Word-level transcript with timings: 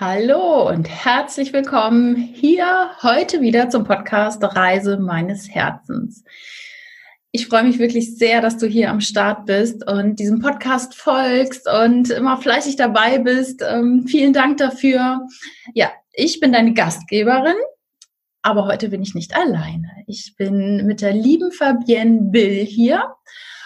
Hallo 0.00 0.68
und 0.68 0.88
herzlich 0.88 1.52
willkommen 1.52 2.14
hier 2.14 2.92
heute 3.02 3.40
wieder 3.40 3.68
zum 3.68 3.82
Podcast 3.82 4.40
Reise 4.44 4.96
meines 4.96 5.52
Herzens. 5.52 6.22
Ich 7.32 7.48
freue 7.48 7.64
mich 7.64 7.80
wirklich 7.80 8.16
sehr, 8.16 8.40
dass 8.40 8.58
du 8.58 8.68
hier 8.68 8.90
am 8.90 9.00
Start 9.00 9.46
bist 9.46 9.84
und 9.90 10.20
diesem 10.20 10.38
Podcast 10.38 10.94
folgst 10.94 11.68
und 11.68 12.10
immer 12.10 12.36
fleißig 12.36 12.76
dabei 12.76 13.18
bist. 13.18 13.60
Ähm, 13.68 14.06
vielen 14.06 14.32
Dank 14.32 14.58
dafür. 14.58 15.26
Ja, 15.74 15.90
ich 16.12 16.38
bin 16.38 16.52
deine 16.52 16.74
Gastgeberin, 16.74 17.56
aber 18.42 18.66
heute 18.66 18.90
bin 18.90 19.02
ich 19.02 19.16
nicht 19.16 19.34
alleine. 19.34 19.90
Ich 20.06 20.36
bin 20.36 20.86
mit 20.86 21.00
der 21.00 21.12
lieben 21.12 21.50
Fabienne 21.50 22.30
Bill 22.30 22.64
hier. 22.64 23.02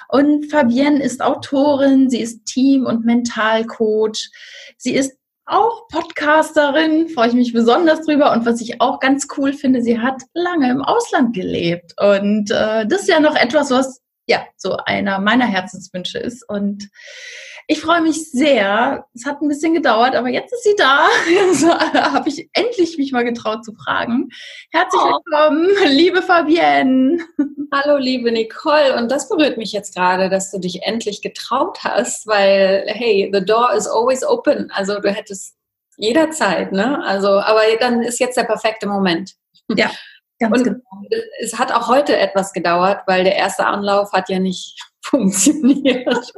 Und 0.09 0.51
Fabienne 0.51 1.03
ist 1.03 1.23
Autorin, 1.23 2.09
sie 2.09 2.21
ist 2.21 2.47
Team- 2.47 2.87
und 2.87 3.05
Mentalcoach. 3.05 4.31
Sie 4.79 4.95
ist 4.95 5.19
auch 5.47 5.89
Podcasterin, 5.89 7.09
freue 7.09 7.29
ich 7.29 7.35
mich 7.35 7.53
besonders 7.53 8.03
drüber. 8.03 8.33
Und 8.33 8.47
was 8.47 8.61
ich 8.61 8.81
auch 8.81 9.01
ganz 9.01 9.27
cool 9.37 9.53
finde, 9.53 9.83
sie 9.83 9.99
hat 9.99 10.23
lange 10.35 10.71
im 10.71 10.83
Ausland 10.83 11.35
gelebt. 11.35 11.95
Und 12.01 12.51
äh, 12.51 12.87
das 12.87 13.03
ist 13.03 13.09
ja 13.09 13.21
noch 13.21 13.37
etwas, 13.37 13.71
was 13.71 14.01
ja 14.27 14.45
so 14.57 14.77
einer 14.77 15.19
meiner 15.19 15.47
Herzenswünsche 15.47 16.19
ist. 16.19 16.49
Und 16.49 16.89
ich 17.67 17.81
freue 17.81 18.01
mich 18.01 18.31
sehr. 18.31 19.07
Es 19.15 19.25
hat 19.25 19.41
ein 19.41 19.49
bisschen 19.49 19.75
gedauert, 19.75 20.15
aber 20.15 20.29
jetzt 20.29 20.53
ist 20.53 20.65
sie 20.65 20.75
da. 20.77 21.09
Also 21.49 21.69
habe 21.71 22.29
ich 22.29 22.49
endlich 22.53 22.99
mich 22.99 23.13
mal 23.13 23.25
getraut 23.25 23.65
zu 23.65 23.73
fragen. 23.75 24.29
Herzlich 24.71 25.03
oh. 25.03 25.19
willkommen, 25.25 25.69
liebe 25.89 26.23
Fabienne. 26.23 27.19
Hallo, 27.73 27.97
liebe 27.97 28.33
Nicole. 28.33 28.97
Und 28.97 29.11
das 29.11 29.29
berührt 29.29 29.59
mich 29.59 29.73
jetzt 29.73 29.95
gerade, 29.95 30.29
dass 30.29 30.51
du 30.51 30.59
dich 30.59 30.83
endlich 30.83 31.23
getraut 31.23 31.79
hast, 31.85 32.27
weil, 32.27 32.85
hey, 32.87 33.31
the 33.33 33.45
door 33.45 33.73
is 33.75 33.87
always 33.87 34.25
open. 34.25 34.71
Also 34.73 34.99
du 35.01 35.11
hättest 35.11 35.57
jederzeit, 35.97 36.73
ne? 36.73 37.03
Also, 37.05 37.29
aber 37.41 37.61
dann 37.81 38.03
ist 38.03 38.19
jetzt 38.19 38.37
der 38.37 38.45
perfekte 38.45 38.87
Moment. 38.87 39.35
Ja. 39.69 39.91
Ganz 40.39 40.59
und 40.59 40.65
genau. 40.65 40.81
es 41.41 41.59
hat 41.59 41.73
auch 41.73 41.89
heute 41.89 42.17
etwas 42.17 42.53
gedauert, 42.53 43.03
weil 43.07 43.23
der 43.23 43.37
erste 43.37 43.65
Anlauf 43.65 44.13
hat 44.13 44.29
ja 44.29 44.41
nicht 44.41 44.77
funktioniert. 45.05 46.33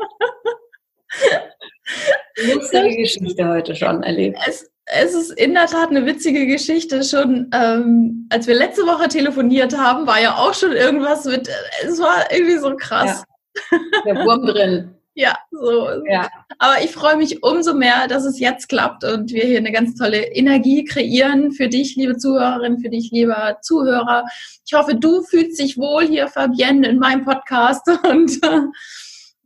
Witzige 2.37 2.97
Geschichte 2.97 3.49
heute 3.49 3.77
schon 3.77 4.03
erlebt. 4.03 4.39
Es, 4.47 4.71
es, 4.87 5.15
ist 5.15 5.31
in 5.33 5.55
der 5.55 5.67
Tat 5.67 5.91
eine 5.91 6.07
witzige 6.07 6.47
Geschichte. 6.47 7.05
Schon 7.05 7.51
ähm, 7.53 8.27
als 8.31 8.47
wir 8.47 8.55
letzte 8.55 8.83
Woche 8.83 9.09
telefoniert 9.09 9.77
haben, 9.77 10.07
war 10.07 10.21
ja 10.21 10.37
auch 10.37 10.55
schon 10.55 10.73
irgendwas 10.73 11.25
mit, 11.25 11.49
es 11.83 12.01
war 12.01 12.31
irgendwie 12.33 12.59
so 12.59 12.75
krass. 12.77 13.25
Ja. 13.71 13.79
Der 14.05 14.17
Wurm 14.25 14.47
drin. 14.47 14.91
Ja, 15.17 15.39
so. 15.53 15.89
Ja. 16.11 16.29
Aber 16.59 16.83
ich 16.83 16.91
freue 16.91 17.17
mich 17.17 17.41
umso 17.45 17.73
mehr, 17.73 18.09
dass 18.09 18.25
es 18.25 18.41
jetzt 18.41 18.69
klappt 18.69 19.05
und 19.05 19.33
wir 19.33 19.45
hier 19.45 19.59
eine 19.59 19.71
ganz 19.71 19.95
tolle 19.95 20.35
Energie 20.35 20.85
kreieren 20.85 21.53
für 21.53 21.69
dich, 21.69 21.95
liebe 21.95 22.17
Zuhörerin, 22.17 22.81
für 22.81 22.89
dich, 22.89 23.13
lieber 23.13 23.59
Zuhörer. 23.63 24.25
Ich 24.67 24.75
hoffe, 24.75 24.97
du 24.97 25.23
fühlst 25.23 25.61
dich 25.61 25.79
wohl 25.79 26.05
hier, 26.05 26.27
Fabienne, 26.27 26.89
in 26.89 26.99
meinem 26.99 27.25
Podcast 27.25 27.89
und 28.11 28.41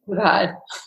Total. 0.08 0.56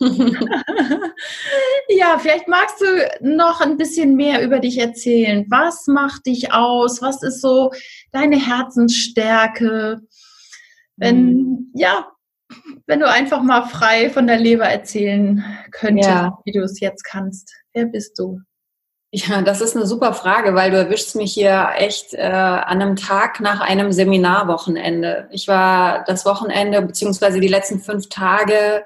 ja, 1.88 2.18
vielleicht 2.18 2.48
magst 2.48 2.80
du 2.80 2.86
noch 3.20 3.60
ein 3.60 3.76
bisschen 3.76 4.16
mehr 4.16 4.42
über 4.42 4.58
dich 4.58 4.78
erzählen. 4.78 5.46
Was 5.48 5.86
macht 5.86 6.26
dich 6.26 6.52
aus? 6.52 7.00
Was 7.02 7.22
ist 7.22 7.40
so 7.40 7.70
deine 8.10 8.36
Herzensstärke? 8.36 10.00
Wenn, 10.96 11.26
mhm. 11.26 11.72
ja, 11.74 12.08
wenn 12.86 12.98
du 12.98 13.08
einfach 13.08 13.42
mal 13.42 13.62
frei 13.66 14.10
von 14.10 14.26
der 14.26 14.40
Leber 14.40 14.64
erzählen 14.64 15.44
könntest, 15.70 16.08
ja. 16.08 16.38
wie 16.44 16.52
du 16.52 16.60
es 16.64 16.80
jetzt 16.80 17.04
kannst. 17.04 17.54
Wer 17.72 17.86
bist 17.86 18.18
du? 18.18 18.40
Ja, 19.12 19.42
das 19.42 19.60
ist 19.60 19.76
eine 19.76 19.86
super 19.86 20.14
Frage, 20.14 20.56
weil 20.56 20.72
du 20.72 20.78
erwischst 20.78 21.14
mich 21.14 21.32
hier 21.32 21.68
echt 21.76 22.14
äh, 22.14 22.22
an 22.22 22.82
einem 22.82 22.96
Tag 22.96 23.38
nach 23.40 23.60
einem 23.60 23.92
Seminarwochenende. 23.92 25.28
Ich 25.30 25.46
war 25.46 26.02
das 26.06 26.24
Wochenende 26.24 26.82
beziehungsweise 26.82 27.38
die 27.38 27.48
letzten 27.48 27.78
fünf 27.78 28.08
Tage 28.08 28.84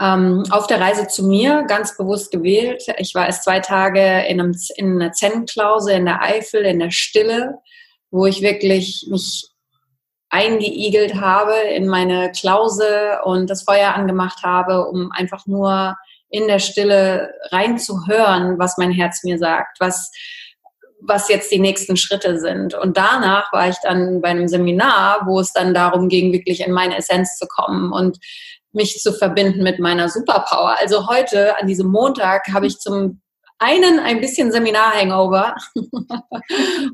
ähm, 0.00 0.42
auf 0.50 0.66
der 0.66 0.80
Reise 0.80 1.06
zu 1.06 1.24
mir 1.24 1.64
ganz 1.68 1.96
bewusst 1.96 2.30
gewählt. 2.30 2.82
Ich 2.98 3.14
war 3.14 3.26
erst 3.26 3.44
zwei 3.44 3.60
Tage 3.60 4.24
in, 4.26 4.40
einem, 4.40 4.56
in 4.76 5.00
einer 5.00 5.12
Zen-Klause 5.12 5.92
in 5.92 6.06
der 6.06 6.22
Eifel, 6.22 6.64
in 6.64 6.80
der 6.80 6.90
Stille, 6.90 7.58
wo 8.10 8.26
ich 8.26 8.42
wirklich 8.42 9.06
mich 9.10 9.48
eingeigelt 10.30 11.20
habe 11.20 11.54
in 11.54 11.86
meine 11.86 12.32
Klause 12.32 13.20
und 13.24 13.48
das 13.48 13.62
Feuer 13.62 13.94
angemacht 13.94 14.42
habe, 14.42 14.88
um 14.88 15.12
einfach 15.12 15.46
nur 15.46 15.96
in 16.28 16.48
der 16.48 16.58
Stille 16.58 17.32
reinzuhören, 17.52 18.58
was 18.58 18.76
mein 18.76 18.90
Herz 18.90 19.22
mir 19.22 19.38
sagt, 19.38 19.78
was, 19.78 20.10
was 21.00 21.28
jetzt 21.28 21.52
die 21.52 21.60
nächsten 21.60 21.96
Schritte 21.96 22.40
sind. 22.40 22.74
Und 22.74 22.96
danach 22.96 23.52
war 23.52 23.68
ich 23.68 23.76
dann 23.84 24.20
bei 24.20 24.30
einem 24.30 24.48
Seminar, 24.48 25.20
wo 25.26 25.38
es 25.38 25.52
dann 25.52 25.72
darum 25.72 26.08
ging, 26.08 26.32
wirklich 26.32 26.66
in 26.66 26.72
meine 26.72 26.96
Essenz 26.96 27.36
zu 27.38 27.46
kommen 27.46 27.92
und 27.92 28.18
mich 28.74 29.00
zu 29.00 29.12
verbinden 29.12 29.62
mit 29.62 29.78
meiner 29.78 30.08
Superpower. 30.08 30.76
Also 30.78 31.08
heute, 31.08 31.58
an 31.58 31.66
diesem 31.66 31.88
Montag, 31.88 32.48
habe 32.52 32.66
ich 32.66 32.78
zum 32.78 33.20
einen 33.58 34.00
ein 34.00 34.20
bisschen 34.20 34.52
Seminar-Hangover 34.52 35.54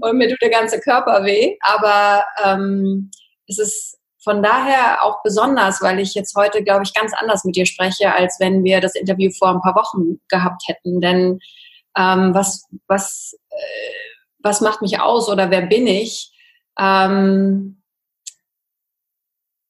und 0.01 0.17
mir 0.17 0.29
tut 0.29 0.43
der 0.43 0.51
ganze 0.51 0.81
Körper 0.81 1.25
weh, 1.25 1.57
aber 1.63 2.25
ähm, 2.45 3.11
es 3.47 3.59
ist 3.59 3.99
von 4.23 4.43
daher 4.43 5.03
auch 5.03 5.23
besonders, 5.23 5.81
weil 5.81 5.99
ich 5.99 6.15
jetzt 6.15 6.37
heute, 6.37 6.63
glaube 6.63 6.83
ich, 6.85 6.93
ganz 6.93 7.13
anders 7.15 7.45
mit 7.45 7.57
dir 7.57 7.65
spreche, 7.65 8.15
als 8.15 8.37
wenn 8.39 8.65
wir 8.65 8.81
das 8.81 8.95
Interview 8.95 9.31
vor 9.37 9.49
ein 9.49 9.63
paar 9.63 9.75
Wochen 9.75 10.21
gehabt 10.29 10.63
hätten. 10.67 11.01
Denn 11.01 11.39
ähm, 11.97 12.35
was, 12.35 12.67
was, 12.87 13.39
äh, 13.49 13.57
was 14.41 14.61
macht 14.61 14.83
mich 14.83 15.01
aus 15.01 15.29
oder 15.29 15.51
wer 15.51 15.63
bin 15.63 15.87
ich? 15.87 16.33
Ähm, 16.79 17.80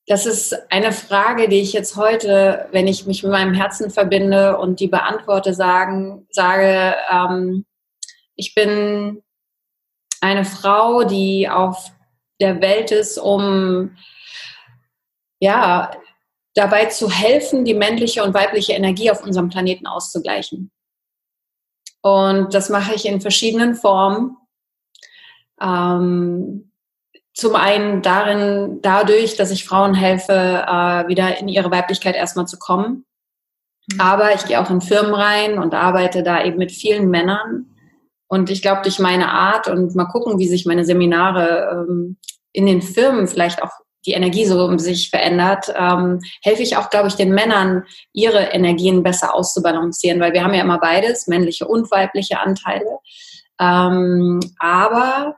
das 0.06 0.26
ist 0.26 0.70
eine 0.72 0.92
Frage, 0.92 1.48
die 1.48 1.60
ich 1.60 1.72
jetzt 1.72 1.96
heute, 1.96 2.68
wenn 2.72 2.88
ich 2.88 3.06
mich 3.06 3.22
mit 3.22 3.32
meinem 3.32 3.54
Herzen 3.54 3.90
verbinde 3.90 4.58
und 4.58 4.80
die 4.80 4.88
beantworte, 4.88 5.54
sagen, 5.54 6.26
sage, 6.30 6.94
ähm, 7.10 7.64
ich 8.34 8.54
bin 8.54 9.22
eine 10.20 10.44
Frau, 10.44 11.04
die 11.04 11.48
auf 11.48 11.92
der 12.40 12.60
Welt 12.60 12.90
ist, 12.90 13.18
um 13.18 13.96
ja, 15.40 15.90
dabei 16.54 16.86
zu 16.86 17.10
helfen, 17.10 17.64
die 17.64 17.74
männliche 17.74 18.22
und 18.22 18.34
weibliche 18.34 18.72
Energie 18.72 19.10
auf 19.10 19.22
unserem 19.22 19.48
Planeten 19.48 19.86
auszugleichen. 19.86 20.70
Und 22.02 22.54
das 22.54 22.68
mache 22.68 22.94
ich 22.94 23.06
in 23.06 23.20
verschiedenen 23.20 23.74
Formen. 23.74 24.36
Ähm, 25.60 26.69
zum 27.34 27.54
einen 27.54 28.02
darin, 28.02 28.80
dadurch, 28.82 29.36
dass 29.36 29.50
ich 29.50 29.64
Frauen 29.64 29.94
helfe, 29.94 30.32
äh, 30.32 31.08
wieder 31.08 31.38
in 31.38 31.48
ihre 31.48 31.70
Weiblichkeit 31.70 32.16
erstmal 32.16 32.46
zu 32.46 32.58
kommen. 32.58 33.04
Mhm. 33.92 34.00
Aber 34.00 34.34
ich 34.34 34.44
gehe 34.46 34.60
auch 34.60 34.70
in 34.70 34.80
Firmen 34.80 35.14
rein 35.14 35.58
und 35.58 35.74
arbeite 35.74 36.22
da 36.22 36.44
eben 36.44 36.58
mit 36.58 36.72
vielen 36.72 37.08
Männern. 37.08 37.66
Und 38.28 38.50
ich 38.50 38.62
glaube, 38.62 38.82
durch 38.82 38.98
meine 38.98 39.30
Art 39.30 39.68
und 39.68 39.94
mal 39.94 40.06
gucken, 40.06 40.38
wie 40.38 40.48
sich 40.48 40.66
meine 40.66 40.84
Seminare 40.84 41.86
ähm, 41.88 42.16
in 42.52 42.66
den 42.66 42.82
Firmen 42.82 43.26
vielleicht 43.26 43.62
auch 43.62 43.72
die 44.06 44.12
Energie 44.12 44.46
so 44.46 44.64
um 44.64 44.78
sich 44.78 45.10
verändert, 45.10 45.72
ähm, 45.76 46.20
helfe 46.42 46.62
ich 46.62 46.76
auch, 46.76 46.90
glaube 46.90 47.08
ich, 47.08 47.16
den 47.16 47.34
Männern, 47.34 47.84
ihre 48.12 48.38
Energien 48.38 49.02
besser 49.02 49.34
auszubalancieren, 49.34 50.20
weil 50.20 50.32
wir 50.32 50.42
haben 50.42 50.54
ja 50.54 50.62
immer 50.62 50.78
beides, 50.78 51.26
männliche 51.26 51.66
und 51.66 51.90
weibliche 51.90 52.40
Anteile. 52.40 52.98
Ähm, 53.60 54.40
aber 54.58 55.36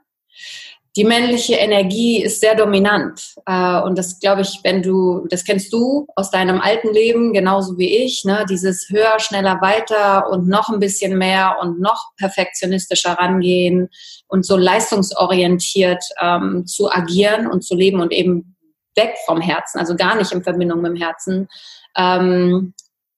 die 0.97 1.04
männliche 1.04 1.54
Energie 1.54 2.22
ist 2.22 2.41
sehr 2.41 2.54
dominant. 2.54 3.34
Äh, 3.47 3.80
und 3.80 3.97
das 3.97 4.20
glaube 4.20 4.42
ich, 4.42 4.60
wenn 4.62 4.82
du, 4.82 5.26
das 5.30 5.44
kennst 5.44 5.72
du 5.72 6.06
aus 6.16 6.30
deinem 6.30 6.60
alten 6.60 6.92
Leben, 6.92 7.32
genauso 7.32 7.78
wie 7.78 7.97
ich, 8.04 8.25
ne? 8.25 8.44
dieses 8.48 8.88
höher, 8.91 9.19
schneller, 9.19 9.60
weiter 9.62 10.28
und 10.30 10.48
noch 10.48 10.69
ein 10.69 10.80
bisschen 10.80 11.16
mehr 11.16 11.56
und 11.62 11.80
noch 11.80 12.10
perfektionistischer 12.18 13.12
rangehen 13.12 13.89
und 14.28 14.44
so 14.44 14.56
leistungsorientiert 14.56 16.04
ähm, 16.21 16.66
zu 16.66 16.91
agieren 16.91 17.47
und 17.47 17.62
zu 17.65 17.74
leben 17.74 18.00
und 18.00 18.12
eben 18.12 18.56
weg 18.94 19.15
vom 19.24 19.41
Herzen, 19.41 19.78
also 19.78 19.97
gar 19.97 20.16
nicht 20.16 20.33
in 20.33 20.42
Verbindung 20.42 20.83
mit 20.83 20.92
dem 20.92 21.00
Herzen, 21.00 21.48
ähm, 21.97 22.74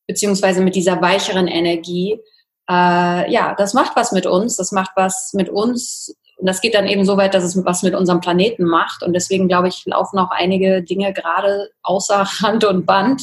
beziehungsweise 0.06 0.62
mit 0.62 0.76
dieser 0.76 1.03
weicheren 1.03 1.49
Energie. 1.49 2.21
Äh, 2.71 3.32
ja, 3.32 3.56
das 3.59 3.75
macht 3.75 3.97
was 3.97 4.12
mit 4.12 4.26
uns, 4.26 4.56
das 4.56 4.71
macht 4.71 4.93
was 4.94 5.32
mit 5.32 5.49
uns 5.49 6.15
und 6.37 6.47
das 6.47 6.61
geht 6.61 6.75
dann 6.75 6.87
eben 6.87 7.05
so 7.05 7.17
weit, 7.17 7.35
dass 7.35 7.45
es 7.45 7.65
was 7.65 7.83
mit 7.83 7.95
unserem 7.95 8.21
Planeten 8.21 8.65
macht. 8.65 9.03
Und 9.03 9.13
deswegen, 9.13 9.49
glaube 9.49 9.69
ich, 9.69 9.85
laufen 9.87 10.19
auch 10.19 10.31
einige 10.31 10.83
Dinge 10.83 11.13
gerade 11.13 11.71
außer 11.83 12.25
Hand 12.43 12.65
und 12.65 12.87
Band. 12.87 13.23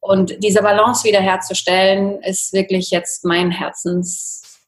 Und 0.00 0.42
diese 0.42 0.62
Balance 0.62 1.04
wiederherzustellen, 1.04 2.22
ist 2.22 2.52
wirklich 2.52 2.90
jetzt 2.90 3.24
mein 3.24 3.50
Herzenswunsch, 3.50 4.58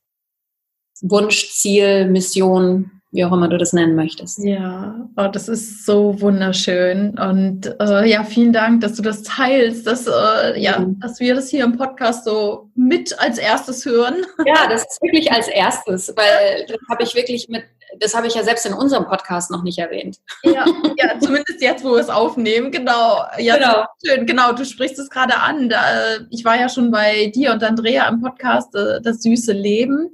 Ziel, 1.53 2.07
Mission 2.07 2.98
wie 3.11 3.25
auch 3.25 3.33
immer 3.33 3.49
du 3.49 3.57
das 3.57 3.73
nennen 3.73 3.95
möchtest. 3.95 4.39
Ja, 4.45 5.09
oh, 5.17 5.29
das 5.33 5.49
ist 5.49 5.87
so 5.87 6.21
wunderschön. 6.21 7.19
Und 7.19 7.75
äh, 7.81 8.07
ja, 8.07 8.23
vielen 8.23 8.53
Dank, 8.53 8.83
dass 8.83 8.95
du 8.95 9.03
das 9.03 9.23
teilst, 9.23 9.87
dass, 9.87 10.07
äh, 10.07 10.61
ja, 10.61 10.79
mhm. 10.79 11.01
dass 11.01 11.19
wir 11.19 11.35
das 11.35 11.49
hier 11.49 11.65
im 11.65 11.77
Podcast 11.79 12.25
so 12.25 12.71
mit 12.75 13.19
als 13.19 13.39
erstes 13.39 13.87
hören. 13.87 14.27
Ja, 14.45 14.69
das 14.69 14.83
ist 14.83 15.03
wirklich 15.03 15.33
als 15.33 15.49
erstes, 15.49 16.13
weil 16.17 16.67
das 16.67 16.79
habe 16.91 17.03
ich 17.03 17.15
wirklich 17.15 17.49
mit, 17.49 17.65
das 17.99 18.15
habe 18.15 18.27
ich 18.27 18.35
ja 18.35 18.43
selbst 18.43 18.67
in 18.67 18.75
unserem 18.75 19.07
Podcast 19.07 19.51
noch 19.51 19.63
nicht 19.63 19.79
erwähnt. 19.79 20.19
Ja, 20.43 20.67
ja 20.99 21.19
zumindest 21.19 21.63
jetzt, 21.63 21.85
wo 21.85 21.93
wir 21.93 22.01
es 22.01 22.11
aufnehmen, 22.11 22.71
genau. 22.71 23.23
Ja, 23.39 23.57
genau. 23.57 23.85
Schön, 24.05 24.27
genau, 24.27 24.53
du 24.53 24.67
sprichst 24.67 24.99
es 24.99 25.09
gerade 25.09 25.39
an. 25.39 25.71
Da, 25.71 25.81
ich 26.29 26.45
war 26.45 26.61
ja 26.61 26.69
schon 26.69 26.91
bei 26.91 27.33
dir 27.35 27.53
und 27.53 27.65
Andrea 27.65 28.07
im 28.07 28.21
Podcast, 28.21 28.75
äh, 28.75 29.01
das 29.01 29.23
süße 29.23 29.53
Leben 29.53 30.11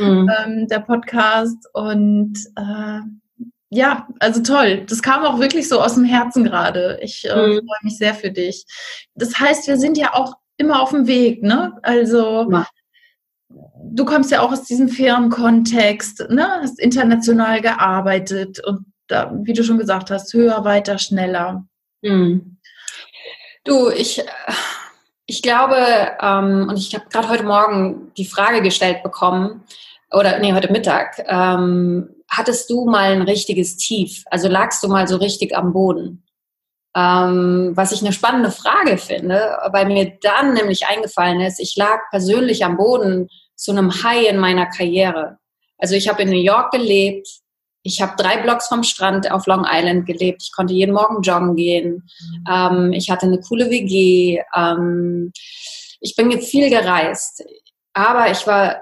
mhm. 0.00 0.30
ähm, 0.44 0.68
der 0.68 0.80
Podcast. 0.80 1.68
Und 1.72 2.38
äh, 2.56 3.00
ja, 3.70 4.08
also 4.18 4.42
toll. 4.42 4.84
Das 4.88 5.02
kam 5.02 5.24
auch 5.24 5.38
wirklich 5.38 5.68
so 5.68 5.80
aus 5.80 5.94
dem 5.94 6.04
Herzen 6.04 6.44
gerade. 6.44 6.98
Ich 7.02 7.24
äh, 7.24 7.34
mhm. 7.34 7.52
freue 7.54 7.84
mich 7.84 7.98
sehr 7.98 8.14
für 8.14 8.30
dich. 8.30 8.64
Das 9.14 9.38
heißt, 9.38 9.68
wir 9.68 9.76
sind 9.76 9.96
ja 9.96 10.14
auch 10.14 10.34
immer 10.56 10.82
auf 10.82 10.90
dem 10.90 11.06
Weg, 11.06 11.42
ne? 11.42 11.78
Also 11.82 12.50
ja. 12.50 12.66
du 13.48 14.04
kommst 14.04 14.30
ja 14.30 14.40
auch 14.42 14.52
aus 14.52 14.64
diesem 14.64 14.88
Firmenkontext, 14.88 16.26
ne? 16.30 16.46
Hast 16.62 16.80
international 16.80 17.60
gearbeitet 17.60 18.60
und 18.64 18.86
da, 19.06 19.32
wie 19.42 19.52
du 19.52 19.64
schon 19.64 19.78
gesagt 19.78 20.10
hast, 20.10 20.32
höher, 20.34 20.64
weiter, 20.64 20.98
schneller. 20.98 21.64
Mhm. 22.02 22.58
Du, 23.64 23.90
ich, 23.90 24.22
ich 25.26 25.42
glaube, 25.42 25.76
ähm, 26.20 26.68
und 26.68 26.76
ich 26.76 26.94
habe 26.94 27.06
gerade 27.10 27.28
heute 27.28 27.44
Morgen 27.44 28.12
die 28.16 28.24
Frage 28.24 28.62
gestellt 28.62 29.02
bekommen, 29.02 29.64
oder 30.12 30.38
nee, 30.38 30.52
heute 30.52 30.72
Mittag, 30.72 31.24
ähm, 31.26 32.08
hattest 32.28 32.70
du 32.70 32.84
mal 32.84 33.12
ein 33.12 33.22
richtiges 33.22 33.76
Tief? 33.76 34.24
Also 34.30 34.48
lagst 34.48 34.82
du 34.82 34.88
mal 34.88 35.06
so 35.06 35.16
richtig 35.16 35.56
am 35.56 35.72
Boden? 35.72 36.24
Ähm, 36.96 37.72
was 37.74 37.92
ich 37.92 38.00
eine 38.00 38.12
spannende 38.12 38.50
Frage 38.50 38.98
finde, 38.98 39.56
weil 39.70 39.86
mir 39.86 40.18
dann 40.20 40.54
nämlich 40.54 40.86
eingefallen 40.86 41.40
ist, 41.40 41.60
ich 41.60 41.76
lag 41.76 42.00
persönlich 42.10 42.64
am 42.64 42.76
Boden 42.76 43.28
zu 43.54 43.70
einem 43.70 44.02
High 44.02 44.28
in 44.28 44.38
meiner 44.38 44.66
Karriere. 44.66 45.38
Also 45.78 45.94
ich 45.94 46.08
habe 46.08 46.22
in 46.22 46.30
New 46.30 46.42
York 46.42 46.72
gelebt, 46.72 47.28
ich 47.82 48.02
habe 48.02 48.20
drei 48.20 48.38
Blocks 48.38 48.66
vom 48.66 48.82
Strand 48.82 49.30
auf 49.30 49.46
Long 49.46 49.64
Island 49.70 50.06
gelebt, 50.06 50.42
ich 50.42 50.52
konnte 50.52 50.74
jeden 50.74 50.92
Morgen 50.92 51.22
joggen 51.22 51.54
gehen, 51.54 52.08
ähm, 52.50 52.92
ich 52.92 53.08
hatte 53.08 53.26
eine 53.26 53.40
coole 53.40 53.70
WG, 53.70 54.42
ähm, 54.54 55.32
ich 56.00 56.16
bin 56.16 56.40
viel 56.40 56.70
gereist, 56.70 57.44
aber 57.92 58.30
ich 58.30 58.46
war 58.46 58.80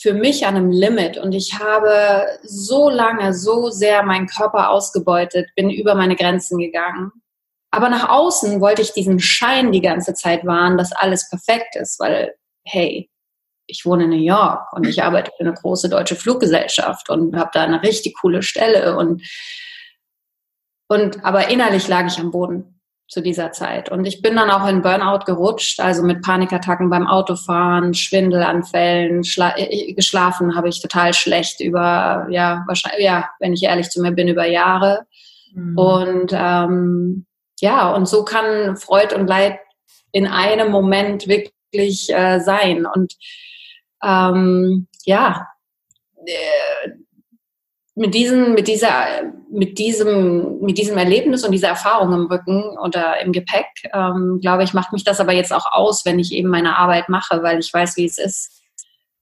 für 0.00 0.14
mich 0.14 0.46
an 0.46 0.54
einem 0.54 0.70
Limit 0.70 1.18
und 1.18 1.32
ich 1.32 1.58
habe 1.58 2.24
so 2.42 2.88
lange, 2.88 3.34
so 3.34 3.68
sehr 3.70 4.04
meinen 4.04 4.28
Körper 4.28 4.70
ausgebeutet, 4.70 5.48
bin 5.56 5.70
über 5.70 5.96
meine 5.96 6.14
Grenzen 6.14 6.58
gegangen. 6.58 7.10
Aber 7.72 7.88
nach 7.88 8.08
außen 8.08 8.60
wollte 8.60 8.80
ich 8.80 8.92
diesen 8.92 9.18
Schein 9.18 9.72
die 9.72 9.80
ganze 9.80 10.14
Zeit 10.14 10.46
wahren, 10.46 10.78
dass 10.78 10.92
alles 10.92 11.28
perfekt 11.28 11.74
ist, 11.74 11.98
weil, 11.98 12.34
hey, 12.64 13.10
ich 13.66 13.84
wohne 13.84 14.04
in 14.04 14.10
New 14.10 14.16
York 14.16 14.72
und 14.72 14.86
ich 14.86 15.02
arbeite 15.02 15.32
für 15.36 15.44
eine 15.44 15.54
große 15.54 15.88
deutsche 15.88 16.16
Fluggesellschaft 16.16 17.10
und 17.10 17.36
habe 17.36 17.50
da 17.52 17.64
eine 17.64 17.82
richtig 17.82 18.16
coole 18.20 18.42
Stelle 18.42 18.96
und, 18.96 19.22
und, 20.88 21.24
aber 21.24 21.48
innerlich 21.50 21.88
lag 21.88 22.06
ich 22.06 22.18
am 22.18 22.30
Boden 22.30 22.77
zu 23.08 23.22
dieser 23.22 23.52
Zeit. 23.52 23.90
Und 23.90 24.04
ich 24.04 24.20
bin 24.20 24.36
dann 24.36 24.50
auch 24.50 24.68
in 24.68 24.82
Burnout 24.82 25.24
gerutscht, 25.24 25.80
also 25.80 26.02
mit 26.02 26.22
Panikattacken 26.22 26.90
beim 26.90 27.06
Autofahren, 27.06 27.94
Schwindelanfällen, 27.94 29.24
schla 29.24 29.54
äh, 29.56 29.94
geschlafen 29.94 30.54
habe 30.54 30.68
ich 30.68 30.82
total 30.82 31.14
schlecht 31.14 31.60
über, 31.60 32.26
ja, 32.30 32.64
wahrscheinlich, 32.66 33.04
ja, 33.04 33.30
wenn 33.40 33.54
ich 33.54 33.62
ehrlich 33.62 33.88
zu 33.88 34.02
mir 34.02 34.12
bin, 34.12 34.28
über 34.28 34.46
Jahre. 34.46 35.06
Mhm. 35.54 35.78
Und 35.78 36.32
ähm, 36.34 37.26
ja, 37.60 37.90
und 37.94 38.06
so 38.06 38.24
kann 38.24 38.76
Freud 38.76 39.14
und 39.14 39.26
Leid 39.26 39.58
in 40.12 40.26
einem 40.26 40.70
Moment 40.70 41.26
wirklich 41.28 42.10
äh, 42.10 42.40
sein. 42.40 42.86
Und 42.86 43.14
ähm, 44.02 44.86
ja, 45.04 45.46
äh, 46.26 46.90
mit 47.98 48.14
diesem, 48.14 48.54
mit 48.54 48.68
dieser, 48.68 49.06
mit 49.50 49.78
diesem, 49.78 50.60
mit 50.60 50.78
diesem 50.78 50.96
Erlebnis 50.96 51.44
und 51.44 51.50
dieser 51.50 51.68
Erfahrung 51.68 52.12
im 52.12 52.26
Rücken 52.26 52.62
oder 52.78 53.20
im 53.20 53.32
Gepäck, 53.32 53.66
ähm, 53.92 54.38
glaube 54.40 54.62
ich, 54.62 54.72
macht 54.72 54.92
mich 54.92 55.02
das 55.02 55.18
aber 55.18 55.32
jetzt 55.32 55.52
auch 55.52 55.66
aus, 55.72 56.04
wenn 56.04 56.18
ich 56.18 56.32
eben 56.32 56.48
meine 56.48 56.78
Arbeit 56.78 57.08
mache, 57.08 57.42
weil 57.42 57.58
ich 57.58 57.72
weiß, 57.72 57.96
wie 57.96 58.06
es 58.06 58.18
ist, 58.18 58.62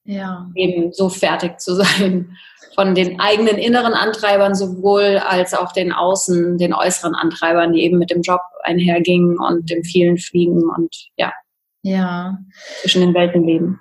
ja. 0.05 0.46
eben 0.55 0.93
so 0.93 1.08
fertig 1.08 1.58
zu 1.58 1.75
sein 1.82 2.37
von 2.75 2.94
den 2.94 3.19
eigenen 3.19 3.56
inneren 3.56 3.94
Antreibern 3.94 4.55
sowohl 4.55 5.17
als 5.17 5.55
auch 5.55 5.73
den 5.73 5.93
außen, 5.93 6.58
den 6.58 6.75
äußeren 6.75 7.14
Antreibern, 7.14 7.73
die 7.73 7.82
eben 7.82 7.99
mit 7.99 8.11
dem 8.11 8.20
Job 8.20 8.43
einhergingen 8.62 9.38
und 9.38 9.70
dem 9.70 9.82
vielen 9.82 10.19
Fliegen 10.19 10.69
und 10.76 10.94
ja. 11.17 11.32
Ja. 11.81 12.37
Zwischen 12.82 13.00
den 13.00 13.14
Welten 13.14 13.46
leben. 13.46 13.81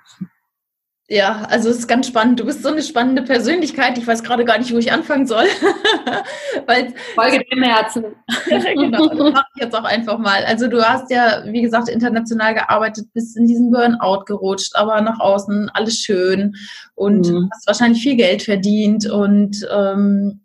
Ja, 1.08 1.42
also 1.50 1.70
es 1.70 1.78
ist 1.78 1.86
ganz 1.86 2.08
spannend. 2.08 2.40
Du 2.40 2.44
bist 2.44 2.64
so 2.64 2.70
eine 2.70 2.82
spannende 2.82 3.22
Persönlichkeit. 3.22 3.96
Ich 3.96 4.08
weiß 4.08 4.24
gerade 4.24 4.44
gar 4.44 4.58
nicht, 4.58 4.72
wo 4.74 4.78
ich 4.78 4.90
anfangen 4.90 5.24
soll. 5.24 5.44
Weil, 6.66 6.94
Folge 7.14 7.44
dem 7.44 7.62
Herzen. 7.62 8.16
genau, 8.48 9.06
das 9.06 9.32
mache 9.32 9.46
ich 9.54 9.62
jetzt 9.62 9.76
auch 9.76 9.84
einfach 9.84 10.18
mal. 10.18 10.44
Also 10.44 10.66
du 10.66 10.82
hast 10.82 11.08
ja, 11.12 11.44
wie 11.44 11.62
gesagt, 11.62 11.88
international 11.88 12.54
gearbeitet, 12.54 13.06
bist 13.14 13.36
in 13.36 13.46
diesen 13.46 13.70
Burnout 13.70 14.24
gerutscht, 14.24 14.74
aber 14.74 15.00
nach 15.00 15.20
außen 15.20 15.70
alles 15.74 16.00
schön 16.00 16.56
und 16.96 17.28
mhm. 17.28 17.50
hast 17.52 17.68
wahrscheinlich 17.68 18.02
viel 18.02 18.16
Geld 18.16 18.42
verdient 18.42 19.08
und 19.08 19.64
ähm, 19.70 20.40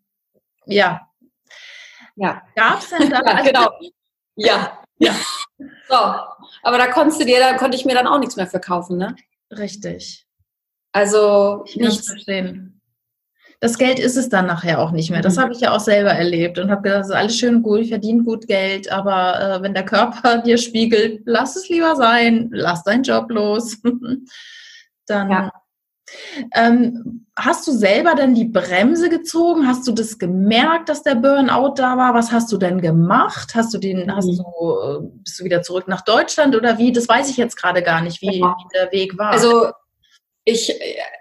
ja. 0.67 1.01
Ja. 2.15 2.43
Gab 2.55 2.81
es 2.81 2.89
denn 2.89 3.09
da? 3.09 3.21
ja, 3.25 3.41
genau. 3.41 3.69
Ja, 4.35 4.79
ja. 4.99 5.15
So, 5.89 5.95
aber 6.61 6.77
da 6.77 6.85
konntest 6.85 7.19
du 7.19 7.25
dir, 7.25 7.39
da 7.39 7.57
konnte 7.57 7.75
ich 7.75 7.85
mir 7.85 7.95
dann 7.95 8.05
auch 8.05 8.19
nichts 8.19 8.35
mehr 8.35 8.45
verkaufen, 8.45 8.97
ne? 8.97 9.15
Richtig. 9.49 10.27
Also 10.91 11.63
nicht 11.75 12.05
verstehen. 12.05 12.81
Das 13.61 13.77
Geld 13.77 13.99
ist 13.99 14.17
es 14.17 14.27
dann 14.27 14.47
nachher 14.47 14.79
auch 14.79 14.89
nicht 14.89 15.11
mehr. 15.11 15.21
Das 15.21 15.37
mhm. 15.37 15.41
habe 15.41 15.53
ich 15.53 15.59
ja 15.59 15.71
auch 15.75 15.79
selber 15.79 16.09
erlebt 16.09 16.57
und 16.57 16.71
habe 16.71 16.81
gedacht, 16.81 17.01
das 17.01 17.09
ist 17.09 17.15
alles 17.15 17.37
schön 17.37 17.61
gut, 17.61 17.81
ich 17.81 17.89
verdiene 17.89 18.23
gut 18.23 18.47
Geld, 18.47 18.91
aber 18.91 19.39
äh, 19.39 19.61
wenn 19.61 19.75
der 19.75 19.85
Körper 19.85 20.37
dir 20.45 20.57
spiegelt, 20.57 21.21
lass 21.25 21.55
es 21.55 21.69
lieber 21.69 21.95
sein, 21.95 22.49
lass 22.51 22.83
deinen 22.83 23.03
Job 23.03 23.29
los. 23.29 23.77
dann 25.05 25.29
ja. 25.29 25.51
ähm, 26.55 27.27
hast 27.37 27.67
du 27.67 27.71
selber 27.71 28.15
denn 28.15 28.33
die 28.33 28.45
Bremse 28.45 29.09
gezogen? 29.09 29.67
Hast 29.67 29.87
du 29.87 29.91
das 29.91 30.17
gemerkt, 30.17 30.89
dass 30.89 31.03
der 31.03 31.15
Burnout 31.15 31.75
da 31.75 31.97
war? 31.97 32.15
Was 32.15 32.31
hast 32.31 32.51
du 32.51 32.57
denn 32.57 32.81
gemacht? 32.81 33.53
Hast 33.53 33.75
du 33.75 33.77
den, 33.77 34.07
mhm. 34.07 34.15
hast 34.15 34.27
du, 34.27 34.33
äh, 34.33 35.07
bist 35.23 35.39
du 35.39 35.43
wieder 35.43 35.61
zurück 35.61 35.87
nach 35.87 36.01
Deutschland 36.01 36.55
oder 36.55 36.79
wie? 36.79 36.91
Das 36.91 37.07
weiß 37.07 37.29
ich 37.29 37.37
jetzt 37.37 37.57
gerade 37.57 37.83
gar 37.83 38.01
nicht, 38.01 38.23
wie, 38.23 38.39
ja. 38.39 38.55
wie 38.57 38.77
der 38.77 38.91
Weg 38.91 39.19
war. 39.19 39.29
Also 39.29 39.71
ich, 40.43 40.73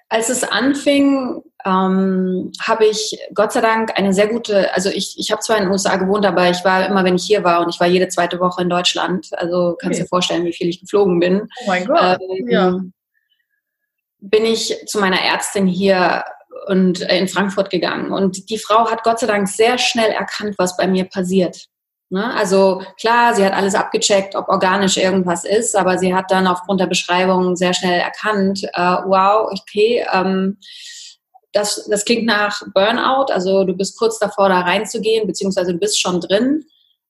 als 0.08 0.28
es 0.28 0.44
anfing, 0.44 1.42
ähm, 1.64 2.52
habe 2.60 2.86
ich 2.86 3.18
Gott 3.34 3.52
sei 3.52 3.60
Dank 3.60 3.96
eine 3.96 4.14
sehr 4.14 4.28
gute, 4.28 4.72
also 4.74 4.88
ich, 4.88 5.18
ich 5.18 5.30
habe 5.30 5.42
zwar 5.42 5.58
in 5.58 5.64
den 5.64 5.72
USA 5.72 5.96
gewohnt, 5.96 6.24
aber 6.24 6.48
ich 6.50 6.64
war 6.64 6.86
immer, 6.86 7.04
wenn 7.04 7.16
ich 7.16 7.24
hier 7.24 7.44
war 7.44 7.60
und 7.60 7.68
ich 7.68 7.78
war 7.80 7.86
jede 7.86 8.08
zweite 8.08 8.40
Woche 8.40 8.62
in 8.62 8.70
Deutschland, 8.70 9.28
also 9.32 9.76
kannst 9.78 9.98
okay. 9.98 10.04
dir 10.04 10.08
vorstellen, 10.08 10.44
wie 10.44 10.52
viel 10.52 10.68
ich 10.68 10.80
geflogen 10.80 11.20
bin. 11.20 11.42
Oh 11.62 11.64
mein 11.66 11.84
Gott, 11.84 12.18
ähm, 12.20 12.48
ja. 12.48 12.80
Bin 14.20 14.44
ich 14.44 14.76
zu 14.86 15.00
meiner 15.00 15.20
Ärztin 15.20 15.66
hier 15.66 16.24
und 16.66 17.02
äh, 17.02 17.18
in 17.18 17.28
Frankfurt 17.28 17.70
gegangen 17.70 18.12
und 18.12 18.48
die 18.48 18.58
Frau 18.58 18.90
hat 18.90 19.02
Gott 19.02 19.20
sei 19.20 19.26
Dank 19.26 19.48
sehr 19.48 19.76
schnell 19.76 20.10
erkannt, 20.10 20.54
was 20.56 20.76
bei 20.76 20.86
mir 20.86 21.04
passiert. 21.04 21.66
Ne? 22.10 22.34
Also 22.34 22.82
klar, 22.98 23.34
sie 23.34 23.44
hat 23.44 23.52
alles 23.52 23.76
abgecheckt, 23.76 24.34
ob 24.34 24.48
organisch 24.48 24.96
irgendwas 24.96 25.44
ist, 25.44 25.76
aber 25.76 25.96
sie 25.96 26.12
hat 26.12 26.30
dann 26.30 26.48
aufgrund 26.48 26.80
der 26.80 26.88
Beschreibung 26.88 27.54
sehr 27.54 27.72
schnell 27.72 28.00
erkannt, 28.00 28.64
äh, 28.64 28.96
wow, 29.04 29.48
okay, 29.52 30.04
ähm, 30.12 30.58
das, 31.52 31.86
das 31.88 32.04
klingt 32.04 32.26
nach 32.26 32.62
Burnout, 32.74 33.32
also 33.32 33.64
du 33.64 33.74
bist 33.74 33.98
kurz 33.98 34.18
davor, 34.18 34.48
da 34.48 34.60
reinzugehen, 34.60 35.26
beziehungsweise 35.26 35.72
du 35.72 35.78
bist 35.78 36.00
schon 36.00 36.20
drin. 36.20 36.64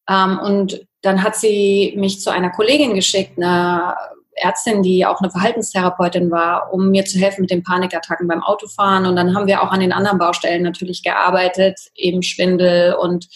Ähm, 0.08 0.38
und 0.38 0.86
dann 1.02 1.22
hat 1.22 1.36
sie 1.36 1.94
mich 1.96 2.20
zu 2.20 2.30
einer 2.30 2.50
Kollegin 2.50 2.94
geschickt, 2.94 3.38
eine 3.38 3.94
Ärztin, 4.34 4.82
die 4.82 5.04
auch 5.06 5.20
eine 5.20 5.30
Verhaltenstherapeutin 5.30 6.30
war, 6.30 6.72
um 6.72 6.90
mir 6.90 7.04
zu 7.04 7.18
helfen 7.18 7.42
mit 7.42 7.50
den 7.50 7.62
Panikattacken 7.62 8.28
beim 8.28 8.42
Autofahren. 8.42 9.06
Und 9.06 9.16
dann 9.16 9.34
haben 9.34 9.46
wir 9.46 9.62
auch 9.62 9.70
an 9.70 9.80
den 9.80 9.92
anderen 9.92 10.18
Baustellen 10.18 10.62
natürlich 10.62 11.02
gearbeitet, 11.02 11.78
eben 11.94 12.22
Schwindel 12.22 12.94
und 12.94 13.28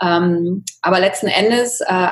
ähm, 0.00 0.64
aber 0.82 1.00
letzten 1.00 1.28
Endes 1.28 1.80
äh, 1.80 2.08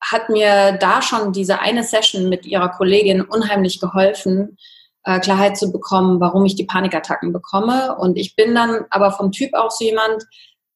hat 0.00 0.28
mir 0.28 0.72
da 0.72 1.00
schon 1.00 1.32
diese 1.32 1.60
eine 1.60 1.82
Session 1.82 2.28
mit 2.28 2.46
ihrer 2.46 2.68
Kollegin 2.70 3.22
unheimlich 3.22 3.80
geholfen, 3.80 4.58
äh, 5.04 5.20
Klarheit 5.20 5.56
zu 5.56 5.72
bekommen, 5.72 6.20
warum 6.20 6.44
ich 6.44 6.54
die 6.54 6.66
Panikattacken 6.66 7.32
bekomme. 7.32 7.96
Und 7.96 8.16
ich 8.16 8.36
bin 8.36 8.54
dann 8.54 8.84
aber 8.90 9.12
vom 9.12 9.32
Typ 9.32 9.54
auch 9.54 9.70
so 9.70 9.84
jemand, 9.84 10.24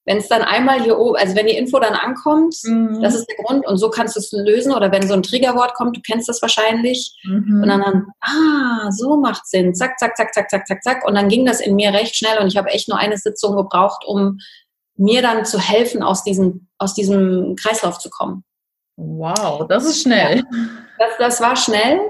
wenn 0.08 0.16
es 0.16 0.28
dann 0.28 0.40
einmal 0.40 0.82
hier 0.82 0.98
oben, 0.98 1.16
also 1.16 1.36
wenn 1.36 1.46
die 1.46 1.56
Info 1.56 1.78
dann 1.78 1.92
ankommt, 1.92 2.56
mhm. 2.62 3.02
das 3.02 3.14
ist 3.14 3.26
der 3.26 3.44
Grund 3.44 3.66
und 3.66 3.76
so 3.76 3.90
kannst 3.90 4.16
du 4.16 4.20
es 4.20 4.32
lösen 4.32 4.72
oder 4.72 4.90
wenn 4.90 5.06
so 5.06 5.12
ein 5.12 5.22
Triggerwort 5.22 5.74
kommt, 5.74 5.98
du 5.98 6.00
kennst 6.00 6.30
das 6.30 6.40
wahrscheinlich 6.40 7.14
mhm. 7.24 7.60
und 7.62 7.68
dann, 7.68 7.82
dann, 7.82 8.06
ah, 8.22 8.90
so 8.90 9.18
macht 9.18 9.46
Sinn, 9.46 9.74
zack, 9.74 9.98
zack, 9.98 10.16
zack, 10.16 10.32
zack, 10.32 10.48
zack, 10.48 10.66
zack, 10.66 10.82
zack 10.82 11.06
und 11.06 11.14
dann 11.14 11.28
ging 11.28 11.44
das 11.44 11.60
in 11.60 11.76
mir 11.76 11.92
recht 11.92 12.16
schnell 12.16 12.38
und 12.38 12.46
ich 12.46 12.56
habe 12.56 12.70
echt 12.70 12.88
nur 12.88 12.96
eine 12.96 13.18
Sitzung 13.18 13.54
gebraucht, 13.54 14.02
um 14.06 14.38
mir 14.98 15.22
dann 15.22 15.44
zu 15.44 15.58
helfen, 15.58 16.02
aus 16.02 16.24
diesem, 16.24 16.68
aus 16.78 16.94
diesem 16.94 17.56
Kreislauf 17.56 17.98
zu 17.98 18.10
kommen. 18.10 18.44
Wow, 18.96 19.66
das 19.68 19.86
ist 19.86 20.02
schnell. 20.02 20.42
Das, 20.98 21.10
das 21.18 21.40
war 21.40 21.54
schnell. 21.54 22.00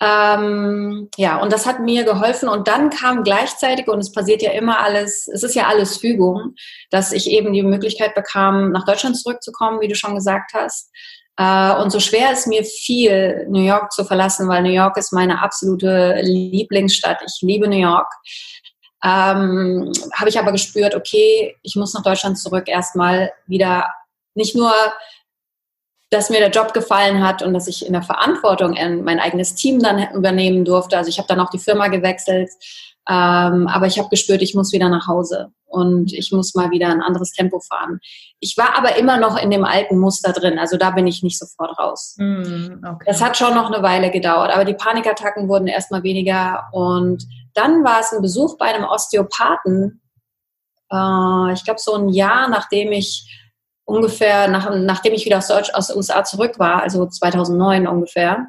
Ähm, 0.00 1.08
ja, 1.16 1.38
und 1.38 1.52
das 1.52 1.66
hat 1.66 1.80
mir 1.80 2.04
geholfen. 2.04 2.48
Und 2.48 2.68
dann 2.68 2.90
kam 2.90 3.24
gleichzeitig, 3.24 3.88
und 3.88 3.98
es 3.98 4.12
passiert 4.12 4.42
ja 4.42 4.52
immer 4.52 4.78
alles, 4.78 5.26
es 5.26 5.42
ist 5.42 5.56
ja 5.56 5.66
alles 5.66 5.98
Fügung, 5.98 6.54
dass 6.90 7.12
ich 7.12 7.28
eben 7.28 7.52
die 7.52 7.64
Möglichkeit 7.64 8.14
bekam, 8.14 8.70
nach 8.70 8.84
Deutschland 8.84 9.16
zurückzukommen, 9.16 9.80
wie 9.80 9.88
du 9.88 9.96
schon 9.96 10.14
gesagt 10.14 10.52
hast. 10.54 10.92
Äh, 11.36 11.74
und 11.80 11.90
so 11.90 11.98
schwer 11.98 12.30
es 12.32 12.46
mir 12.46 12.64
fiel, 12.64 13.46
New 13.48 13.64
York 13.64 13.92
zu 13.92 14.04
verlassen, 14.04 14.48
weil 14.48 14.62
New 14.62 14.70
York 14.70 14.96
ist 14.96 15.12
meine 15.12 15.42
absolute 15.42 16.20
Lieblingsstadt. 16.22 17.18
Ich 17.26 17.38
liebe 17.42 17.68
New 17.68 17.76
York. 17.78 18.12
Ähm, 19.04 19.92
habe 20.14 20.28
ich 20.28 20.38
aber 20.38 20.52
gespürt, 20.52 20.94
okay, 20.94 21.56
ich 21.62 21.76
muss 21.76 21.94
nach 21.94 22.02
Deutschland 22.02 22.38
zurück 22.38 22.68
erstmal 22.68 23.32
wieder 23.46 23.86
nicht 24.34 24.56
nur 24.56 24.72
dass 26.10 26.30
mir 26.30 26.38
der 26.38 26.50
Job 26.50 26.72
gefallen 26.72 27.22
hat 27.22 27.42
und 27.42 27.52
dass 27.52 27.68
ich 27.68 27.86
in 27.86 27.92
der 27.92 28.02
Verantwortung 28.02 28.72
mein 29.04 29.20
eigenes 29.20 29.54
Team 29.54 29.80
dann 29.80 30.10
übernehmen 30.14 30.64
durfte. 30.64 30.96
Also 30.96 31.10
ich 31.10 31.18
habe 31.18 31.28
dann 31.28 31.40
auch 31.40 31.50
die 31.50 31.58
Firma 31.58 31.88
gewechselt, 31.88 32.50
ähm, 33.08 33.68
aber 33.68 33.86
ich 33.86 33.98
habe 33.98 34.08
gespürt, 34.08 34.42
ich 34.42 34.54
muss 34.54 34.72
wieder 34.72 34.88
nach 34.88 35.06
Hause 35.06 35.52
und 35.66 36.12
ich 36.14 36.32
muss 36.32 36.54
mal 36.54 36.70
wieder 36.70 36.88
ein 36.88 37.02
anderes 37.02 37.32
Tempo 37.32 37.60
fahren. 37.60 38.00
Ich 38.40 38.56
war 38.56 38.76
aber 38.76 38.96
immer 38.96 39.18
noch 39.18 39.40
in 39.40 39.50
dem 39.50 39.64
alten 39.64 39.98
Muster 39.98 40.32
drin, 40.32 40.58
also 40.58 40.78
da 40.78 40.90
bin 40.90 41.06
ich 41.06 41.22
nicht 41.22 41.38
sofort 41.38 41.78
raus. 41.78 42.16
Mm, 42.18 42.84
okay. 42.84 43.04
Das 43.04 43.22
hat 43.22 43.36
schon 43.36 43.54
noch 43.54 43.70
eine 43.70 43.82
Weile 43.82 44.10
gedauert, 44.10 44.50
aber 44.50 44.64
die 44.64 44.74
Panikattacken 44.74 45.48
wurden 45.48 45.68
erstmal 45.68 46.02
weniger 46.02 46.68
und 46.72 47.26
dann 47.58 47.84
war 47.84 48.00
es 48.00 48.12
ein 48.12 48.22
Besuch 48.22 48.56
bei 48.56 48.66
einem 48.66 48.84
Osteopathen, 48.84 50.00
äh, 50.92 51.52
ich 51.52 51.64
glaube 51.64 51.80
so 51.80 51.94
ein 51.94 52.08
Jahr 52.08 52.48
nachdem 52.48 52.92
ich 52.92 53.28
ungefähr, 53.84 54.48
nach, 54.48 54.70
nachdem 54.74 55.14
ich 55.14 55.24
wieder 55.24 55.38
aus, 55.38 55.50
aus 55.50 55.88
den 55.88 55.96
USA 55.96 56.22
zurück 56.22 56.58
war, 56.58 56.82
also 56.82 57.06
2009 57.06 57.86
ungefähr, 57.88 58.46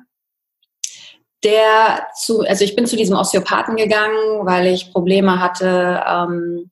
der 1.44 2.08
zu, 2.16 2.42
also 2.42 2.64
ich 2.64 2.76
bin 2.76 2.86
zu 2.86 2.98
diesem 2.98 3.16
Osteopathen 3.16 3.78
gegangen, 3.78 4.46
weil 4.46 4.68
ich 4.68 4.92
Probleme 4.92 5.40
hatte, 5.40 6.04
ähm, 6.06 6.70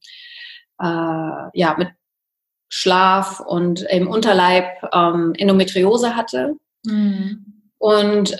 äh, 0.79 1.49
ja, 1.59 1.75
mit 1.77 1.89
Schlaf 2.69 3.39
und 3.39 3.83
im 3.83 4.09
Unterleib 4.09 4.83
ähm, 4.93 5.33
Endometriose 5.37 6.15
hatte. 6.15 6.55
Mhm. 6.83 7.63
Und 7.77 8.37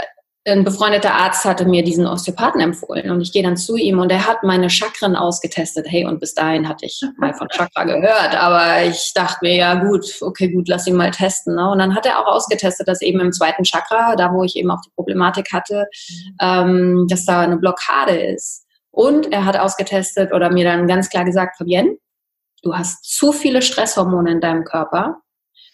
ein 0.48 0.64
befreundeter 0.64 1.14
Arzt 1.14 1.44
hatte 1.44 1.66
mir 1.66 1.84
diesen 1.84 2.08
Osteopathen 2.08 2.62
empfohlen 2.62 3.12
und 3.12 3.20
ich 3.20 3.34
gehe 3.34 3.44
dann 3.44 3.58
zu 3.58 3.76
ihm 3.76 4.00
und 4.00 4.12
er 4.12 4.26
hat 4.26 4.44
meine 4.44 4.70
Chakren 4.70 5.16
ausgetestet. 5.16 5.88
Hey, 5.90 6.06
und 6.06 6.20
bis 6.20 6.34
dahin 6.34 6.70
hatte 6.70 6.86
ich 6.86 7.02
mal 7.18 7.34
von 7.34 7.50
Chakra 7.50 7.84
gehört, 7.84 8.34
aber 8.36 8.86
ich 8.86 9.12
dachte 9.14 9.40
mir, 9.42 9.56
ja 9.56 9.74
gut, 9.76 10.06
okay, 10.22 10.50
gut, 10.50 10.70
lass 10.70 10.88
ihn 10.88 10.96
mal 10.96 11.12
testen. 11.12 11.56
Ne? 11.56 11.70
Und 11.70 11.80
dann 11.80 11.94
hat 11.94 12.06
er 12.06 12.20
auch 12.20 12.28
ausgetestet, 12.28 12.88
dass 12.88 13.02
eben 13.02 13.20
im 13.20 13.34
zweiten 13.34 13.64
Chakra, 13.64 14.16
da 14.16 14.34
wo 14.34 14.44
ich 14.44 14.56
eben 14.56 14.72
auch 14.72 14.82
die 14.82 14.92
Problematik 14.96 15.52
hatte, 15.52 15.88
ähm, 16.40 17.08
dass 17.10 17.26
da 17.26 17.42
eine 17.42 17.58
Blockade 17.58 18.18
ist. 18.18 18.66
Und 18.92 19.32
er 19.34 19.46
hat 19.46 19.60
ausgetestet 19.60 20.32
oder 20.32 20.50
mir 20.50 20.64
dann 20.64 20.88
ganz 20.88 21.10
klar 21.10 21.26
gesagt, 21.26 21.58
Fabienne, 21.58 21.98
du 22.64 22.74
hast 22.74 23.04
zu 23.04 23.34
viele 23.34 23.62
Stresshormone 23.62 24.32
in 24.32 24.42
deinem 24.42 24.64
Körper. 24.64 25.18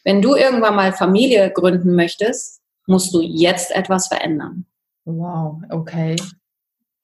Wenn 0.04 0.22
du 0.22 0.36
irgendwann 0.36 0.76
mal 0.76 0.94
Familie 0.94 1.52
gründen 1.52 1.96
möchtest, 1.96 2.63
musst 2.88 3.14
du 3.14 3.22
jetzt 3.22 3.72
etwas 3.72 4.08
verändern. 4.08 4.66
Wow, 5.06 5.62
okay. 5.70 6.16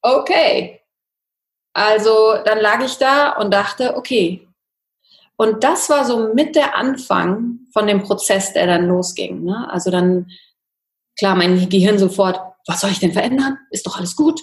Okay. 0.02 0.80
Also 1.74 2.36
dann 2.46 2.60
lag 2.60 2.84
ich 2.84 2.98
da 2.98 3.32
und 3.34 3.54
dachte, 3.54 3.96
okay. 3.96 4.48
Und 5.38 5.64
das 5.64 5.90
war 5.90 6.06
so 6.06 6.34
mit 6.34 6.56
der 6.56 6.76
Anfang 6.76 7.60
von 7.72 7.88
dem 7.88 8.04
Prozess, 8.04 8.54
der 8.54 8.68
dann 8.68 8.88
losging. 8.88 9.44
Ne? 9.44 9.70
Also 9.72 9.90
dann, 9.90 10.28
klar, 11.18 11.36
mein 11.36 11.70
Gehirn 11.70 11.98
sofort, 11.98 12.40
was 12.68 12.82
soll 12.82 12.90
ich 12.90 13.00
denn 13.00 13.14
verändern? 13.14 13.58
Ist 13.72 13.88
doch 13.88 13.98
alles 13.98 14.16
gut. 14.16 14.42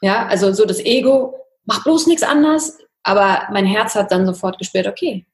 Ja, 0.00 0.26
also 0.26 0.52
so 0.52 0.64
das 0.64 0.80
Ego, 0.80 1.34
mach 1.64 1.84
bloß 1.84 2.08
nichts 2.08 2.24
anders. 2.24 2.78
Aber 3.04 3.48
mein 3.52 3.66
Herz 3.66 3.94
hat 3.94 4.10
dann 4.10 4.26
sofort 4.26 4.58
gespürt, 4.58 4.86
okay, 4.86 5.26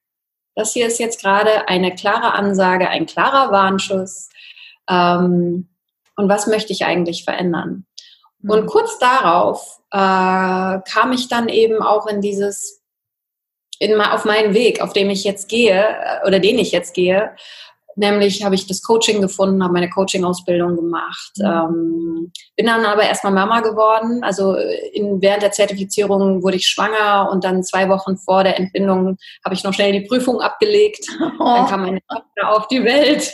das 0.55 0.73
hier 0.73 0.87
ist 0.87 0.99
jetzt 0.99 1.23
gerade 1.23 1.69
eine 1.69 1.95
klare 1.95 2.35
Ansage, 2.35 2.89
ein 2.89 3.07
klarer 3.07 3.53
Warnschuss. 3.53 4.29
Ähm, 4.89 5.69
und 6.17 6.29
was 6.29 6.47
möchte 6.47 6.73
ich 6.73 6.85
eigentlich 6.85 7.25
verändern? 7.25 7.87
Mhm. 8.41 8.51
Und 8.51 8.67
kurz 8.67 8.99
darauf 8.99 9.81
äh, 9.91 9.97
kam 10.91 11.13
ich 11.13 11.29
dann 11.29 11.49
eben 11.49 11.83
auch 11.83 12.07
in 12.07 12.21
dieses, 12.21 12.83
in, 13.79 14.01
auf 14.01 14.25
meinen 14.25 14.55
Weg, 14.55 14.81
auf 14.81 14.93
dem 14.93 15.11
ich 15.11 15.25
jetzt 15.25 15.49
gehe 15.49 15.81
äh, 15.81 16.27
oder 16.27 16.41
den 16.41 16.59
ich 16.59 16.73
jetzt 16.73 16.95
gehe. 16.95 17.35
Nämlich 17.99 18.45
habe 18.45 18.55
ich 18.55 18.69
das 18.69 18.81
Coaching 18.81 19.21
gefunden, 19.21 19.63
habe 19.65 19.73
meine 19.73 19.91
Coaching-Ausbildung 19.91 20.77
gemacht. 20.77 21.33
Mhm. 21.37 21.45
Ähm, 21.45 22.33
bin 22.57 22.67
dann 22.67 22.85
aber 22.85 23.03
erstmal 23.03 23.33
Mama 23.33 23.61
geworden. 23.61 24.23
Also 24.23 24.55
in, 24.55 25.21
während 25.21 25.43
der 25.43 25.51
Zertifizierung 25.51 26.45
wurde 26.45 26.59
ich 26.59 26.69
schwanger 26.69 27.29
und 27.33 27.43
dann 27.43 27.65
zwei 27.65 27.89
Wochen 27.89 28.17
vor 28.17 28.45
der 28.45 28.57
Entbindung 28.57 29.17
habe 29.45 29.55
ich 29.57 29.65
noch 29.65 29.75
schnell 29.75 29.91
die 29.91 30.07
Prüfung 30.07 30.41
abgelegt. 30.41 31.09
Oh. 31.41 31.45
Dann 31.45 31.67
kam 31.67 31.83
meine 31.83 31.99
Tochter 32.09 32.57
auf 32.57 32.69
die 32.69 32.85
Welt. 32.85 33.33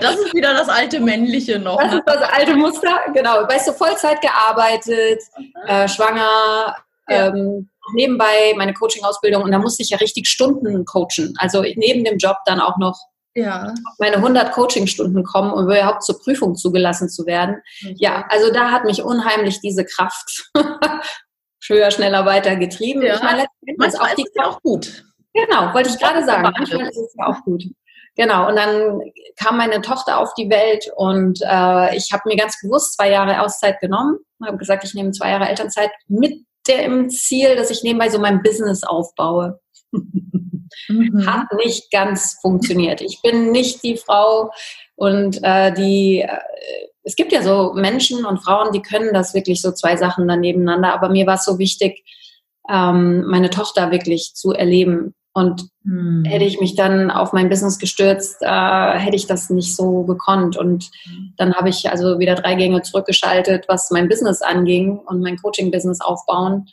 das 0.00 0.16
ist 0.16 0.34
wieder 0.34 0.54
das 0.54 0.70
alte 0.70 0.98
männliche 0.98 1.58
noch. 1.58 1.78
Das 1.78 1.92
ne? 1.92 1.98
ist 1.98 2.06
das 2.06 2.22
alte 2.30 2.56
Muster, 2.56 2.98
genau. 3.12 3.46
Weißt 3.46 3.68
du, 3.68 3.72
Vollzeit 3.72 4.22
gearbeitet, 4.22 5.20
äh, 5.66 5.86
schwanger, 5.86 6.76
ja. 7.08 7.26
ähm, 7.26 7.68
nebenbei 7.94 8.54
meine 8.56 8.72
Coaching-Ausbildung 8.72 9.42
und 9.42 9.52
da 9.52 9.58
musste 9.58 9.82
ich 9.82 9.90
ja 9.90 9.98
richtig 9.98 10.28
Stunden 10.28 10.86
coachen. 10.86 11.34
Also 11.36 11.62
neben 11.76 12.04
dem 12.04 12.16
Job 12.16 12.36
dann 12.46 12.58
auch 12.58 12.78
noch 12.78 12.96
ja. 13.34 13.74
meine 13.98 14.16
100 14.16 14.52
Coachingstunden 14.52 15.24
kommen, 15.24 15.52
um 15.52 15.64
überhaupt 15.64 16.02
zur 16.02 16.20
Prüfung 16.20 16.54
zugelassen 16.54 17.08
zu 17.08 17.26
werden. 17.26 17.62
Okay. 17.82 17.96
Ja, 17.98 18.26
also 18.28 18.52
da 18.52 18.70
hat 18.70 18.84
mich 18.84 19.02
unheimlich 19.02 19.60
diese 19.60 19.84
Kraft 19.84 20.50
höher, 21.66 21.90
schneller, 21.90 22.26
weiter 22.26 22.56
getrieben. 22.56 23.02
Ja. 23.02 23.16
Ich 23.16 23.22
meine, 23.22 23.46
manchmal 23.76 24.10
auch, 24.10 24.14
die 24.14 24.22
ist 24.22 24.38
auch 24.40 24.60
gut. 24.62 25.04
Genau, 25.32 25.72
wollte 25.72 25.90
ich 25.90 25.98
gerade 25.98 26.24
sagen. 26.24 26.42
Manchmal 26.42 26.88
ist 26.88 26.96
es 26.96 27.14
ja 27.18 27.26
auch 27.26 27.42
gut. 27.44 27.64
Genau, 28.14 28.48
und 28.48 28.56
dann 28.56 29.00
kam 29.36 29.56
meine 29.56 29.80
Tochter 29.80 30.18
auf 30.18 30.34
die 30.34 30.50
Welt 30.50 30.86
und 30.96 31.40
äh, 31.42 31.96
ich 31.96 32.10
habe 32.12 32.24
mir 32.26 32.36
ganz 32.36 32.60
bewusst 32.60 32.94
zwei 32.94 33.10
Jahre 33.10 33.40
Auszeit 33.40 33.80
genommen, 33.80 34.18
habe 34.44 34.58
gesagt, 34.58 34.84
ich 34.84 34.92
nehme 34.92 35.12
zwei 35.12 35.30
Jahre 35.30 35.48
Elternzeit 35.48 35.90
mit 36.08 36.44
dem 36.68 37.08
Ziel, 37.08 37.56
dass 37.56 37.70
ich 37.70 37.82
nebenbei 37.82 38.10
so 38.10 38.18
mein 38.18 38.42
Business 38.42 38.82
aufbaue. 38.82 39.60
mhm. 40.88 41.26
hat 41.26 41.46
nicht 41.56 41.90
ganz 41.90 42.38
funktioniert. 42.40 43.00
Ich 43.00 43.20
bin 43.22 43.50
nicht 43.50 43.82
die 43.82 43.96
Frau 43.96 44.50
und 44.96 45.42
äh, 45.42 45.72
die, 45.72 46.20
äh, 46.20 46.38
es 47.02 47.16
gibt 47.16 47.32
ja 47.32 47.42
so 47.42 47.72
Menschen 47.74 48.24
und 48.24 48.38
Frauen, 48.38 48.72
die 48.72 48.82
können 48.82 49.12
das 49.12 49.34
wirklich 49.34 49.60
so 49.60 49.72
zwei 49.72 49.96
Sachen 49.96 50.28
dann 50.28 50.40
nebeneinander, 50.40 50.92
aber 50.92 51.08
mir 51.08 51.26
war 51.26 51.34
es 51.34 51.44
so 51.44 51.58
wichtig, 51.58 52.04
ähm, 52.68 53.24
meine 53.26 53.50
Tochter 53.50 53.90
wirklich 53.90 54.34
zu 54.34 54.52
erleben. 54.52 55.14
Und 55.34 55.66
mhm. 55.82 56.24
hätte 56.26 56.44
ich 56.44 56.60
mich 56.60 56.74
dann 56.74 57.10
auf 57.10 57.32
mein 57.32 57.48
Business 57.48 57.78
gestürzt, 57.78 58.42
äh, 58.42 58.98
hätte 58.98 59.16
ich 59.16 59.26
das 59.26 59.48
nicht 59.48 59.74
so 59.74 60.02
gekonnt. 60.02 60.58
Und 60.58 60.90
mhm. 61.06 61.32
dann 61.38 61.54
habe 61.54 61.70
ich 61.70 61.90
also 61.90 62.18
wieder 62.18 62.34
drei 62.34 62.54
Gänge 62.54 62.82
zurückgeschaltet, 62.82 63.64
was 63.66 63.90
mein 63.90 64.08
Business 64.08 64.42
anging 64.42 64.98
und 64.98 65.22
mein 65.22 65.38
Coaching-Business 65.38 66.02
aufbauen. 66.02 66.66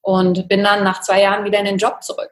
Und 0.00 0.48
bin 0.48 0.62
dann 0.62 0.84
nach 0.84 1.00
zwei 1.00 1.22
Jahren 1.22 1.44
wieder 1.44 1.58
in 1.58 1.64
den 1.64 1.78
Job 1.78 2.02
zurück. 2.02 2.30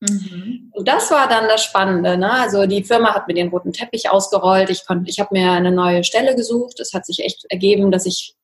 Mhm. 0.00 0.70
Und 0.72 0.88
das 0.88 1.10
war 1.10 1.28
dann 1.28 1.48
das 1.48 1.64
Spannende. 1.64 2.18
Ne? 2.18 2.30
Also 2.30 2.66
die 2.66 2.84
Firma 2.84 3.14
hat 3.14 3.28
mir 3.28 3.34
den 3.34 3.48
roten 3.48 3.72
Teppich 3.72 4.10
ausgerollt. 4.10 4.70
Ich, 4.70 4.86
konnte, 4.86 5.10
ich 5.10 5.20
habe 5.20 5.30
mir 5.32 5.52
eine 5.52 5.72
neue 5.72 6.04
Stelle 6.04 6.36
gesucht. 6.36 6.80
Es 6.80 6.92
hat 6.92 7.06
sich 7.06 7.20
echt 7.20 7.46
ergeben, 7.48 7.90
dass 7.90 8.06
ich 8.06 8.34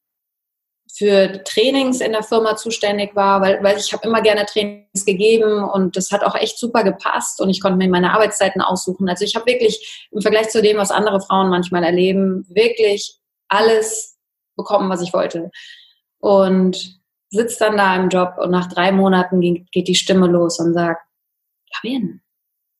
für 0.95 1.43
Trainings 1.45 2.01
in 2.01 2.13
der 2.13 2.23
Firma 2.23 2.57
zuständig 2.57 3.17
war, 3.17 3.41
weil, 3.41 3.63
weil 3.63 3.79
ich 3.79 3.93
habe 3.93 4.07
immer 4.07 4.21
gerne 4.21 4.45
Trainings 4.45 5.07
gegeben 5.07 5.65
und 5.65 5.97
das 5.97 6.11
hat 6.11 6.23
auch 6.23 6.35
echt 6.35 6.59
super 6.59 6.85
gepasst 6.85 7.41
und 7.41 7.49
ich 7.49 7.63
konnte 7.63 7.79
mir 7.79 7.89
meine 7.89 8.13
Arbeitszeiten 8.13 8.61
aussuchen. 8.61 9.09
Also 9.09 9.25
ich 9.25 9.35
habe 9.35 9.47
wirklich 9.47 10.07
im 10.11 10.21
Vergleich 10.21 10.51
zu 10.51 10.61
dem, 10.61 10.77
was 10.77 10.91
andere 10.91 11.21
Frauen 11.21 11.49
manchmal 11.49 11.83
erleben, 11.83 12.47
wirklich 12.51 13.17
alles 13.49 14.19
bekommen, 14.55 14.91
was 14.91 15.01
ich 15.01 15.15
wollte. 15.15 15.51
Und 16.19 17.01
sitze 17.31 17.61
dann 17.61 17.79
da 17.79 17.97
im 17.97 18.11
Job 18.11 18.35
und 18.37 18.51
nach 18.51 18.69
drei 18.69 18.93
Monaten 18.93 19.41
geht 19.41 19.89
die 19.89 19.95
Stimme 19.95 20.27
los 20.27 20.59
und 20.61 20.75
sagt, 20.75 21.03
Fabian, 21.75 22.21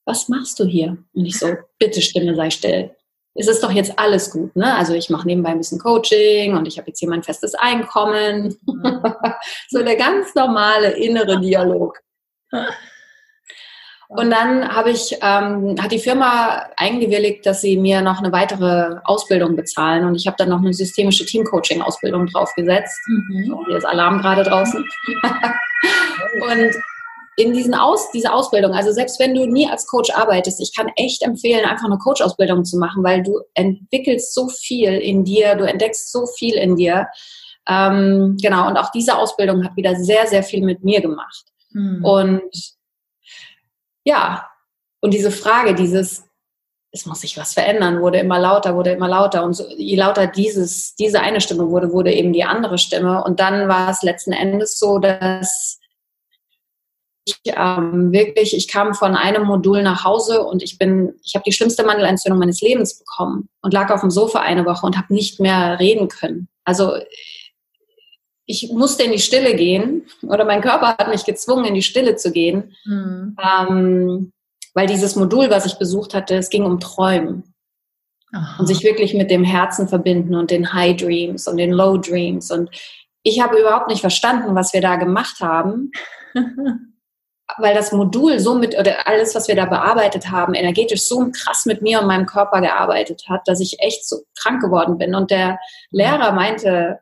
was 0.05 0.29
machst 0.29 0.59
du 0.59 0.65
hier? 0.65 0.97
Und 1.13 1.25
ich 1.25 1.39
so, 1.39 1.55
bitte 1.79 2.01
Stimme, 2.01 2.35
sei 2.35 2.49
still. 2.49 2.95
Es 3.35 3.47
ist 3.47 3.63
doch 3.63 3.71
jetzt 3.71 3.97
alles 3.97 4.29
gut, 4.29 4.55
ne? 4.55 4.75
Also 4.75 4.93
ich 4.93 5.09
mache 5.09 5.25
nebenbei 5.25 5.49
ein 5.49 5.57
bisschen 5.57 5.79
Coaching 5.79 6.55
und 6.55 6.67
ich 6.67 6.77
habe 6.77 6.89
jetzt 6.89 6.99
hier 6.99 7.09
mein 7.09 7.23
festes 7.23 7.55
Einkommen. 7.55 8.55
so 9.69 9.81
der 9.81 9.95
ganz 9.95 10.35
normale 10.35 10.91
innere 10.91 11.39
Dialog. 11.39 11.99
Und 14.09 14.29
dann 14.29 14.67
habe 14.75 14.91
ich, 14.91 15.17
ähm, 15.21 15.75
hat 15.81 15.91
die 15.91 15.97
Firma 15.97 16.67
eingewilligt, 16.77 17.45
dass 17.47 17.61
sie 17.61 17.77
mir 17.77 18.01
noch 18.01 18.19
eine 18.19 18.31
weitere 18.31 18.99
Ausbildung 19.05 19.55
bezahlen. 19.55 20.05
Und 20.05 20.15
ich 20.15 20.27
habe 20.27 20.37
dann 20.37 20.49
noch 20.49 20.59
eine 20.59 20.73
systemische 20.73 21.25
Teamcoaching-Ausbildung 21.25 22.27
draufgesetzt. 22.27 22.99
Mhm. 23.07 23.45
So, 23.47 23.65
hier 23.65 23.77
ist 23.77 23.85
Alarm 23.85 24.19
gerade 24.19 24.43
draußen. 24.43 24.85
und 26.41 26.75
in 27.35 27.53
diesen 27.53 27.73
Aus, 27.73 28.11
diese 28.11 28.31
Ausbildung, 28.31 28.73
also 28.73 28.91
selbst 28.91 29.19
wenn 29.19 29.33
du 29.33 29.45
nie 29.45 29.67
als 29.67 29.87
Coach 29.87 30.11
arbeitest, 30.13 30.61
ich 30.61 30.75
kann 30.75 30.91
echt 30.95 31.23
empfehlen, 31.23 31.65
einfach 31.65 31.85
eine 31.85 31.97
Coach-Ausbildung 31.97 32.63
zu 32.63 32.77
machen, 32.77 33.03
weil 33.03 33.23
du 33.23 33.39
entwickelst 33.55 34.33
so 34.33 34.49
viel 34.49 34.93
in 34.93 35.23
dir, 35.23 35.55
du 35.55 35.65
entdeckst 35.65 36.11
so 36.11 36.25
viel 36.27 36.55
in 36.55 36.75
dir. 36.75 37.07
Ähm, 37.67 38.37
genau, 38.41 38.67
und 38.67 38.77
auch 38.77 38.91
diese 38.91 39.17
Ausbildung 39.17 39.63
hat 39.63 39.75
wieder 39.75 39.95
sehr, 39.95 40.27
sehr 40.27 40.43
viel 40.43 40.63
mit 40.63 40.83
mir 40.83 41.01
gemacht. 41.01 41.45
Mhm. 41.71 42.05
Und 42.05 42.75
ja, 44.03 44.47
und 45.01 45.13
diese 45.13 45.31
Frage, 45.31 45.73
dieses, 45.73 46.23
es 46.91 47.05
muss 47.05 47.21
sich 47.21 47.37
was 47.37 47.53
verändern, 47.53 48.01
wurde 48.01 48.19
immer 48.19 48.39
lauter, 48.39 48.75
wurde 48.75 48.91
immer 48.91 49.07
lauter. 49.07 49.43
Und 49.43 49.53
so, 49.53 49.67
je 49.75 49.95
lauter 49.95 50.27
dieses, 50.27 50.93
diese 50.95 51.21
eine 51.21 51.41
Stimme 51.41 51.69
wurde, 51.69 51.91
wurde 51.91 52.13
eben 52.13 52.33
die 52.33 52.43
andere 52.43 52.77
Stimme. 52.77 53.23
Und 53.23 53.39
dann 53.39 53.67
war 53.67 53.89
es 53.89 54.03
letzten 54.03 54.33
Endes 54.33 54.77
so, 54.77 54.99
dass 54.99 55.79
ähm, 57.45 58.11
wirklich, 58.11 58.55
ich 58.55 58.67
kam 58.67 58.93
von 58.93 59.15
einem 59.15 59.45
Modul 59.45 59.81
nach 59.81 60.03
Hause 60.03 60.43
und 60.43 60.61
ich 60.61 60.77
bin, 60.77 61.13
ich 61.23 61.35
habe 61.35 61.43
die 61.45 61.53
schlimmste 61.53 61.85
Mandelentzündung 61.85 62.39
meines 62.39 62.61
Lebens 62.61 62.99
bekommen 62.99 63.49
und 63.61 63.73
lag 63.73 63.89
auf 63.91 64.01
dem 64.01 64.11
Sofa 64.11 64.39
eine 64.39 64.65
Woche 64.65 64.85
und 64.85 64.97
habe 64.97 65.13
nicht 65.13 65.39
mehr 65.39 65.79
reden 65.79 66.09
können. 66.09 66.47
Also 66.65 66.97
ich 68.45 68.71
musste 68.73 69.03
in 69.03 69.11
die 69.11 69.19
Stille 69.19 69.55
gehen 69.55 70.05
oder 70.23 70.45
mein 70.45 70.61
Körper 70.61 70.87
hat 70.87 71.07
mich 71.07 71.23
gezwungen, 71.23 71.65
in 71.65 71.75
die 71.75 71.81
Stille 71.81 72.15
zu 72.17 72.31
gehen, 72.31 72.75
mhm. 72.83 73.37
ähm, 73.41 74.31
weil 74.73 74.87
dieses 74.87 75.15
Modul, 75.15 75.49
was 75.49 75.65
ich 75.65 75.77
besucht 75.77 76.13
hatte, 76.13 76.35
es 76.35 76.49
ging 76.49 76.65
um 76.65 76.79
Träumen. 76.79 77.53
Aha. 78.33 78.59
Und 78.59 78.65
sich 78.65 78.83
wirklich 78.83 79.13
mit 79.13 79.29
dem 79.29 79.43
Herzen 79.43 79.87
verbinden 79.87 80.35
und 80.35 80.49
den 80.49 80.73
High 80.73 80.97
Dreams 80.97 81.47
und 81.47 81.57
den 81.57 81.71
Low 81.71 81.97
Dreams. 81.97 82.49
Und 82.49 82.71
ich 83.21 83.39
habe 83.39 83.59
überhaupt 83.59 83.87
nicht 83.87 84.01
verstanden, 84.01 84.55
was 84.55 84.73
wir 84.73 84.81
da 84.81 84.95
gemacht 84.95 85.39
haben. 85.39 85.91
weil 87.57 87.73
das 87.75 87.91
Modul 87.91 88.39
so 88.39 88.55
mit, 88.55 88.77
oder 88.77 89.07
alles, 89.07 89.35
was 89.35 89.47
wir 89.47 89.55
da 89.55 89.65
bearbeitet 89.65 90.31
haben, 90.31 90.53
energetisch 90.53 91.03
so 91.03 91.29
krass 91.31 91.65
mit 91.65 91.81
mir 91.81 91.99
und 91.99 92.07
meinem 92.07 92.25
Körper 92.25 92.61
gearbeitet 92.61 93.23
hat, 93.29 93.47
dass 93.47 93.59
ich 93.59 93.79
echt 93.79 94.07
so 94.07 94.23
krank 94.39 94.61
geworden 94.61 94.97
bin. 94.97 95.13
Und 95.13 95.31
der 95.31 95.59
Lehrer 95.91 96.31
meinte 96.31 96.99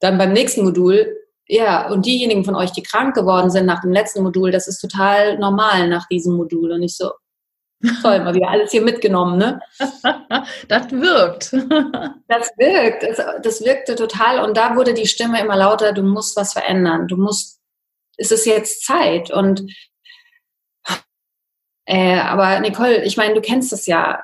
dann 0.00 0.18
beim 0.18 0.32
nächsten 0.32 0.64
Modul, 0.64 1.16
ja, 1.46 1.88
und 1.88 2.06
diejenigen 2.06 2.44
von 2.44 2.54
euch, 2.54 2.72
die 2.72 2.82
krank 2.82 3.14
geworden 3.14 3.50
sind 3.50 3.66
nach 3.66 3.80
dem 3.80 3.92
letzten 3.92 4.22
Modul, 4.22 4.50
das 4.50 4.68
ist 4.68 4.78
total 4.78 5.38
normal 5.38 5.88
nach 5.88 6.06
diesem 6.08 6.36
Modul. 6.36 6.72
Und 6.72 6.82
ich 6.82 6.96
so, 6.96 7.10
toll, 8.02 8.20
mal 8.20 8.34
wieder 8.34 8.48
alles 8.48 8.70
hier 8.70 8.82
mitgenommen, 8.82 9.38
ne? 9.38 9.60
das 10.68 10.90
wirkt. 10.90 11.52
das 12.28 12.50
wirkt, 12.56 13.02
das, 13.02 13.26
das 13.42 13.64
wirkte 13.64 13.96
total. 13.96 14.44
Und 14.44 14.56
da 14.56 14.76
wurde 14.76 14.94
die 14.94 15.06
Stimme 15.06 15.40
immer 15.40 15.56
lauter, 15.56 15.92
du 15.92 16.02
musst 16.02 16.36
was 16.36 16.52
verändern, 16.52 17.08
du 17.08 17.16
musst 17.16 17.61
ist 18.22 18.32
es 18.32 18.44
jetzt 18.44 18.84
Zeit. 18.84 19.30
Und 19.30 19.66
äh, 21.84 22.18
aber 22.18 22.60
Nicole, 22.60 23.04
ich 23.04 23.16
meine, 23.16 23.34
du 23.34 23.40
kennst 23.40 23.72
es 23.72 23.86
ja. 23.86 24.22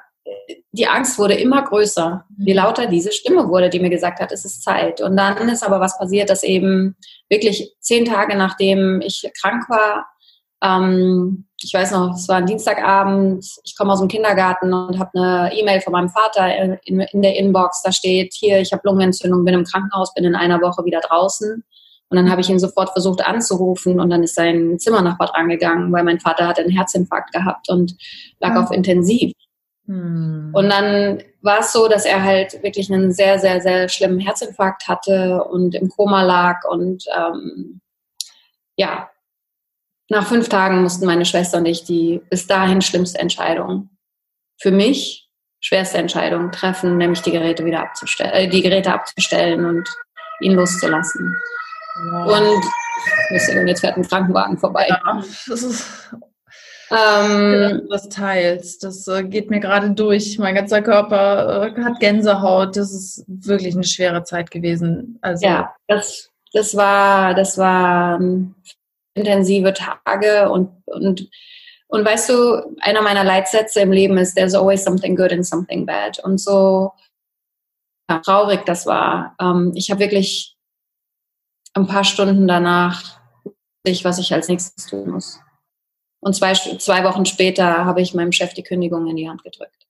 Die 0.73 0.87
Angst 0.87 1.19
wurde 1.19 1.35
immer 1.35 1.63
größer, 1.63 2.27
je 2.39 2.53
mhm. 2.53 2.59
lauter 2.59 2.87
diese 2.87 3.11
Stimme 3.11 3.49
wurde, 3.49 3.71
die 3.71 3.81
mir 3.81 3.91
gesagt 3.91 4.21
hat, 4.21 4.31
es 4.31 4.45
ist 4.45 4.63
Zeit. 4.63 5.01
Und 5.01 5.17
dann 5.17 5.49
ist 5.49 5.65
aber 5.65 5.81
was 5.81 5.99
passiert, 5.99 6.31
dass 6.31 6.43
eben 6.43 6.97
wirklich 7.29 7.75
zehn 7.81 8.05
Tage 8.05 8.37
nachdem 8.37 9.01
ich 9.01 9.29
krank 9.41 9.69
war, 9.69 10.07
ähm, 10.63 11.47
ich 11.61 11.73
weiß 11.73 11.93
noch, 11.93 12.15
es 12.15 12.29
war 12.29 12.37
ein 12.37 12.47
Dienstagabend, 12.47 13.45
ich 13.65 13.77
komme 13.77 13.93
aus 13.93 14.01
dem 14.01 14.09
Kindergarten 14.09 14.73
und 14.73 14.99
habe 14.99 15.11
eine 15.15 15.53
E-Mail 15.55 15.81
von 15.81 15.93
meinem 15.93 16.09
Vater 16.09 16.55
in, 16.57 16.79
in, 16.85 17.01
in, 17.01 17.23
der 17.23 17.37
Inbox, 17.37 17.83
da 17.83 17.91
steht, 17.91 18.35
hier, 18.35 18.61
ich 18.61 18.73
habe 18.73 18.83
Lungenentzündung, 18.85 19.45
bin 19.45 19.55
im 19.55 19.65
Krankenhaus, 19.65 20.15
bin 20.15 20.25
in 20.25 20.37
einer 20.37 20.61
Woche 20.61 20.85
wieder 20.85 21.01
draußen. 21.01 21.65
Und 22.11 22.17
dann 22.17 22.31
habe 22.31 22.41
ich 22.41 22.49
ihn 22.49 22.59
sofort 22.59 22.91
versucht 22.91 23.25
anzurufen 23.25 24.01
und 24.01 24.09
dann 24.11 24.23
ist 24.23 24.35
sein 24.35 24.79
Zimmernachbar 24.79 25.29
drangegangen, 25.29 25.93
weil 25.93 26.05
mein 26.05 26.21
Vater 26.21 26.47
hatte 26.47 26.63
einen 26.63 26.71
Herzinfarkt 26.71 27.33
gehabt 27.33 27.69
und 27.69 27.97
lag 28.41 28.53
mhm. 28.53 28.57
auf 28.57 28.71
Intensiv. 28.71 29.33
Mhm. 29.85 30.51
Und 30.55 30.71
dann 30.71 31.23
war 31.43 31.61
es 31.61 31.73
so, 31.73 31.87
dass 31.89 32.05
er 32.05 32.23
halt 32.23 32.63
wirklich 32.63 32.91
einen 32.91 33.13
sehr, 33.13 33.39
sehr, 33.39 33.61
sehr 33.61 33.89
schlimmen 33.89 34.21
Herzinfarkt 34.21 34.89
hatte 34.89 35.45
und 35.45 35.75
im 35.75 35.89
Koma 35.89 36.23
lag. 36.23 36.65
Und 36.69 37.05
ähm, 37.15 37.81
ja, 38.77 39.11
nach 40.09 40.27
fünf 40.27 40.49
Tagen 40.49 40.83
mussten 40.83 41.07
meine 41.07 41.27
Schwester 41.27 41.59
und 41.59 41.67
ich 41.67 41.85
die 41.85 42.23
bis 42.31 42.47
dahin 42.47 42.81
schlimmste 42.81 43.19
Entscheidung 43.19 43.91
für 44.59 44.71
mich, 44.71 45.29
schwerste 45.61 45.99
Entscheidung 45.99 46.51
treffen, 46.51 46.97
nämlich 46.97 47.23
die 47.23 47.31
Geräte 47.31 47.65
wieder 47.65 47.81
abzustellen, 47.81 48.33
äh, 48.33 48.49
die 48.49 48.63
Geräte 48.63 48.93
abzustellen 48.93 49.65
und 49.65 49.89
ihn 50.41 50.55
loszulassen. 50.55 51.35
Und 52.27 52.65
jetzt 53.31 53.81
fährt 53.81 53.97
ein 53.97 54.07
Krankenwagen 54.07 54.59
vorbei. 54.59 54.87
Ja, 54.89 55.23
das 55.47 55.63
ist 55.63 56.11
ähm, 56.91 57.87
das 57.91 58.09
teils. 58.09 58.79
Das 58.79 59.07
äh, 59.09 59.25
geht 59.25 59.51
mir 59.51 59.61
gerade 59.61 59.91
durch. 59.91 60.39
Mein 60.39 60.55
ganzer 60.55 60.83
Körper 60.83 61.75
äh, 61.77 61.83
hat 61.83 62.01
Gänsehaut. 62.01 62.77
Das 62.77 62.93
ist 62.93 63.25
wirklich 63.27 63.75
eine 63.75 63.85
schwere 63.85 64.25
Zeit 64.25 64.51
gewesen. 64.51 65.19
Also 65.21 65.47
ja, 65.47 65.75
das, 65.87 66.31
das 66.53 66.77
war, 66.77 67.35
das 67.35 67.59
waren 67.59 68.55
intensive 69.15 69.75
Tage 69.75 70.51
und, 70.51 70.71
und, 70.87 71.29
und 71.89 72.05
weißt 72.05 72.31
du, 72.31 72.77
einer 72.81 73.03
meiner 73.03 73.25
Leitsätze 73.25 73.81
im 73.81 73.93
Leben 73.93 74.17
ist, 74.17 74.35
there's 74.35 74.55
always 74.55 74.85
something 74.85 75.17
good 75.17 75.33
and 75.33 75.45
something 75.45 75.85
bad. 75.85 76.19
Und 76.25 76.41
so 76.41 76.93
ja, 78.09 78.19
traurig 78.21 78.65
das 78.65 78.87
war. 78.87 79.37
Ähm, 79.41 79.73
ich 79.75 79.91
habe 79.91 80.01
wirklich 80.01 80.58
ein 81.79 81.87
paar 81.87 82.05
Stunden 82.05 82.47
danach 82.47 83.19
ich, 83.85 84.05
was 84.05 84.19
ich 84.19 84.33
als 84.33 84.49
nächstes 84.49 84.87
tun 84.87 85.11
muss. 85.11 85.41
Und 86.21 86.35
zwei, 86.35 86.53
zwei 86.53 87.05
Wochen 87.05 87.25
später 87.25 87.85
habe 87.85 88.01
ich 88.01 88.15
meinem 88.15 88.33
Chef 88.33 88.53
die 88.55 88.63
Kündigung 88.63 89.07
in 89.07 89.17
die 89.17 89.29
Hand 89.29 89.43
gedrückt. 89.45 89.87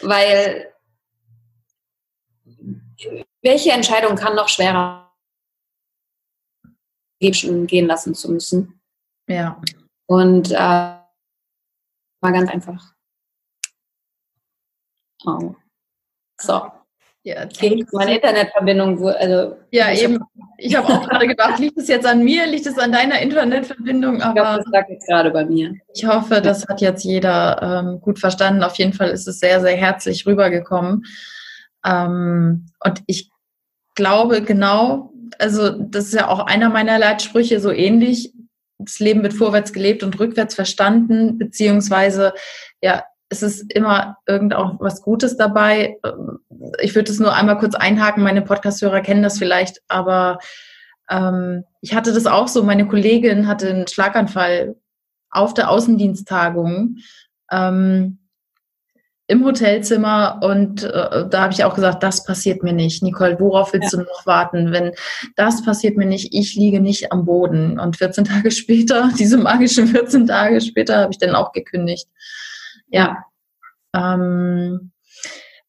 Weil 0.00 0.72
welche 3.42 3.70
Entscheidung 3.70 4.16
kann 4.16 4.34
noch 4.34 4.48
schwerer 4.48 5.12
gehen 7.20 7.86
lassen 7.86 8.14
zu 8.14 8.32
müssen? 8.32 8.80
Ja. 9.28 9.60
Und 10.06 10.50
äh, 10.50 10.56
war 10.56 11.02
ganz 12.20 12.50
einfach. 12.50 12.94
Oh. 15.24 15.54
So. 16.40 16.81
Ja, 17.24 17.46
meine 17.92 18.16
Internetverbindung, 18.16 19.06
also 19.06 19.56
ja 19.70 19.92
eben. 19.92 20.18
Ich 20.58 20.74
habe 20.74 20.88
auch 20.88 21.08
gerade 21.08 21.28
gedacht, 21.28 21.60
liegt 21.60 21.78
es 21.78 21.86
jetzt 21.86 22.04
an 22.04 22.24
mir, 22.24 22.46
liegt 22.48 22.66
es 22.66 22.78
an 22.78 22.90
deiner 22.90 23.20
Internetverbindung? 23.20 24.20
Aber 24.20 24.30
ich 24.30 24.42
glaube, 24.42 24.62
das 24.64 24.72
lag 24.72 24.88
jetzt 24.88 25.06
gerade 25.06 25.30
bei 25.30 25.44
mir. 25.44 25.74
Ich 25.94 26.04
hoffe, 26.04 26.40
das 26.40 26.66
hat 26.66 26.80
jetzt 26.80 27.04
jeder 27.04 27.84
ähm, 27.84 28.00
gut 28.00 28.18
verstanden. 28.18 28.64
Auf 28.64 28.74
jeden 28.76 28.92
Fall 28.92 29.10
ist 29.10 29.28
es 29.28 29.38
sehr, 29.38 29.60
sehr 29.60 29.76
herzlich 29.76 30.26
rübergekommen. 30.26 31.04
Ähm, 31.86 32.66
und 32.80 33.02
ich 33.06 33.30
glaube 33.94 34.42
genau, 34.42 35.12
also 35.38 35.70
das 35.70 36.06
ist 36.06 36.14
ja 36.14 36.28
auch 36.28 36.40
einer 36.40 36.70
meiner 36.70 36.98
Leitsprüche 36.98 37.60
so 37.60 37.70
ähnlich. 37.70 38.32
Das 38.78 38.98
Leben 38.98 39.22
wird 39.22 39.34
vorwärts 39.34 39.72
gelebt 39.72 40.02
und 40.02 40.18
rückwärts 40.18 40.56
verstanden, 40.56 41.38
beziehungsweise 41.38 42.34
ja, 42.80 43.04
es 43.32 43.42
ist 43.42 43.72
immer 43.72 44.18
irgend 44.26 44.54
auch 44.54 44.76
was 44.78 45.00
Gutes 45.00 45.36
dabei. 45.36 45.98
Ich 46.80 46.94
würde 46.94 47.10
es 47.10 47.18
nur 47.18 47.34
einmal 47.34 47.58
kurz 47.58 47.74
einhaken. 47.74 48.22
Meine 48.22 48.42
Podcast-Hörer 48.42 49.00
kennen 49.00 49.22
das 49.22 49.38
vielleicht, 49.38 49.80
aber 49.88 50.38
ähm, 51.10 51.64
ich 51.80 51.94
hatte 51.94 52.12
das 52.12 52.26
auch 52.26 52.46
so. 52.46 52.62
Meine 52.62 52.86
Kollegin 52.86 53.48
hatte 53.48 53.70
einen 53.70 53.88
Schlaganfall 53.88 54.76
auf 55.30 55.54
der 55.54 55.70
Außendiensttagung 55.70 56.98
ähm, 57.50 58.18
im 59.28 59.44
Hotelzimmer 59.46 60.40
und 60.42 60.82
äh, 60.82 61.26
da 61.26 61.42
habe 61.42 61.54
ich 61.54 61.64
auch 61.64 61.74
gesagt, 61.74 62.02
das 62.02 62.24
passiert 62.24 62.62
mir 62.62 62.74
nicht. 62.74 63.02
Nicole, 63.02 63.40
worauf 63.40 63.72
willst 63.72 63.94
ja. 63.94 64.00
du 64.00 64.04
noch 64.04 64.26
warten? 64.26 64.72
Wenn 64.72 64.92
das 65.36 65.64
passiert 65.64 65.96
mir 65.96 66.04
nicht, 66.04 66.34
ich 66.34 66.54
liege 66.54 66.80
nicht 66.80 67.12
am 67.12 67.24
Boden. 67.24 67.80
Und 67.80 67.96
14 67.96 68.24
Tage 68.24 68.50
später, 68.50 69.08
diese 69.18 69.38
magischen 69.38 69.86
14 69.86 70.26
Tage 70.26 70.60
später, 70.60 70.98
habe 70.98 71.12
ich 71.12 71.18
dann 71.18 71.34
auch 71.34 71.52
gekündigt. 71.52 72.08
Ja. 72.92 73.24
Ähm, 73.94 74.92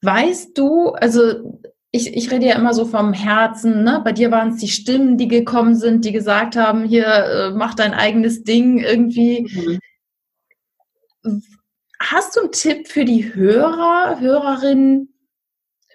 weißt 0.01 0.57
du, 0.57 0.89
also 0.89 1.59
ich, 1.91 2.15
ich 2.15 2.31
rede 2.31 2.47
ja 2.47 2.55
immer 2.55 2.73
so 2.73 2.85
vom 2.85 3.13
Herzen, 3.13 3.83
ne? 3.83 4.01
Bei 4.03 4.11
dir 4.11 4.31
waren 4.31 4.49
es 4.49 4.57
die 4.57 4.67
Stimmen, 4.67 5.17
die 5.17 5.27
gekommen 5.27 5.75
sind, 5.75 6.05
die 6.05 6.11
gesagt 6.11 6.55
haben, 6.55 6.85
hier, 6.85 7.05
äh, 7.05 7.51
mach 7.51 7.75
dein 7.75 7.93
eigenes 7.93 8.43
Ding 8.43 8.79
irgendwie. 8.79 9.79
Mhm. 11.23 11.41
Hast 11.99 12.35
du 12.35 12.41
einen 12.41 12.51
Tipp 12.51 12.87
für 12.87 13.05
die 13.05 13.33
Hörer, 13.33 14.19
Hörerinnen, 14.19 15.13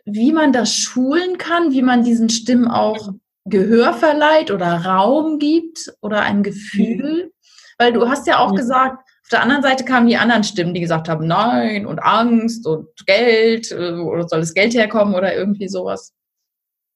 wie 0.05 0.33
man 0.33 0.53
das 0.53 0.75
schulen 0.75 1.37
kann, 1.37 1.73
wie 1.73 1.83
man 1.83 2.03
diesen 2.03 2.31
Stimmen 2.31 2.69
auch 2.69 3.13
Gehör 3.45 3.93
verleiht 3.93 4.51
oder 4.51 4.85
Raum 4.85 5.39
gibt 5.39 5.93
oder 6.01 6.23
ein 6.23 6.43
Gefühl? 6.43 7.33
Weil 7.77 7.93
du 7.93 8.09
hast 8.09 8.27
ja 8.27 8.39
auch 8.39 8.55
gesagt, 8.55 9.08
auf 9.29 9.31
der 9.31 9.43
anderen 9.43 9.63
Seite 9.63 9.85
kamen 9.85 10.09
die 10.09 10.17
anderen 10.17 10.43
Stimmen, 10.43 10.73
die 10.73 10.81
gesagt 10.81 11.07
haben, 11.07 11.27
nein 11.27 11.85
und 11.85 11.99
Angst 11.99 12.67
und 12.67 12.89
Geld 13.05 13.71
äh, 13.71 13.93
oder 13.93 14.27
soll 14.27 14.41
das 14.41 14.55
Geld 14.55 14.73
herkommen 14.73 15.15
oder 15.15 15.37
irgendwie 15.37 15.69
sowas. 15.69 16.15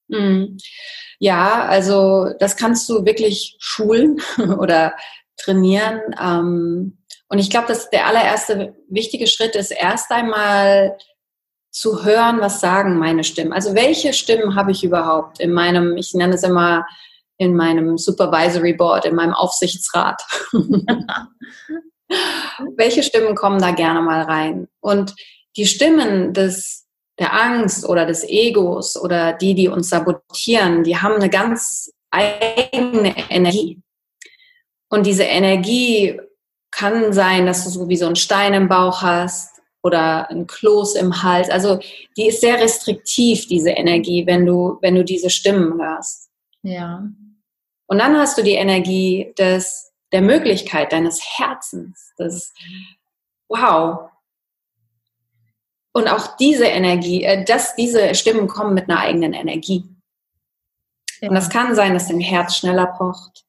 Mhm. 0.09 0.57
Ja, 1.18 1.66
also 1.66 2.31
das 2.38 2.57
kannst 2.57 2.88
du 2.88 3.05
wirklich 3.05 3.57
schulen 3.59 4.16
oder 4.59 4.95
trainieren. 5.37 6.01
Ähm, 6.18 6.97
und 7.29 7.38
ich 7.38 7.51
glaube, 7.51 7.68
dass 7.68 7.90
der 7.90 8.07
allererste 8.07 8.77
wichtige 8.88 9.27
Schritt 9.27 9.55
ist, 9.55 9.71
erst 9.71 10.11
einmal 10.11 10.97
zu 11.71 12.03
hören, 12.03 12.40
was 12.40 12.62
sagen 12.62 12.99
meine 12.99 13.25
Stimmen. 13.25 13.53
Also 13.53 13.75
welche 13.75 14.14
Stimmen 14.14 14.55
habe 14.55 14.73
ich 14.73 14.83
überhaupt 14.83 15.38
in 15.38 15.53
meinem, 15.53 15.99
ich 15.99 16.14
nenne 16.14 16.37
es 16.37 16.45
immer 16.45 16.87
in 17.37 17.55
meinem 17.55 17.99
Supervisory 17.99 18.73
Board, 18.73 19.05
in 19.05 19.16
meinem 19.16 19.35
Aufsichtsrat. 19.35 20.23
welche 22.77 23.03
Stimmen 23.03 23.35
kommen 23.35 23.61
da 23.61 23.72
gerne 23.72 24.01
mal 24.01 24.22
rein? 24.22 24.68
Und 24.81 25.14
die 25.57 25.66
Stimmen 25.66 26.33
des, 26.33 26.87
der 27.18 27.33
Angst 27.33 27.88
oder 27.88 28.07
des 28.07 28.25
Egos 28.25 28.96
oder 29.01 29.33
die, 29.33 29.55
die 29.55 29.68
uns 29.68 29.88
sabotieren, 29.88 30.85
die 30.85 30.96
haben 30.96 31.14
eine 31.14 31.31
ganz 31.31 31.92
eigene 32.11 33.14
Energie. 33.31 33.81
Und 34.88 35.07
diese 35.07 35.25
Energie 35.25 36.20
kann 36.70 37.12
sein, 37.12 37.46
dass 37.46 37.64
du 37.64 37.70
so 37.70 37.88
wie 37.88 37.96
so 37.96 38.07
einen 38.07 38.16
Stein 38.16 38.55
im 38.55 38.68
Bauch 38.68 39.03
hast, 39.03 39.53
oder 39.83 40.31
ein 40.31 40.46
Kloß 40.46 40.94
im 40.96 41.22
Hals. 41.22 41.51
Also 41.51 41.79
die 42.16 42.29
ist 42.29 42.40
sehr 42.40 42.61
restriktiv, 42.61 43.46
diese 43.48 43.70
Energie, 43.70 44.27
wenn 44.27 44.46
du, 44.46 44.79
wenn 44.81 44.94
du 44.94 45.05
diese 45.05 45.31
Stimmen 45.31 45.81
hörst. 45.81 46.31
Ja. 46.62 47.09
Und 47.87 47.98
dann 47.98 48.16
hast 48.16 48.38
du 48.38 48.42
die 48.42 48.55
Energie 48.55 49.33
des, 49.38 49.91
der 50.12 50.22
Möglichkeit 50.22 50.92
deines 50.92 51.22
Herzens. 51.38 52.12
Das, 52.16 52.53
wow. 53.48 54.11
Und 55.92 56.09
auch 56.09 56.37
diese 56.37 56.66
Energie, 56.66 57.25
äh, 57.25 57.44
dass 57.44 57.75
diese 57.77 58.14
Stimmen 58.14 58.46
kommen 58.46 58.75
mit 58.75 58.88
einer 58.88 59.01
eigenen 59.01 59.33
Energie. 59.33 59.85
Ja. 61.20 61.29
Und 61.29 61.35
das 61.35 61.51
kann 61.51 61.75
sein, 61.75 61.94
dass 61.94 62.09
dein 62.09 62.20
Herz 62.20 62.57
schneller 62.57 62.87
pocht. 62.87 63.44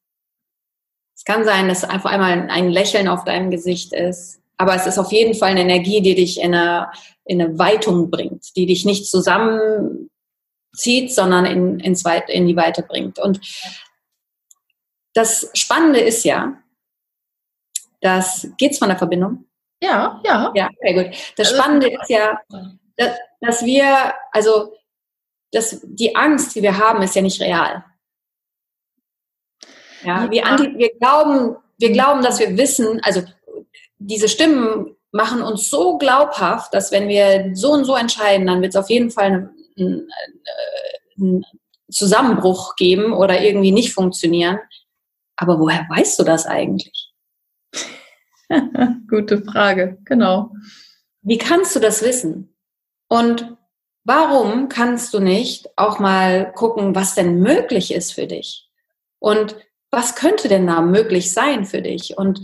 Es 1.15 1.23
kann 1.23 1.45
sein, 1.45 1.69
dass 1.69 1.83
einfach 1.83 2.11
einmal 2.11 2.49
ein 2.49 2.69
Lächeln 2.69 3.07
auf 3.07 3.23
deinem 3.23 3.49
Gesicht 3.49 3.93
ist. 3.93 4.41
Aber 4.57 4.75
es 4.75 4.85
ist 4.85 4.99
auf 4.99 5.11
jeden 5.11 5.33
Fall 5.35 5.51
eine 5.51 5.61
Energie, 5.61 6.01
die 6.01 6.15
dich 6.15 6.39
in 6.39 6.53
eine, 6.53 6.91
in 7.25 7.41
eine 7.41 7.57
Weitung 7.57 8.11
bringt, 8.11 8.55
die 8.55 8.65
dich 8.65 8.85
nicht 8.85 9.07
zusammenzieht, 9.07 10.09
sondern 11.07 11.45
in, 11.45 11.79
Weit, 12.03 12.29
in 12.29 12.47
die 12.47 12.55
Weite 12.55 12.83
bringt. 12.83 13.19
Und 13.19 13.39
das 15.13 15.49
Spannende 15.53 15.99
ist 15.99 16.23
ja, 16.23 16.61
dass, 18.01 18.47
geht's 18.57 18.79
von 18.79 18.89
der 18.89 18.97
Verbindung? 18.97 19.45
Ja, 19.81 20.21
ja. 20.23 20.51
Ja, 20.55 20.69
sehr 20.81 20.93
gut. 20.93 21.15
Das 21.35 21.49
also, 21.49 21.61
Spannende 21.61 21.87
ist 21.87 22.09
ja, 22.09 22.39
dass, 22.97 23.17
dass 23.41 23.65
wir, 23.65 24.13
also, 24.31 24.73
dass 25.51 25.81
die 25.83 26.15
Angst, 26.15 26.55
die 26.55 26.61
wir 26.61 26.77
haben, 26.77 27.01
ist 27.01 27.15
ja 27.15 27.21
nicht 27.21 27.41
real. 27.41 27.83
Ja, 30.03 30.29
wir, 30.29 30.43
wir 30.43 30.97
glauben, 30.97 31.57
wir 31.77 31.91
glauben, 31.91 32.23
dass 32.23 32.39
wir 32.39 32.57
wissen, 32.57 32.99
also 33.03 33.21
diese 33.97 34.27
Stimmen 34.27 34.95
machen 35.11 35.41
uns 35.41 35.69
so 35.69 35.97
glaubhaft, 35.97 36.73
dass 36.73 36.91
wenn 36.91 37.07
wir 37.07 37.51
so 37.53 37.71
und 37.71 37.85
so 37.85 37.95
entscheiden, 37.95 38.47
dann 38.47 38.61
wird 38.61 38.73
es 38.73 38.79
auf 38.79 38.89
jeden 38.89 39.11
Fall 39.11 39.51
einen, 39.77 40.09
einen 41.17 41.45
Zusammenbruch 41.89 42.75
geben 42.75 43.13
oder 43.13 43.41
irgendwie 43.41 43.71
nicht 43.71 43.93
funktionieren. 43.93 44.59
Aber 45.35 45.59
woher 45.59 45.87
weißt 45.89 46.19
du 46.19 46.23
das 46.23 46.45
eigentlich? 46.45 47.11
Gute 49.09 49.43
Frage, 49.43 49.97
genau. 50.05 50.51
Wie 51.21 51.37
kannst 51.37 51.75
du 51.75 51.79
das 51.79 52.03
wissen? 52.03 52.55
Und 53.07 53.57
warum 54.03 54.69
kannst 54.69 55.13
du 55.13 55.19
nicht 55.19 55.77
auch 55.77 55.99
mal 55.99 56.51
gucken, 56.53 56.95
was 56.95 57.15
denn 57.15 57.39
möglich 57.39 57.93
ist 57.93 58.13
für 58.13 58.27
dich? 58.27 58.69
Und 59.19 59.55
was 59.91 60.15
könnte 60.15 60.47
denn 60.47 60.67
da 60.67 60.81
möglich 60.81 61.31
sein 61.31 61.65
für 61.65 61.81
dich? 61.81 62.17
Und 62.17 62.41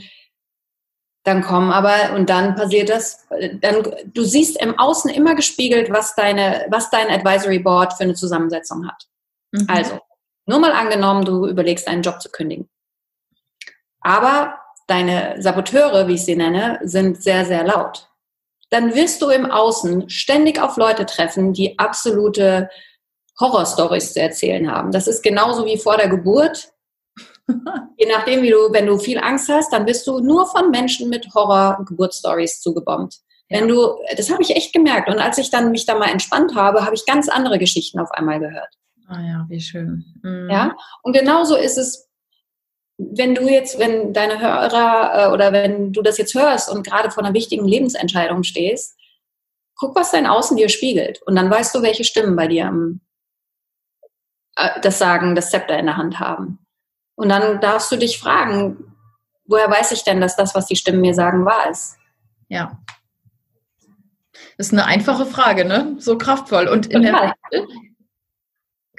dann 1.23 1.41
kommen 1.41 1.71
aber, 1.71 2.13
und 2.15 2.29
dann 2.29 2.55
passiert 2.55 2.89
das, 2.89 3.27
dann, 3.61 3.83
du 4.05 4.23
siehst 4.23 4.61
im 4.61 4.79
Außen 4.79 5.11
immer 5.11 5.35
gespiegelt, 5.35 5.91
was 5.91 6.15
deine, 6.15 6.65
was 6.69 6.89
dein 6.89 7.09
Advisory 7.09 7.59
Board 7.59 7.93
für 7.93 8.03
eine 8.03 8.15
Zusammensetzung 8.15 8.87
hat. 8.87 9.07
Mhm. 9.51 9.65
Also, 9.67 9.99
nur 10.45 10.59
mal 10.59 10.71
angenommen, 10.71 11.25
du 11.25 11.47
überlegst, 11.47 11.87
einen 11.87 12.01
Job 12.01 12.21
zu 12.21 12.29
kündigen. 12.29 12.69
Aber 14.01 14.57
deine 14.87 15.35
Saboteure, 15.39 16.07
wie 16.07 16.15
ich 16.15 16.25
sie 16.25 16.35
nenne, 16.35 16.79
sind 16.83 17.21
sehr, 17.21 17.45
sehr 17.45 17.63
laut. 17.63 18.09
Dann 18.69 18.93
wirst 18.93 19.21
du 19.21 19.29
im 19.29 19.49
Außen 19.49 20.09
ständig 20.09 20.61
auf 20.61 20.77
Leute 20.77 21.05
treffen, 21.05 21.53
die 21.53 21.77
absolute 21.79 22.69
Horrorstories 23.39 24.13
zu 24.13 24.21
erzählen 24.21 24.69
haben. 24.71 24.91
Das 24.91 25.07
ist 25.07 25.23
genauso 25.23 25.65
wie 25.65 25.77
vor 25.77 25.97
der 25.97 26.09
Geburt. 26.09 26.71
Je 27.97 28.07
nachdem, 28.07 28.43
wie 28.43 28.49
du, 28.49 28.71
wenn 28.71 28.85
du 28.85 28.97
viel 28.97 29.17
Angst 29.17 29.49
hast, 29.49 29.73
dann 29.73 29.85
bist 29.85 30.05
du 30.05 30.19
nur 30.19 30.45
von 30.45 30.69
Menschen 30.69 31.09
mit 31.09 31.27
Horror-Geburtsstories 31.33 32.61
zugebombt. 32.61 33.19
Wenn 33.49 33.67
du, 33.67 33.97
das 34.15 34.29
habe 34.29 34.43
ich 34.43 34.55
echt 34.55 34.73
gemerkt. 34.73 35.09
Und 35.09 35.17
als 35.17 35.39
ich 35.39 35.49
dann 35.49 35.71
mich 35.71 35.85
da 35.87 35.95
mal 35.95 36.11
entspannt 36.11 36.55
habe, 36.55 36.85
habe 36.85 36.93
ich 36.93 37.05
ganz 37.05 37.27
andere 37.29 37.57
Geschichten 37.57 37.99
auf 37.99 38.11
einmal 38.11 38.39
gehört. 38.39 38.69
Ah 39.07 39.21
ja, 39.21 39.45
wie 39.49 39.59
schön. 39.59 40.05
Mhm. 40.21 40.49
Ja, 40.51 40.75
und 41.01 41.13
genauso 41.13 41.55
ist 41.55 41.79
es, 41.79 42.08
wenn 42.99 43.33
du 43.33 43.47
jetzt, 43.49 43.79
wenn 43.79 44.13
deine 44.13 44.39
Hörer 44.41 45.13
äh, 45.13 45.33
oder 45.33 45.53
wenn 45.53 45.93
du 45.93 46.01
das 46.01 46.17
jetzt 46.17 46.35
hörst 46.35 46.69
und 46.69 46.85
gerade 46.85 47.09
vor 47.09 47.23
einer 47.23 47.33
wichtigen 47.33 47.65
Lebensentscheidung 47.65 48.43
stehst, 48.43 48.97
guck, 49.75 49.95
was 49.95 50.11
dein 50.11 50.27
Außen 50.27 50.57
dir 50.57 50.67
spiegelt. 50.67 51.21
Und 51.21 51.35
dann 51.37 51.49
weißt 51.49 51.73
du, 51.73 51.81
welche 51.81 52.03
Stimmen 52.03 52.35
bei 52.35 52.47
dir 52.47 52.71
äh, 54.57 54.81
das 54.81 54.99
Sagen, 54.99 55.33
das 55.33 55.49
Zepter 55.49 55.79
in 55.79 55.85
der 55.85 55.95
Hand 55.95 56.19
haben. 56.19 56.59
Und 57.15 57.29
dann 57.29 57.61
darfst 57.61 57.89
du 57.89 57.95
dich 57.95 58.19
fragen, 58.19 58.93
woher 59.45 59.71
weiß 59.71 59.93
ich 59.93 60.03
denn, 60.03 60.19
dass 60.19 60.35
das, 60.35 60.53
was 60.53 60.65
die 60.65 60.75
Stimmen 60.75 61.01
mir 61.01 61.13
sagen, 61.13 61.45
wahr 61.45 61.69
ist? 61.69 61.97
Ja. 62.49 62.77
Das 64.57 64.67
ist 64.67 64.73
eine 64.73 64.85
einfache 64.85 65.25
Frage, 65.25 65.63
ne? 65.63 65.95
So 65.99 66.17
kraftvoll. 66.17 66.67
Und 66.67 66.87
in 66.87 67.03
Total. 67.03 67.33
der 67.51 67.61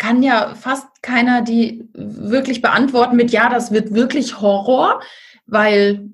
kann 0.01 0.23
ja 0.23 0.55
fast 0.55 1.03
keiner 1.03 1.43
die 1.43 1.87
wirklich 1.93 2.63
beantworten 2.63 3.17
mit 3.17 3.33
Ja, 3.33 3.51
das 3.51 3.71
wird 3.71 3.93
wirklich 3.93 4.41
Horror, 4.41 5.03
weil 5.45 6.09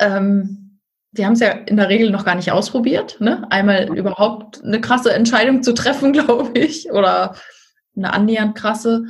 ähm, 0.00 0.80
wir 1.12 1.26
haben 1.26 1.34
es 1.34 1.40
ja 1.40 1.50
in 1.50 1.76
der 1.76 1.90
Regel 1.90 2.10
noch 2.10 2.24
gar 2.24 2.36
nicht 2.36 2.50
ausprobiert, 2.50 3.20
ne? 3.20 3.46
Einmal 3.50 3.94
überhaupt 3.96 4.64
eine 4.64 4.80
krasse 4.80 5.12
Entscheidung 5.12 5.62
zu 5.62 5.74
treffen, 5.74 6.12
glaube 6.14 6.58
ich, 6.58 6.90
oder 6.90 7.36
eine 7.94 8.14
annähernd 8.14 8.56
krasse. 8.56 9.04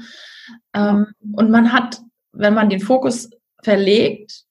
Ähm, 0.74 1.06
und 1.33 1.50
man 1.50 1.72
hat, 1.72 2.00
wenn 2.33 2.54
man 2.54 2.70
den 2.70 2.80
Fokus 2.80 3.30
verlegt 3.62 4.46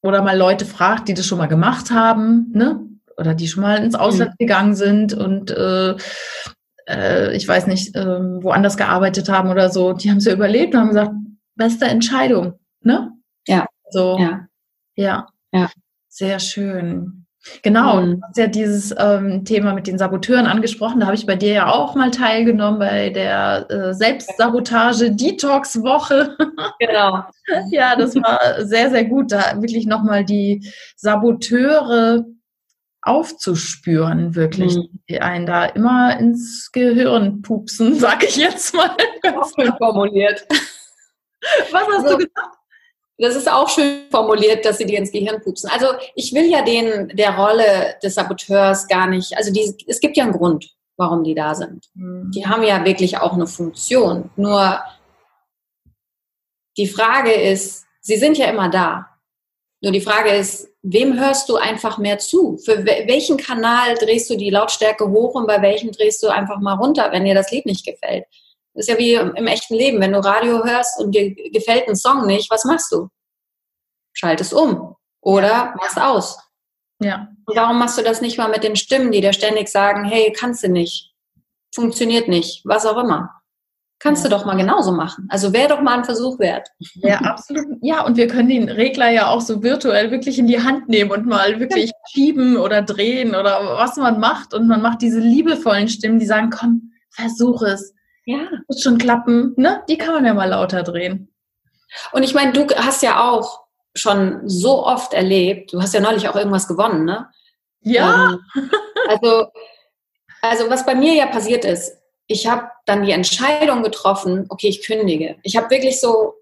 oder 0.00 0.22
mal 0.22 0.38
Leute 0.38 0.64
fragt, 0.64 1.08
die 1.08 1.14
das 1.14 1.26
schon 1.26 1.38
mal 1.38 1.48
gemacht 1.48 1.90
haben, 1.90 2.50
ne? 2.54 2.80
oder 3.18 3.34
die 3.34 3.46
schon 3.46 3.62
mal 3.62 3.76
ins 3.84 3.94
Ausland 3.94 4.30
mhm. 4.32 4.36
gegangen 4.38 4.74
sind 4.74 5.12
und 5.12 5.50
äh, 5.50 5.96
äh, 6.88 7.34
ich 7.36 7.46
weiß 7.46 7.66
nicht, 7.66 7.94
äh, 7.96 8.42
woanders 8.42 8.76
gearbeitet 8.76 9.28
haben 9.28 9.50
oder 9.50 9.70
so, 9.70 9.92
die 9.92 10.10
haben 10.10 10.18
es 10.18 10.24
ja 10.24 10.32
überlebt 10.32 10.74
und 10.74 10.80
haben 10.80 10.88
gesagt, 10.88 11.12
beste 11.54 11.86
Entscheidung, 11.86 12.54
ne? 12.82 13.12
Ja. 13.46 13.66
So, 13.90 14.18
ja. 14.18 14.46
Ja. 14.94 15.26
ja. 15.52 15.70
Sehr 16.08 16.38
schön. 16.38 17.26
Genau, 17.62 18.02
mhm. 18.02 18.16
du 18.16 18.22
hast 18.26 18.36
ja 18.36 18.48
dieses 18.48 18.94
ähm, 18.98 19.46
Thema 19.46 19.72
mit 19.72 19.86
den 19.86 19.96
Saboteuren 19.96 20.44
angesprochen. 20.46 21.00
Da 21.00 21.06
habe 21.06 21.16
ich 21.16 21.24
bei 21.24 21.36
dir 21.36 21.52
ja 21.52 21.72
auch 21.72 21.94
mal 21.94 22.10
teilgenommen 22.10 22.78
bei 22.78 23.08
der 23.08 23.66
äh, 23.70 23.94
Selbstsabotage-Detox-Woche. 23.94 26.36
Genau. 26.78 27.24
ja, 27.70 27.96
das 27.96 28.14
war 28.16 28.64
sehr, 28.64 28.90
sehr 28.90 29.04
gut, 29.04 29.32
da 29.32 29.60
wirklich 29.60 29.86
nochmal 29.86 30.24
die 30.24 30.70
Saboteure 30.96 32.24
aufzuspüren, 33.02 34.34
wirklich, 34.34 34.76
mhm. 34.76 35.00
die 35.08 35.20
einen 35.20 35.46
da 35.46 35.64
immer 35.66 36.18
ins 36.18 36.70
Gehirn 36.72 37.42
pupsen, 37.42 37.94
sag 37.98 38.24
ich 38.24 38.36
jetzt 38.36 38.74
mal. 38.74 38.96
Ganz 39.22 39.54
schön 39.54 39.72
formuliert. 39.78 40.46
Was 41.70 41.86
hast 41.86 42.04
also, 42.04 42.18
du 42.18 42.24
gesagt? 42.24 42.56
Das 43.18 43.36
ist 43.36 43.50
auch 43.50 43.68
schön 43.68 44.10
formuliert, 44.10 44.64
dass 44.64 44.78
sie 44.78 44.86
dir 44.86 44.98
ins 44.98 45.12
Gehirn 45.12 45.42
pupsen. 45.42 45.70
Also 45.70 45.88
ich 46.14 46.32
will 46.32 46.50
ja 46.50 46.62
den 46.62 47.08
der 47.08 47.36
Rolle 47.36 47.96
des 48.02 48.14
Saboteurs 48.14 48.88
gar 48.88 49.06
nicht. 49.06 49.36
Also 49.36 49.52
die, 49.52 49.74
es 49.86 50.00
gibt 50.00 50.16
ja 50.16 50.24
einen 50.24 50.32
Grund, 50.32 50.74
warum 50.96 51.22
die 51.22 51.34
da 51.34 51.54
sind. 51.54 51.90
Mhm. 51.94 52.30
Die 52.34 52.46
haben 52.46 52.62
ja 52.62 52.84
wirklich 52.84 53.18
auch 53.18 53.34
eine 53.34 53.46
Funktion. 53.46 54.30
Nur 54.36 54.80
die 56.78 56.86
Frage 56.86 57.32
ist, 57.32 57.84
sie 58.00 58.16
sind 58.16 58.38
ja 58.38 58.46
immer 58.46 58.70
da. 58.70 59.06
Nur 59.82 59.92
die 59.92 60.00
Frage 60.00 60.30
ist, 60.30 60.69
wem 60.82 61.18
hörst 61.18 61.48
du 61.48 61.56
einfach 61.56 61.98
mehr 61.98 62.18
zu? 62.18 62.58
Für 62.58 62.84
welchen 62.84 63.36
Kanal 63.36 63.94
drehst 63.96 64.30
du 64.30 64.36
die 64.36 64.50
Lautstärke 64.50 65.08
hoch 65.08 65.34
und 65.34 65.46
bei 65.46 65.60
welchem 65.62 65.92
drehst 65.92 66.22
du 66.22 66.28
einfach 66.28 66.58
mal 66.60 66.74
runter, 66.74 67.10
wenn 67.12 67.24
dir 67.24 67.34
das 67.34 67.50
Lied 67.50 67.66
nicht 67.66 67.84
gefällt? 67.84 68.24
Das 68.74 68.86
ist 68.86 68.88
ja 68.88 68.98
wie 68.98 69.14
im 69.14 69.46
echten 69.46 69.74
Leben. 69.74 70.00
Wenn 70.00 70.12
du 70.12 70.24
Radio 70.24 70.64
hörst 70.64 71.00
und 71.00 71.14
dir 71.14 71.34
gefällt 71.50 71.88
ein 71.88 71.96
Song 71.96 72.26
nicht, 72.26 72.50
was 72.50 72.64
machst 72.64 72.92
du? 72.92 73.08
schaltest 74.12 74.52
um 74.52 74.96
oder 75.20 75.74
machst 75.76 75.98
aus. 75.98 76.38
Ja. 77.00 77.28
Und 77.46 77.56
warum 77.56 77.78
machst 77.78 77.98
du 77.98 78.02
das 78.02 78.20
nicht 78.20 78.38
mal 78.38 78.50
mit 78.50 78.62
den 78.62 78.76
Stimmen, 78.76 79.12
die 79.12 79.20
dir 79.20 79.32
ständig 79.32 79.68
sagen, 79.68 80.04
hey, 80.04 80.32
kannst 80.32 80.62
du 80.62 80.68
nicht, 80.68 81.14
funktioniert 81.74 82.28
nicht, 82.28 82.62
was 82.64 82.86
auch 82.86 82.98
immer. 82.98 83.39
Kannst 84.00 84.24
du 84.24 84.30
doch 84.30 84.46
mal 84.46 84.56
genauso 84.56 84.92
machen. 84.92 85.28
Also 85.28 85.52
wäre 85.52 85.68
doch 85.68 85.82
mal 85.82 85.98
ein 85.98 86.04
Versuch 86.04 86.38
wert. 86.38 86.68
Ja, 86.94 87.18
absolut. 87.18 87.66
Ja, 87.82 88.02
und 88.02 88.16
wir 88.16 88.28
können 88.28 88.48
den 88.48 88.70
Regler 88.70 89.10
ja 89.10 89.28
auch 89.28 89.42
so 89.42 89.62
virtuell 89.62 90.10
wirklich 90.10 90.38
in 90.38 90.46
die 90.46 90.62
Hand 90.62 90.88
nehmen 90.88 91.10
und 91.10 91.26
mal 91.26 91.60
wirklich 91.60 91.92
schieben 92.10 92.56
oder 92.56 92.80
drehen 92.80 93.34
oder 93.34 93.76
was 93.76 93.98
man 93.98 94.18
macht. 94.18 94.54
Und 94.54 94.66
man 94.68 94.80
macht 94.80 95.02
diese 95.02 95.20
liebevollen 95.20 95.88
Stimmen, 95.88 96.18
die 96.18 96.24
sagen, 96.24 96.48
komm, 96.48 96.92
versuch 97.10 97.60
es. 97.60 97.94
Ja. 98.24 98.48
Wird 98.68 98.80
schon 98.80 98.96
klappen. 98.96 99.52
Ne? 99.56 99.82
Die 99.86 99.98
kann 99.98 100.14
man 100.14 100.24
ja 100.24 100.32
mal 100.32 100.48
lauter 100.48 100.82
drehen. 100.82 101.28
Und 102.12 102.22
ich 102.22 102.32
meine, 102.32 102.52
du 102.52 102.66
hast 102.76 103.02
ja 103.02 103.28
auch 103.28 103.64
schon 103.94 104.48
so 104.48 104.86
oft 104.86 105.12
erlebt, 105.12 105.74
du 105.74 105.82
hast 105.82 105.92
ja 105.92 106.00
neulich 106.00 106.26
auch 106.28 106.36
irgendwas 106.36 106.68
gewonnen, 106.68 107.04
ne? 107.04 107.28
Ja. 107.80 108.38
Ähm, 108.54 108.70
also, 109.08 109.46
also 110.40 110.70
was 110.70 110.86
bei 110.86 110.94
mir 110.94 111.14
ja 111.14 111.26
passiert 111.26 111.64
ist, 111.64 111.99
ich 112.30 112.46
habe 112.46 112.70
dann 112.86 113.02
die 113.02 113.10
Entscheidung 113.10 113.82
getroffen, 113.82 114.46
okay, 114.50 114.68
ich 114.68 114.86
kündige. 114.86 115.36
Ich 115.42 115.56
habe 115.56 115.68
wirklich 115.68 116.00
so, 116.00 116.34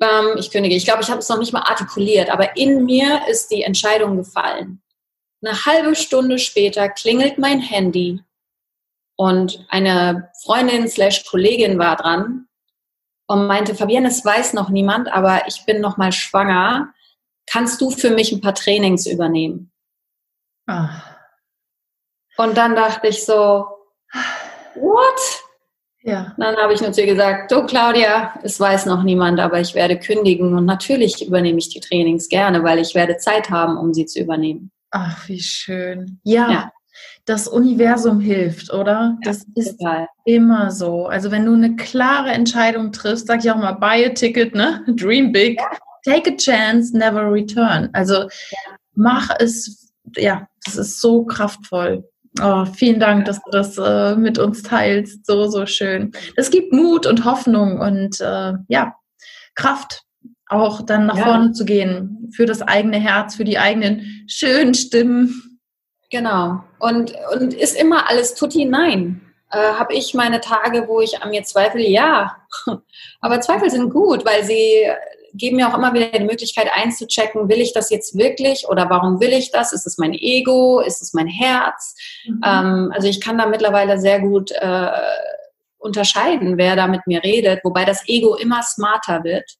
ähm, 0.00 0.36
ich 0.38 0.52
kündige. 0.52 0.76
Ich 0.76 0.84
glaube, 0.84 1.02
ich 1.02 1.10
habe 1.10 1.18
es 1.18 1.28
noch 1.28 1.38
nicht 1.38 1.52
mal 1.52 1.62
artikuliert, 1.62 2.30
aber 2.30 2.56
in 2.56 2.84
mir 2.84 3.22
ist 3.28 3.50
die 3.50 3.64
Entscheidung 3.64 4.16
gefallen. 4.16 4.80
Eine 5.42 5.66
halbe 5.66 5.96
Stunde 5.96 6.38
später 6.38 6.88
klingelt 6.88 7.38
mein 7.38 7.60
Handy 7.60 8.20
und 9.16 9.66
eine 9.68 10.30
Freundin 10.44 10.86
slash 10.86 11.24
Kollegin 11.24 11.76
war 11.80 11.96
dran 11.96 12.46
und 13.26 13.48
meinte, 13.48 13.74
Fabienne, 13.74 14.08
es 14.08 14.24
weiß 14.24 14.52
noch 14.52 14.68
niemand, 14.68 15.12
aber 15.12 15.48
ich 15.48 15.64
bin 15.66 15.80
noch 15.80 15.96
mal 15.96 16.12
schwanger. 16.12 16.94
Kannst 17.46 17.80
du 17.80 17.90
für 17.90 18.10
mich 18.10 18.30
ein 18.30 18.40
paar 18.40 18.54
Trainings 18.54 19.06
übernehmen? 19.06 19.72
Ach. 20.66 21.16
Und 22.36 22.56
dann 22.56 22.76
dachte 22.76 23.08
ich 23.08 23.24
so, 23.24 23.66
what? 24.74 25.42
Ja. 26.02 26.34
Dann 26.38 26.56
habe 26.56 26.72
ich 26.72 26.80
nur 26.80 26.92
zu 26.92 27.02
ihr 27.02 27.08
gesagt, 27.08 27.52
du 27.52 27.66
Claudia, 27.66 28.34
es 28.42 28.58
weiß 28.58 28.86
noch 28.86 29.02
niemand, 29.02 29.38
aber 29.38 29.60
ich 29.60 29.74
werde 29.74 29.98
kündigen 29.98 30.56
und 30.56 30.64
natürlich 30.64 31.26
übernehme 31.26 31.58
ich 31.58 31.68
die 31.68 31.80
Trainings 31.80 32.28
gerne, 32.28 32.62
weil 32.64 32.78
ich 32.78 32.94
werde 32.94 33.18
Zeit 33.18 33.50
haben, 33.50 33.76
um 33.76 33.92
sie 33.92 34.06
zu 34.06 34.20
übernehmen. 34.20 34.70
Ach, 34.90 35.28
wie 35.28 35.40
schön. 35.40 36.18
Ja, 36.24 36.50
ja. 36.50 36.72
das 37.26 37.46
Universum 37.46 38.18
hilft, 38.18 38.72
oder? 38.72 39.18
Das 39.22 39.44
ja, 39.54 39.62
ist 39.62 39.78
total. 39.78 40.08
immer 40.24 40.70
so. 40.70 41.06
Also 41.06 41.30
wenn 41.30 41.44
du 41.44 41.52
eine 41.52 41.76
klare 41.76 42.30
Entscheidung 42.30 42.92
triffst, 42.92 43.26
sag 43.26 43.44
ich 43.44 43.50
auch 43.50 43.56
mal, 43.56 43.72
buy 43.72 44.06
a 44.06 44.08
ticket, 44.08 44.54
ne? 44.54 44.82
Dream 44.96 45.32
big, 45.32 45.60
ja. 45.60 45.68
take 46.04 46.32
a 46.32 46.36
chance, 46.36 46.96
never 46.96 47.30
return. 47.30 47.90
Also 47.92 48.26
mach 48.94 49.28
es, 49.38 49.92
ja, 50.16 50.48
das 50.64 50.76
ist 50.76 51.00
so 51.00 51.24
kraftvoll. 51.26 52.08
Oh, 52.40 52.64
vielen 52.64 53.00
Dank, 53.00 53.24
dass 53.24 53.42
du 53.42 53.50
das 53.50 53.76
äh, 53.76 54.14
mit 54.14 54.38
uns 54.38 54.62
teilst. 54.62 55.26
So, 55.26 55.48
so 55.48 55.66
schön. 55.66 56.12
Es 56.36 56.50
gibt 56.50 56.72
Mut 56.72 57.06
und 57.06 57.24
Hoffnung 57.24 57.80
und 57.80 58.20
äh, 58.20 58.52
ja, 58.68 58.94
Kraft, 59.54 60.04
auch 60.46 60.82
dann 60.82 61.06
nach 61.06 61.18
ja. 61.18 61.24
vorne 61.24 61.52
zu 61.52 61.64
gehen, 61.64 62.30
für 62.34 62.46
das 62.46 62.62
eigene 62.62 62.98
Herz, 62.98 63.34
für 63.34 63.44
die 63.44 63.58
eigenen 63.58 64.24
schönen 64.28 64.74
Stimmen. 64.74 65.58
Genau. 66.10 66.62
Und, 66.78 67.14
und 67.34 67.54
ist 67.54 67.76
immer 67.76 68.08
alles 68.08 68.34
tutti 68.34 68.64
nein. 68.64 69.20
Äh, 69.50 69.72
Habe 69.74 69.94
ich 69.94 70.14
meine 70.14 70.40
Tage, 70.40 70.86
wo 70.86 71.00
ich 71.00 71.22
an 71.22 71.30
mir 71.30 71.42
zweifle? 71.42 71.82
Ja. 71.82 72.36
Aber 73.20 73.40
Zweifel 73.40 73.70
sind 73.70 73.90
gut, 73.90 74.24
weil 74.24 74.44
sie 74.44 74.86
geben 75.34 75.56
mir 75.56 75.68
auch 75.68 75.76
immer 75.76 75.94
wieder 75.94 76.10
die 76.10 76.24
Möglichkeit 76.24 76.68
einzuchecken, 76.72 77.48
will 77.48 77.60
ich 77.60 77.72
das 77.72 77.90
jetzt 77.90 78.16
wirklich 78.16 78.66
oder 78.68 78.90
warum 78.90 79.20
will 79.20 79.32
ich 79.32 79.50
das? 79.50 79.72
Ist 79.72 79.86
es 79.86 79.98
mein 79.98 80.12
Ego? 80.12 80.80
Ist 80.80 81.02
es 81.02 81.12
mein 81.12 81.26
Herz? 81.26 81.94
Mhm. 82.26 82.40
Ähm, 82.44 82.92
also 82.94 83.08
ich 83.08 83.20
kann 83.20 83.38
da 83.38 83.46
mittlerweile 83.46 83.98
sehr 83.98 84.20
gut 84.20 84.50
äh, 84.52 84.90
unterscheiden, 85.78 86.58
wer 86.58 86.76
da 86.76 86.86
mit 86.86 87.06
mir 87.06 87.22
redet, 87.22 87.60
wobei 87.64 87.84
das 87.84 88.06
Ego 88.08 88.36
immer 88.36 88.62
smarter 88.62 89.24
wird. 89.24 89.56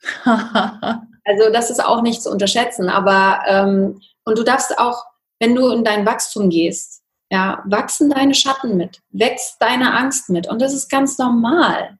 also 0.24 1.50
das 1.52 1.70
ist 1.70 1.84
auch 1.84 2.02
nicht 2.02 2.22
zu 2.22 2.30
unterschätzen, 2.30 2.88
aber 2.88 3.40
ähm, 3.46 4.00
und 4.24 4.38
du 4.38 4.42
darfst 4.42 4.78
auch, 4.78 5.04
wenn 5.38 5.54
du 5.54 5.68
in 5.68 5.84
dein 5.84 6.06
Wachstum 6.06 6.50
gehst, 6.50 7.02
ja, 7.30 7.62
wachsen 7.64 8.10
deine 8.10 8.34
Schatten 8.34 8.76
mit, 8.76 9.00
wächst 9.10 9.56
deine 9.60 9.94
Angst 9.94 10.30
mit 10.30 10.48
und 10.48 10.60
das 10.60 10.74
ist 10.74 10.90
ganz 10.90 11.18
normal. 11.18 11.98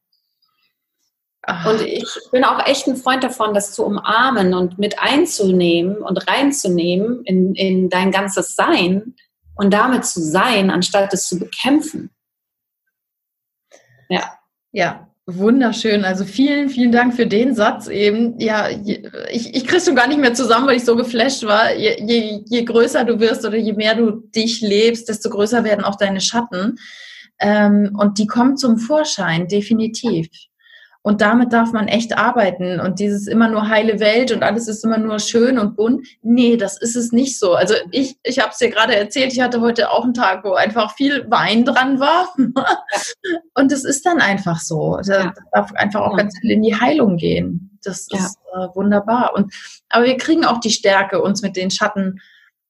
Und 1.47 1.81
ich 1.81 2.05
bin 2.33 2.45
auch 2.45 2.67
echt 2.67 2.87
ein 2.87 2.97
Freund 2.97 3.25
davon, 3.25 3.55
das 3.55 3.73
zu 3.73 3.85
umarmen 3.85 4.53
und 4.53 4.79
mit 4.79 4.99
einzunehmen 4.99 5.97
und 5.97 6.29
reinzunehmen 6.29 7.25
in, 7.25 7.55
in 7.55 7.89
dein 7.89 8.11
ganzes 8.11 8.55
Sein 8.55 9.15
und 9.55 9.73
damit 9.73 10.05
zu 10.05 10.21
sein, 10.21 10.71
anstatt 10.71 11.13
es 11.15 11.27
zu 11.27 11.39
bekämpfen. 11.39 12.11
Ja. 14.09 14.37
Ja, 14.73 15.09
wunderschön. 15.27 16.05
Also 16.05 16.25
vielen, 16.25 16.69
vielen 16.69 16.93
Dank 16.93 17.15
für 17.15 17.27
den 17.27 17.55
Satz 17.55 17.89
eben. 17.89 18.39
Ja, 18.39 18.69
ich, 18.69 19.55
ich 19.55 19.67
kriege 19.67 19.83
schon 19.83 19.97
gar 19.97 20.07
nicht 20.07 20.21
mehr 20.21 20.35
zusammen, 20.35 20.67
weil 20.67 20.77
ich 20.77 20.85
so 20.85 20.95
geflasht 20.95 21.45
war. 21.45 21.75
Je, 21.75 21.97
je, 22.05 22.43
je 22.47 22.65
größer 22.65 23.05
du 23.05 23.19
wirst 23.19 23.45
oder 23.45 23.57
je 23.57 23.73
mehr 23.73 23.95
du 23.95 24.11
dich 24.35 24.61
lebst, 24.61 25.09
desto 25.09 25.31
größer 25.31 25.65
werden 25.65 25.85
auch 25.85 25.97
deine 25.97 26.21
Schatten. 26.21 26.79
Ähm, 27.39 27.97
und 27.99 28.19
die 28.19 28.27
kommen 28.27 28.57
zum 28.57 28.79
Vorschein, 28.79 29.49
definitiv. 29.49 30.29
Und 31.03 31.23
damit 31.23 31.55
darf 31.55 31.73
man 31.73 31.89
echt 31.89 32.19
arbeiten. 32.19 32.79
Und 32.79 32.99
dieses 32.99 33.27
immer 33.27 33.49
nur 33.49 33.69
heile 33.69 34.01
Welt 34.01 34.33
und 34.33 34.43
alles 34.43 34.69
ist 34.69 34.85
immer 34.85 34.99
nur 34.99 35.19
schön 35.19 35.59
und 35.59 35.75
bunt. 35.75 36.07
Nee, 36.21 36.59
das 36.59 36.79
ist 36.79 36.95
es 36.95 37.11
nicht 37.11 37.39
so. 37.39 37.55
Also 37.55 37.75
ich, 37.91 38.19
ich 38.23 38.39
habe 38.39 38.51
es 38.51 38.59
dir 38.59 38.69
gerade 38.69 38.95
erzählt, 38.95 39.33
ich 39.33 39.41
hatte 39.41 39.63
heute 39.63 39.91
auch 39.91 40.05
einen 40.05 40.13
Tag, 40.13 40.45
wo 40.45 40.53
einfach 40.53 40.95
viel 40.95 41.25
Wein 41.31 41.65
dran 41.65 42.01
war. 42.01 42.35
und 43.55 43.73
es 43.73 43.85
ist 43.85 44.05
dann 44.05 44.21
einfach 44.21 44.61
so. 44.61 44.99
Da 45.07 45.25
ja. 45.25 45.35
darf 45.53 45.73
einfach 45.73 46.03
auch 46.03 46.13
ja. 46.13 46.19
ganz 46.19 46.39
viel 46.39 46.51
in 46.51 46.63
die 46.63 46.79
Heilung 46.79 47.17
gehen. 47.17 47.79
Das 47.83 48.07
ja. 48.11 48.19
ist 48.19 48.37
äh, 48.53 48.67
wunderbar. 48.75 49.33
Und, 49.35 49.55
aber 49.89 50.05
wir 50.05 50.19
kriegen 50.19 50.45
auch 50.45 50.61
die 50.61 50.71
Stärke, 50.71 51.23
uns 51.23 51.41
mit 51.41 51.57
den 51.57 51.71
Schatten 51.71 52.21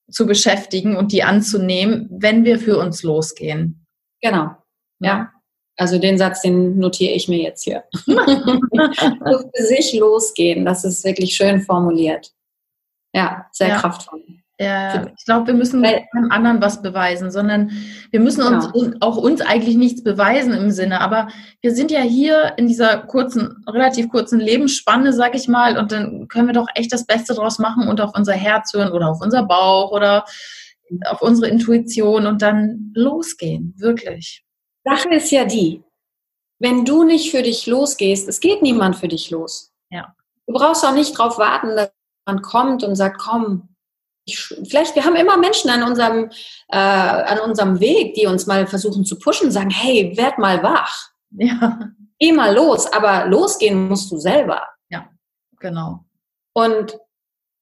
zu 0.09 0.27
beschäftigen 0.27 0.97
und 0.97 1.11
die 1.11 1.25
anzunehmen, 1.25 2.09
wenn 2.13 2.45
wir 2.45 2.61
für 2.61 2.79
uns 2.79 3.03
losgehen. 3.03 3.87
Genau. 4.21 4.51
Ja. 5.01 5.33
Also 5.81 5.99
den 5.99 6.19
Satz, 6.19 6.43
den 6.43 6.79
notiere 6.79 7.15
ich 7.15 7.27
mir 7.27 7.39
jetzt 7.39 7.65
hier. 7.65 7.85
für 8.05 9.65
sich 9.65 9.99
losgehen, 9.99 10.67
das 10.67 10.85
ist 10.85 11.03
wirklich 11.07 11.35
schön 11.35 11.63
formuliert. 11.63 12.33
Ja, 13.15 13.47
sehr 13.51 13.69
ja. 13.69 13.79
kraftvoll. 13.79 14.21
Ja, 14.59 15.07
ich 15.17 15.25
glaube, 15.25 15.47
wir 15.47 15.55
müssen 15.55 15.83
keinem 15.83 16.31
anderen 16.31 16.61
was 16.61 16.83
beweisen, 16.83 17.31
sondern 17.31 17.71
wir 18.11 18.21
müssen 18.21 18.43
uns 18.43 18.71
genau. 18.71 18.97
auch 19.01 19.17
uns 19.17 19.41
eigentlich 19.41 19.75
nichts 19.77 20.05
beweisen 20.05 20.53
im 20.53 20.71
Sinne. 20.71 21.01
Aber 21.01 21.29
wir 21.63 21.75
sind 21.75 21.91
ja 21.91 22.03
hier 22.03 22.53
in 22.59 22.67
dieser 22.67 22.99
kurzen, 22.99 23.65
relativ 23.67 24.11
kurzen 24.11 24.39
Lebensspanne, 24.39 25.15
sag 25.15 25.35
ich 25.35 25.49
mal, 25.49 25.79
und 25.79 25.93
dann 25.93 26.29
können 26.29 26.47
wir 26.47 26.53
doch 26.53 26.67
echt 26.75 26.93
das 26.93 27.07
Beste 27.07 27.33
draus 27.33 27.59
machen 27.59 27.89
und 27.89 28.03
auf 28.03 28.11
unser 28.15 28.35
Herz 28.35 28.75
hören 28.75 28.93
oder 28.93 29.09
auf 29.09 29.23
unser 29.23 29.45
Bauch 29.45 29.93
oder 29.93 30.27
auf 31.07 31.23
unsere 31.23 31.49
Intuition 31.49 32.27
und 32.27 32.43
dann 32.43 32.93
losgehen, 32.95 33.73
wirklich. 33.79 34.45
Sache 34.85 35.15
ist 35.15 35.31
ja 35.31 35.45
die, 35.45 35.83
wenn 36.59 36.85
du 36.85 37.05
nicht 37.05 37.31
für 37.31 37.43
dich 37.43 37.67
losgehst, 37.67 38.29
es 38.29 38.41
geht 38.41 38.63
niemand 38.63 38.97
für 38.97 39.09
dich 39.09 39.31
los. 39.31 39.73
Ja. 39.91 40.15
Du 40.47 40.55
brauchst 40.55 40.85
auch 40.85 40.95
nicht 40.95 41.19
darauf 41.19 41.39
warten, 41.39 41.77
dass 41.77 41.91
man 42.27 42.43
kommt 42.43 42.85
und 42.85 42.95
sagt, 42.97 43.19
komm, 43.19 43.69
ich, 44.27 44.39
vielleicht, 44.69 44.95
wir 44.95 45.05
haben 45.05 45.17
immer 45.17 45.37
Menschen 45.37 45.71
an 45.71 45.83
unserem, 45.83 46.31
äh, 46.69 46.77
an 46.77 47.41
unserem 47.41 47.81
Weg, 47.81 48.15
die 48.15 48.27
uns 48.27 48.47
mal 48.47 48.67
versuchen 48.67 49.05
zu 49.05 49.19
pushen, 49.19 49.51
sagen, 49.51 49.71
hey, 49.71 50.17
werd 50.17 50.39
mal 50.39 50.63
wach. 50.63 51.11
Ja. 51.31 51.79
Geh 52.19 52.33
mal 52.33 52.55
los, 52.55 52.93
aber 52.93 53.27
losgehen 53.27 53.89
musst 53.89 54.11
du 54.13 54.19
selber. 54.19 54.67
Ja, 54.91 55.09
genau. 55.59 56.05
Und 56.53 56.99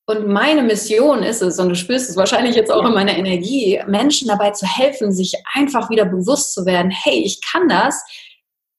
und 0.08 0.26
meine 0.26 0.62
Mission 0.62 1.22
ist 1.22 1.42
es, 1.42 1.58
und 1.58 1.68
du 1.68 1.74
spürst 1.74 2.08
es 2.08 2.16
wahrscheinlich 2.16 2.56
jetzt 2.56 2.72
auch 2.72 2.84
in 2.86 2.94
meiner 2.94 3.14
Energie, 3.14 3.78
Menschen 3.86 4.26
dabei 4.26 4.52
zu 4.52 4.66
helfen, 4.66 5.12
sich 5.12 5.34
einfach 5.52 5.90
wieder 5.90 6.06
bewusst 6.06 6.54
zu 6.54 6.64
werden, 6.64 6.90
hey, 6.90 7.22
ich 7.22 7.42
kann 7.42 7.68
das 7.68 8.02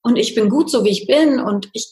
und 0.02 0.16
ich 0.16 0.34
bin 0.34 0.48
gut 0.48 0.68
so, 0.68 0.84
wie 0.84 0.90
ich 0.90 1.06
bin 1.06 1.38
und 1.38 1.70
ich, 1.72 1.86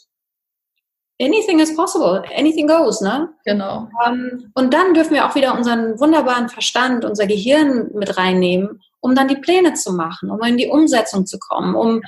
anything 1.22 1.60
is 1.60 1.76
possible, 1.76 2.24
anything 2.36 2.66
goes, 2.66 3.00
ne? 3.00 3.28
Genau. 3.44 3.88
Ähm, 4.04 4.50
und 4.54 4.74
dann 4.74 4.92
dürfen 4.92 5.14
wir 5.14 5.24
auch 5.24 5.36
wieder 5.36 5.54
unseren 5.54 6.00
wunderbaren 6.00 6.48
Verstand, 6.48 7.04
unser 7.04 7.28
Gehirn 7.28 7.90
mit 7.94 8.18
reinnehmen, 8.18 8.82
um 8.98 9.14
dann 9.14 9.28
die 9.28 9.36
Pläne 9.36 9.74
zu 9.74 9.92
machen, 9.92 10.32
um 10.32 10.42
in 10.42 10.56
die 10.56 10.66
Umsetzung 10.66 11.26
zu 11.26 11.38
kommen, 11.38 11.76
um, 11.76 12.02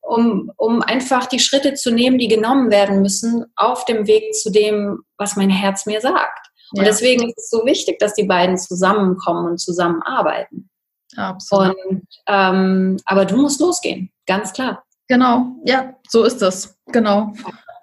um, 0.00 0.50
um 0.56 0.80
einfach 0.80 1.26
die 1.26 1.40
Schritte 1.40 1.74
zu 1.74 1.90
nehmen, 1.90 2.16
die 2.16 2.28
genommen 2.28 2.70
werden 2.70 3.02
müssen 3.02 3.44
auf 3.54 3.84
dem 3.84 4.06
Weg 4.06 4.34
zu 4.34 4.50
dem, 4.50 5.00
was 5.18 5.36
mein 5.36 5.50
Herz 5.50 5.84
mir 5.84 6.00
sagt. 6.00 6.49
Und 6.72 6.82
ja. 6.82 6.84
deswegen 6.84 7.28
ist 7.28 7.38
es 7.38 7.50
so 7.50 7.64
wichtig, 7.64 7.98
dass 7.98 8.14
die 8.14 8.24
beiden 8.24 8.56
zusammenkommen 8.56 9.46
und 9.46 9.58
zusammenarbeiten. 9.58 10.68
Absolut. 11.16 11.76
Und, 11.88 12.04
ähm, 12.26 12.96
aber 13.04 13.24
du 13.24 13.36
musst 13.36 13.60
losgehen, 13.60 14.10
ganz 14.26 14.52
klar. 14.52 14.84
Genau, 15.08 15.56
ja, 15.64 15.94
so 16.08 16.24
ist 16.24 16.40
das. 16.40 16.76
Genau. 16.92 17.32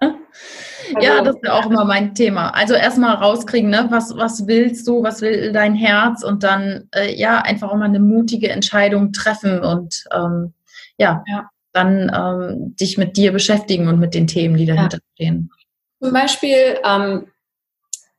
Also, 0.95 1.05
ja, 1.05 1.21
das 1.21 1.35
ist 1.35 1.49
auch 1.49 1.65
immer 1.65 1.83
mein 1.83 2.15
Thema. 2.15 2.51
Also 2.51 2.73
erstmal 2.73 3.15
rauskriegen, 3.15 3.69
ne? 3.69 3.87
was, 3.89 4.15
was 4.15 4.47
willst 4.47 4.87
du, 4.87 5.03
was 5.03 5.21
will 5.21 5.51
dein 5.51 5.75
Herz 5.75 6.23
und 6.23 6.43
dann 6.43 6.87
äh, 6.95 7.13
ja 7.13 7.41
einfach 7.41 7.69
auch 7.69 7.75
mal 7.75 7.85
eine 7.85 7.99
mutige 7.99 8.49
Entscheidung 8.49 9.11
treffen 9.11 9.59
und 9.59 10.05
ähm, 10.13 10.53
ja, 10.97 11.23
ja, 11.27 11.49
dann 11.73 12.11
ähm, 12.15 12.75
dich 12.75 12.97
mit 12.97 13.17
dir 13.17 13.31
beschäftigen 13.31 13.87
und 13.87 13.99
mit 13.99 14.13
den 14.13 14.27
Themen, 14.27 14.55
die 14.55 14.65
dahinter 14.65 14.97
ja. 14.97 15.03
stehen. 15.15 15.49
Zum 16.01 16.13
Beispiel, 16.13 16.79
ähm, 16.85 17.27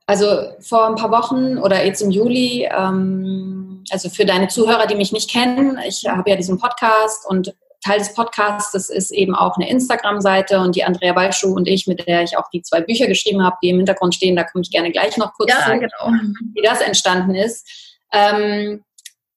also 0.09 0.55
vor 0.61 0.87
ein 0.87 0.95
paar 0.95 1.11
Wochen 1.11 1.59
oder 1.59 1.85
jetzt 1.85 2.01
im 2.01 2.11
Juli, 2.11 2.67
ähm, 2.73 3.85
also 3.91 4.09
für 4.09 4.25
deine 4.25 4.49
Zuhörer, 4.49 4.87
die 4.87 4.95
mich 4.95 5.13
nicht 5.13 5.31
kennen, 5.31 5.79
ich 5.87 6.07
habe 6.09 6.31
ja 6.31 6.37
diesen 6.37 6.59
Podcast 6.59 7.29
und 7.29 7.55
Teil 7.85 7.99
des 7.99 8.15
Podcasts 8.15 8.89
ist 8.89 9.11
eben 9.11 9.35
auch 9.35 9.57
eine 9.57 9.69
Instagram-Seite 9.69 10.61
und 10.61 10.75
die 10.77 10.83
Andrea 10.83 11.13
Balschuh 11.13 11.55
und 11.55 11.69
ich, 11.69 11.87
mit 11.87 12.07
der 12.07 12.23
ich 12.23 12.39
auch 12.39 12.49
die 12.51 12.63
zwei 12.63 12.81
Bücher 12.81 13.07
geschrieben 13.07 13.45
habe, 13.45 13.59
die 13.63 13.69
im 13.69 13.77
Hintergrund 13.77 14.15
stehen, 14.15 14.35
da 14.35 14.45
komme 14.45 14.63
ich 14.63 14.71
gerne 14.71 14.91
gleich 14.91 15.19
noch 15.19 15.35
kurz 15.35 15.53
ja, 15.53 15.67
zu, 15.67 15.79
genau. 15.79 16.19
wie 16.55 16.63
das 16.63 16.81
entstanden 16.81 17.35
ist. 17.35 17.69
Ähm, 18.11 18.83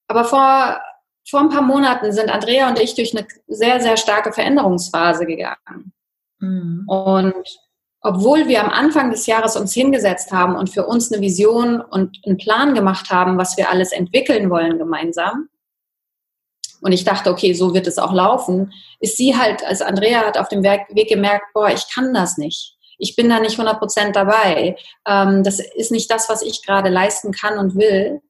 aber 0.08 0.24
vor, 0.24 0.80
vor 1.30 1.42
ein 1.42 1.50
paar 1.50 1.64
Monaten 1.64 2.14
sind 2.14 2.30
Andrea 2.30 2.70
und 2.70 2.80
ich 2.80 2.96
durch 2.96 3.16
eine 3.16 3.28
sehr, 3.48 3.82
sehr 3.82 3.98
starke 3.98 4.32
Veränderungsphase 4.32 5.26
gegangen. 5.26 5.92
Mhm. 6.40 6.86
Und 6.88 7.46
obwohl 8.02 8.48
wir 8.48 8.64
am 8.64 8.70
Anfang 8.70 9.12
des 9.12 9.26
Jahres 9.28 9.56
uns 9.56 9.74
hingesetzt 9.74 10.32
haben 10.32 10.56
und 10.56 10.70
für 10.70 10.86
uns 10.86 11.12
eine 11.12 11.22
Vision 11.22 11.82
und 11.82 12.18
einen 12.26 12.38
Plan 12.38 12.74
gemacht 12.74 13.10
haben, 13.10 13.38
was 13.38 13.58
wir 13.58 13.70
alles 13.70 13.92
entwickeln 13.92 14.50
wollen 14.50 14.78
gemeinsam, 14.78 15.50
und 16.82 16.92
ich 16.92 17.04
dachte, 17.04 17.30
okay, 17.30 17.54
so 17.54 17.74
wird 17.74 17.88
es 17.88 17.98
auch 17.98 18.14
laufen, 18.14 18.74
ist 19.00 19.18
sie 19.18 19.38
halt, 19.38 19.64
als 19.64 19.82
Andrea 19.82 20.22
hat 20.22 20.38
auf 20.38 20.50
dem 20.50 20.64
Weg 20.64 21.08
gemerkt, 21.08 21.46
boah, 21.54 21.70
ich 21.70 21.86
kann 21.94 22.14
das 22.14 22.38
nicht. 22.38 22.76
Ich 22.98 23.16
bin 23.16 23.30
da 23.30 23.40
nicht 23.40 23.54
100 23.54 23.80
Prozent 23.80 24.16
dabei. 24.16 24.76
Ähm, 25.08 25.44
das 25.44 25.60
ist 25.60 25.92
nicht 25.92 26.12
das, 26.12 26.30
was 26.30 26.42
ich 26.42 26.64
gerade 26.64 26.90
leisten 26.90 27.32
kann 27.32 27.58
und 27.58 27.76
will. 27.76 28.22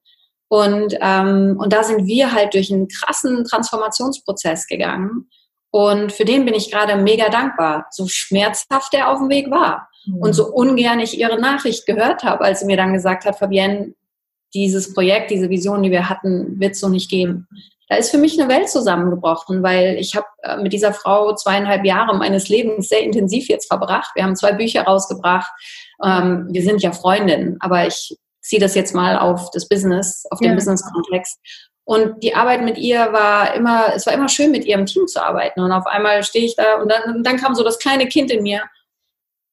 Und, 0.48 0.96
ähm, 1.00 1.58
und 1.60 1.72
da 1.72 1.84
sind 1.84 2.06
wir 2.06 2.34
halt 2.34 2.54
durch 2.54 2.72
einen 2.72 2.90
krassen 2.90 3.46
Transformationsprozess 3.46 4.68
gegangen. 4.68 5.30
Und 5.72 6.12
für 6.12 6.26
den 6.26 6.46
bin 6.46 6.54
ich 6.54 6.70
gerade 6.70 6.98
mega 6.98 7.30
dankbar, 7.30 7.88
so 7.92 8.08
schmerzhaft 8.08 8.94
er 8.94 9.10
auf 9.10 9.20
dem 9.20 9.30
Weg 9.30 9.50
war. 9.50 9.90
Mhm. 10.06 10.18
Und 10.18 10.34
so 10.34 10.48
ungern 10.48 11.00
ich 11.00 11.18
ihre 11.18 11.40
Nachricht 11.40 11.86
gehört 11.86 12.24
habe, 12.24 12.44
als 12.44 12.60
sie 12.60 12.66
mir 12.66 12.78
dann 12.78 12.94
gesagt 12.94 13.26
hat, 13.26 13.40
Fabienne, 13.40 13.94
dieses 14.54 14.94
Projekt, 14.94 15.32
diese 15.32 15.50
Vision, 15.50 15.82
die 15.82 15.92
wir 15.92 16.10
hatten, 16.10 16.60
wird 16.60 16.74
es 16.74 16.82
so 16.82 16.90
nicht 16.90 17.10
geben 17.10 17.48
da 17.92 17.98
ist 17.98 18.10
für 18.10 18.18
mich 18.18 18.40
eine 18.40 18.50
Welt 18.50 18.70
zusammengebrochen, 18.70 19.64
weil 19.64 19.98
ich 20.00 20.16
habe 20.16 20.26
äh, 20.44 20.56
mit 20.56 20.72
dieser 20.72 20.94
Frau 20.94 21.36
zweieinhalb 21.36 21.84
Jahre 21.84 22.18
meines 22.18 22.48
Lebens 22.48 22.88
sehr 22.88 23.02
intensiv 23.02 23.50
jetzt 23.50 23.68
verbracht. 23.68 24.12
Wir 24.16 24.24
haben 24.24 24.38
zwei 24.38 24.54
Bücher 24.54 24.84
rausgebracht. 24.84 25.52
Ähm, 26.02 26.48
wir 26.50 26.64
sind 26.64 26.82
ja 26.82 26.94
Freundinnen, 26.94 27.58
aber 27.60 27.86
ich 27.86 28.18
ziehe 28.40 28.62
das 28.62 28.76
jetzt 28.76 28.96
mal 28.96 29.20
auf 29.20 29.52
das 29.52 29.68
Business, 29.68 30.24
auf 30.32 30.40
den 30.40 30.52
ja. 30.52 30.56
Business-Kontext. 30.56 31.38
Und 31.84 32.24
die 32.24 32.36
Arbeit 32.36 32.62
mit 32.62 32.78
ihr 32.78 33.12
war 33.12 33.54
immer, 33.56 33.94
es 33.96 34.06
war 34.06 34.14
immer 34.14 34.30
schön, 34.30 34.52
mit 34.52 34.66
ihr 34.66 34.76
im 34.76 34.86
Team 34.86 35.08
zu 35.08 35.24
arbeiten. 35.24 35.62
Und 35.62 35.72
auf 35.72 35.88
einmal 35.88 36.24
stehe 36.24 36.46
ich 36.46 36.56
da 36.56 36.76
und 36.76 36.92
dann, 36.92 37.16
und 37.16 37.24
dann 37.26 37.38
kam 37.38 37.56
so 37.56 37.64
das 37.64 37.80
kleine 37.80 38.08
Kind 38.08 38.32
in 38.32 38.44
mir, 38.44 38.62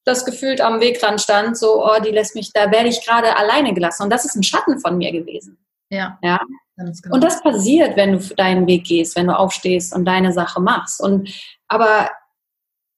das 0.05 0.25
gefühlt 0.25 0.61
am 0.61 0.81
Wegrand 0.81 1.21
stand, 1.21 1.57
so, 1.57 1.85
oh, 1.85 2.01
die 2.01 2.11
lässt 2.11 2.35
mich, 2.35 2.53
da 2.53 2.71
werde 2.71 2.89
ich 2.89 3.05
gerade 3.05 3.37
alleine 3.37 3.75
gelassen. 3.75 4.05
Und 4.05 4.11
das 4.11 4.25
ist 4.25 4.37
ein 4.37 4.43
Schatten 4.43 4.79
von 4.79 4.99
mir 4.99 5.13
gewesen. 5.13 5.59
Ja. 5.91 6.19
Ja. 6.23 6.41
Genau. 6.77 6.93
Und 7.15 7.25
das 7.25 7.43
passiert, 7.43 7.97
wenn 7.97 8.13
du 8.13 8.35
deinen 8.37 8.67
Weg 8.67 8.85
gehst, 8.85 9.17
wenn 9.17 9.27
du 9.27 9.37
aufstehst 9.37 9.95
und 9.95 10.05
deine 10.05 10.33
Sache 10.33 10.61
machst. 10.61 11.01
Und 11.01 11.29
aber 11.67 12.09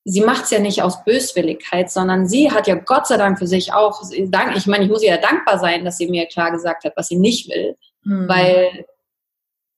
sie 0.04 0.20
macht 0.20 0.44
es 0.44 0.50
ja 0.50 0.58
nicht 0.58 0.82
aus 0.82 1.02
Böswilligkeit, 1.04 1.90
sondern 1.90 2.28
sie 2.28 2.50
hat 2.50 2.66
ja 2.66 2.74
Gott 2.74 3.06
sei 3.06 3.16
Dank 3.16 3.38
für 3.38 3.46
sich 3.46 3.72
auch, 3.72 4.02
ich 4.10 4.66
meine, 4.66 4.84
ich 4.84 4.90
muss 4.90 5.02
ihr 5.02 5.10
ja 5.10 5.16
dankbar 5.16 5.58
sein, 5.58 5.84
dass 5.84 5.98
sie 5.98 6.08
mir 6.08 6.26
klar 6.26 6.50
gesagt 6.50 6.84
hat, 6.84 6.92
was 6.96 7.08
sie 7.08 7.16
nicht 7.16 7.48
will. 7.48 7.76
Mhm. 8.02 8.28
Weil, 8.28 8.84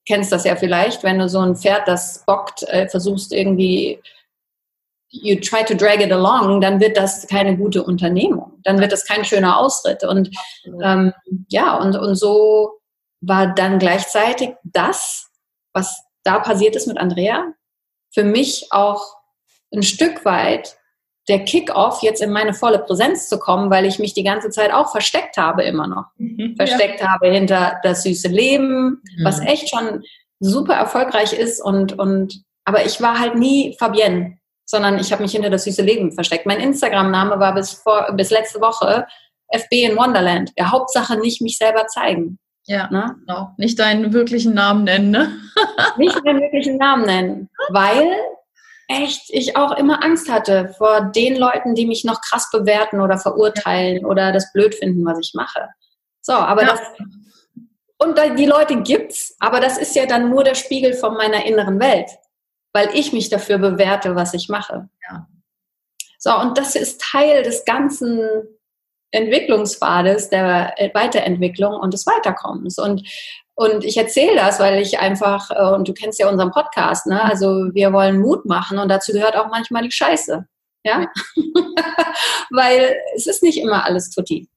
kennst 0.06 0.32
das 0.32 0.44
ja 0.44 0.56
vielleicht, 0.56 1.02
wenn 1.02 1.18
du 1.18 1.28
so 1.28 1.40
ein 1.40 1.56
Pferd, 1.56 1.86
das 1.86 2.24
bockt, 2.26 2.62
äh, 2.64 2.88
versuchst 2.88 3.32
irgendwie, 3.32 4.00
you 5.10 5.36
try 5.40 5.64
to 5.64 5.74
drag 5.74 6.00
it 6.00 6.12
along, 6.12 6.60
dann 6.60 6.80
wird 6.80 6.96
das 6.96 7.26
keine 7.26 7.56
gute 7.56 7.82
Unternehmung. 7.82 8.60
Dann 8.64 8.80
wird 8.80 8.92
das 8.92 9.06
kein 9.06 9.24
schöner 9.24 9.58
Ausritt. 9.58 10.04
Und 10.04 10.30
ähm, 10.82 11.12
ja, 11.48 11.76
und, 11.76 11.96
und 11.96 12.14
so 12.14 12.80
war 13.20 13.54
dann 13.54 13.78
gleichzeitig 13.78 14.54
das, 14.64 15.28
was 15.72 16.02
da 16.24 16.38
passiert 16.38 16.76
ist 16.76 16.86
mit 16.86 16.98
Andrea, 16.98 17.52
für 18.12 18.24
mich 18.24 18.68
auch 18.70 19.16
ein 19.72 19.82
Stück 19.82 20.24
weit 20.24 20.76
der 21.28 21.44
Kick-off, 21.44 22.02
jetzt 22.02 22.20
in 22.20 22.32
meine 22.32 22.52
volle 22.52 22.80
Präsenz 22.80 23.28
zu 23.28 23.38
kommen, 23.38 23.70
weil 23.70 23.86
ich 23.86 23.98
mich 23.98 24.12
die 24.12 24.24
ganze 24.24 24.50
Zeit 24.50 24.72
auch 24.72 24.90
versteckt 24.90 25.36
habe, 25.36 25.62
immer 25.62 25.86
noch. 25.86 26.06
Mhm, 26.16 26.54
versteckt 26.56 27.00
ja. 27.00 27.12
habe 27.12 27.28
hinter 27.28 27.80
das 27.82 28.02
süße 28.02 28.28
Leben, 28.28 29.02
mhm. 29.16 29.24
was 29.24 29.40
echt 29.40 29.70
schon 29.70 30.02
super 30.40 30.74
erfolgreich 30.74 31.32
ist 31.32 31.60
und, 31.60 31.98
und, 31.98 32.42
aber 32.64 32.84
ich 32.84 33.00
war 33.00 33.20
halt 33.20 33.36
nie 33.36 33.76
Fabienne, 33.78 34.38
sondern 34.64 34.98
ich 34.98 35.12
habe 35.12 35.22
mich 35.22 35.32
hinter 35.32 35.50
das 35.50 35.64
süße 35.64 35.82
Leben 35.82 36.12
versteckt. 36.12 36.46
Mein 36.46 36.60
Instagram-Name 36.60 37.38
war 37.38 37.54
bis 37.54 37.72
vor, 37.72 38.12
bis 38.16 38.30
letzte 38.30 38.60
Woche 38.60 39.06
FB 39.48 39.72
in 39.72 39.96
Wonderland. 39.96 40.50
Ja, 40.56 40.72
Hauptsache 40.72 41.18
nicht 41.18 41.40
mich 41.40 41.58
selber 41.58 41.86
zeigen. 41.86 42.38
Ja, 42.66 42.88
ne? 42.90 43.16
genau. 43.20 43.50
Nicht 43.58 43.78
deinen 43.78 44.12
wirklichen 44.12 44.54
Namen 44.54 44.84
nennen, 44.84 45.10
ne? 45.10 45.32
nicht 45.98 46.16
deinen 46.24 46.40
wirklichen 46.40 46.76
Namen 46.76 47.04
nennen, 47.04 47.50
weil 47.70 48.08
echt 48.88 49.22
ich 49.28 49.56
auch 49.56 49.72
immer 49.76 50.02
Angst 50.04 50.30
hatte 50.30 50.74
vor 50.76 51.12
den 51.14 51.36
Leuten, 51.36 51.74
die 51.74 51.86
mich 51.86 52.04
noch 52.04 52.20
krass 52.20 52.50
bewerten 52.50 53.00
oder 53.00 53.18
verurteilen 53.18 54.04
oder 54.04 54.32
das 54.32 54.52
blöd 54.52 54.74
finden, 54.74 55.04
was 55.04 55.18
ich 55.20 55.32
mache. 55.34 55.68
So, 56.20 56.32
aber 56.32 56.62
ja. 56.62 56.68
das 56.68 56.80
und 57.98 58.18
die 58.36 58.46
Leute 58.46 58.82
gibt's, 58.82 59.36
aber 59.38 59.60
das 59.60 59.78
ist 59.78 59.94
ja 59.94 60.06
dann 60.06 60.28
nur 60.28 60.42
der 60.42 60.56
Spiegel 60.56 60.92
von 60.92 61.14
meiner 61.14 61.46
inneren 61.46 61.78
Welt, 61.78 62.10
weil 62.72 62.90
ich 62.94 63.12
mich 63.12 63.28
dafür 63.28 63.58
bewerte, 63.58 64.16
was 64.16 64.34
ich 64.34 64.48
mache. 64.48 64.88
Ja. 65.08 65.28
So, 66.18 66.36
und 66.36 66.58
das 66.58 66.74
ist 66.74 67.00
Teil 67.00 67.44
des 67.44 67.64
ganzen 67.64 68.28
Entwicklungspfades 69.12 70.30
der 70.30 70.74
Weiterentwicklung 70.94 71.74
und 71.74 71.94
des 71.94 72.06
Weiterkommens. 72.06 72.78
Und, 72.78 73.06
und 73.54 73.84
ich 73.84 73.96
erzähle 73.96 74.34
das, 74.34 74.60
weil 74.60 74.80
ich 74.80 74.98
einfach, 74.98 75.50
äh, 75.50 75.74
und 75.74 75.86
du 75.86 75.92
kennst 75.92 76.18
ja 76.18 76.28
unseren 76.28 76.50
Podcast, 76.50 77.06
ne? 77.06 77.22
also 77.22 77.68
wir 77.72 77.92
wollen 77.92 78.20
Mut 78.20 78.46
machen 78.46 78.78
und 78.78 78.88
dazu 78.88 79.12
gehört 79.12 79.36
auch 79.36 79.48
manchmal 79.48 79.82
die 79.82 79.92
Scheiße. 79.92 80.46
Ja, 80.84 81.06
weil 82.50 82.96
es 83.14 83.28
ist 83.28 83.42
nicht 83.44 83.60
immer 83.60 83.84
alles 83.84 84.10
tutti. 84.10 84.48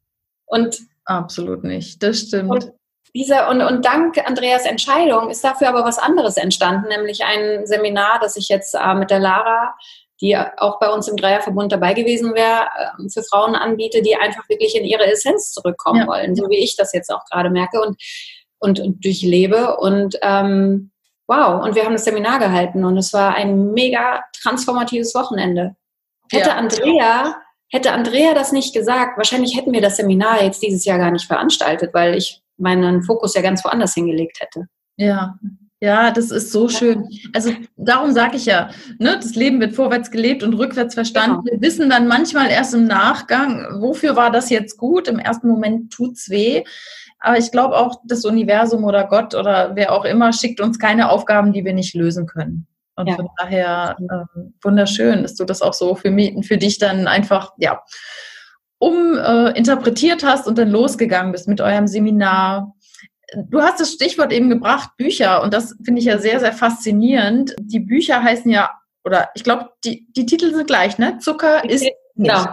Und 0.45 0.79
absolut 1.05 1.63
nicht, 1.63 2.01
das 2.01 2.21
stimmt. 2.21 2.49
Und 2.49 2.71
dieser, 3.13 3.47
und, 3.49 3.61
und 3.61 3.85
dank 3.85 4.17
Andreas 4.25 4.65
Entscheidung 4.65 5.29
ist 5.29 5.43
dafür 5.43 5.69
aber 5.69 5.83
was 5.83 5.99
anderes 5.99 6.37
entstanden, 6.37 6.87
nämlich 6.87 7.23
ein 7.23 7.67
Seminar, 7.67 8.19
das 8.19 8.37
ich 8.37 8.49
jetzt 8.49 8.73
äh, 8.73 8.95
mit 8.95 9.11
der 9.11 9.19
Lara 9.19 9.75
die 10.21 10.37
auch 10.37 10.79
bei 10.79 10.89
uns 10.89 11.07
im 11.07 11.17
Dreierverbund 11.17 11.71
dabei 11.71 11.93
gewesen 11.93 12.33
wäre, 12.33 12.67
ähm, 12.97 13.09
für 13.09 13.23
Frauen 13.23 13.55
anbiete, 13.55 14.01
die 14.01 14.15
einfach 14.15 14.47
wirklich 14.47 14.75
in 14.75 14.85
ihre 14.85 15.05
Essenz 15.11 15.51
zurückkommen 15.51 16.01
ja. 16.01 16.07
wollen, 16.07 16.35
so 16.35 16.49
wie 16.49 16.63
ich 16.63 16.75
das 16.77 16.93
jetzt 16.93 17.11
auch 17.11 17.25
gerade 17.25 17.49
merke 17.49 17.81
und, 17.81 18.01
und, 18.59 18.79
und 18.79 19.03
durchlebe. 19.03 19.77
Und 19.77 20.17
ähm, 20.21 20.91
wow, 21.27 21.63
und 21.63 21.75
wir 21.75 21.85
haben 21.85 21.93
das 21.93 22.05
Seminar 22.05 22.39
gehalten 22.39 22.83
und 22.83 22.97
es 22.97 23.13
war 23.13 23.35
ein 23.35 23.71
mega 23.71 24.23
transformatives 24.41 25.15
Wochenende. 25.15 25.75
Hätte 26.31 26.49
ja. 26.49 26.55
Andrea, 26.55 27.35
hätte 27.69 27.91
Andrea 27.91 28.33
das 28.33 28.51
nicht 28.51 28.73
gesagt, 28.73 29.17
wahrscheinlich 29.17 29.55
hätten 29.55 29.73
wir 29.73 29.81
das 29.81 29.97
Seminar 29.97 30.43
jetzt 30.43 30.61
dieses 30.61 30.85
Jahr 30.85 30.97
gar 30.97 31.11
nicht 31.11 31.25
veranstaltet, 31.25 31.93
weil 31.93 32.15
ich 32.15 32.41
meinen 32.57 33.03
Fokus 33.03 33.35
ja 33.35 33.41
ganz 33.41 33.63
woanders 33.63 33.93
hingelegt 33.93 34.39
hätte. 34.39 34.67
Ja, 34.97 35.35
ja, 35.81 36.09
das 36.09 36.31
ist 36.31 36.51
so 36.51 36.69
schön. 36.69 37.07
Also 37.33 37.51
darum 37.75 38.13
sage 38.13 38.37
ich 38.37 38.45
ja, 38.45 38.69
ne, 38.97 39.19
das 39.21 39.35
Leben 39.35 39.59
wird 39.59 39.75
vorwärts 39.75 40.09
gelebt 40.09 40.41
und 40.41 40.53
rückwärts 40.53 40.93
verstanden. 40.95 41.43
Genau. 41.43 41.51
Wir 41.51 41.61
wissen 41.61 41.89
dann 41.89 42.07
manchmal 42.07 42.49
erst 42.49 42.73
im 42.73 42.85
Nachgang, 42.85 43.81
wofür 43.81 44.15
war 44.15 44.31
das 44.31 44.49
jetzt 44.49 44.77
gut. 44.77 45.07
Im 45.07 45.19
ersten 45.19 45.47
Moment 45.47 45.91
tut's 45.91 46.29
weh. 46.29 46.63
Aber 47.25 47.39
ich 47.39 47.51
glaube 47.51 47.75
auch, 47.75 48.01
das 48.05 48.23
Universum 48.23 48.83
oder 48.83 49.05
Gott 49.05 49.33
oder 49.33 49.75
wer 49.75 49.91
auch 49.91 50.05
immer 50.05 50.31
schickt 50.31 50.61
uns 50.61 50.77
keine 50.77 51.09
Aufgaben, 51.09 51.53
die 51.53 51.65
wir 51.65 51.73
nicht 51.73 51.95
lösen 51.95 52.27
können. 52.27 52.67
Und 52.95 53.07
ja. 53.07 53.15
von 53.15 53.29
daher 53.37 53.97
äh, 53.99 54.39
wunderschön, 54.61 55.23
dass 55.23 55.33
du 55.33 55.43
das 55.43 55.63
auch 55.63 55.73
so 55.73 55.95
für, 55.95 56.11
mich, 56.11 56.45
für 56.45 56.57
dich 56.57 56.77
dann 56.77 57.07
einfach, 57.07 57.53
ja, 57.57 57.83
uminterpretiert 58.77 60.21
äh, 60.21 60.27
hast 60.27 60.47
und 60.47 60.59
dann 60.59 60.69
losgegangen 60.69 61.31
bist 61.31 61.47
mit 61.47 61.61
eurem 61.61 61.87
Seminar, 61.87 62.75
Du 63.49 63.59
hast 63.59 63.79
das 63.79 63.91
Stichwort 63.91 64.31
eben 64.31 64.49
gebracht, 64.49 64.91
Bücher, 64.97 65.41
und 65.41 65.51
das 65.51 65.75
finde 65.83 65.99
ich 65.99 66.05
ja 66.05 66.19
sehr, 66.19 66.39
sehr 66.39 66.53
faszinierend. 66.53 67.55
Die 67.59 67.79
Bücher 67.79 68.21
heißen 68.21 68.51
ja, 68.51 68.71
oder 69.03 69.29
ich 69.33 69.43
glaube, 69.43 69.71
die, 69.83 70.07
die 70.15 70.27
Titel 70.27 70.53
sind 70.53 70.67
gleich, 70.67 70.99
ne? 70.99 71.17
Zucker 71.17 71.67
ist 71.67 71.81
nicht. 71.81 71.95
Genau. 72.15 72.45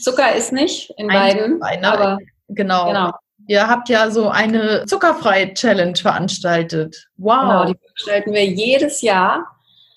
Zucker 0.00 0.34
ist 0.34 0.52
nicht 0.52 0.90
in 0.96 1.08
beiden, 1.08 1.60
beiden 1.60 1.84
aber 1.84 2.18
genau. 2.48 2.86
genau. 2.86 3.12
Ihr 3.46 3.68
habt 3.68 3.88
ja 3.88 4.10
so 4.10 4.28
eine 4.28 4.84
Zuckerfrei-Challenge 4.86 5.96
veranstaltet. 5.96 7.08
Wow. 7.16 7.40
Genau, 7.40 7.64
die 7.66 7.78
veranstalten 7.78 8.32
wir 8.32 8.44
jedes 8.44 9.02
Jahr. 9.02 9.46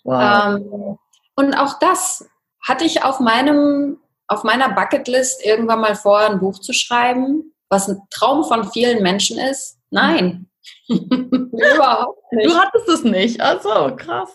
Wow. 0.03 0.57
Ähm, 0.57 0.97
und 1.35 1.53
auch 1.55 1.79
das 1.79 2.27
hatte 2.65 2.85
ich 2.85 3.03
auf 3.03 3.19
meinem 3.19 3.97
auf 4.27 4.43
meiner 4.43 4.69
Bucketlist 4.69 5.45
irgendwann 5.45 5.79
mal 5.79 5.95
vor, 5.95 6.19
ein 6.19 6.39
Buch 6.39 6.59
zu 6.59 6.73
schreiben, 6.73 7.53
was 7.69 7.87
ein 7.87 8.01
Traum 8.09 8.43
von 8.43 8.69
vielen 8.71 9.01
Menschen 9.01 9.39
ist? 9.39 9.79
Nein. 9.89 10.49
Überhaupt 10.89 12.33
nicht. 12.33 12.49
Du 12.49 12.57
hattest 12.57 12.89
es 12.89 13.03
nicht. 13.03 13.41
Also 13.41 13.95
krass. 13.95 14.29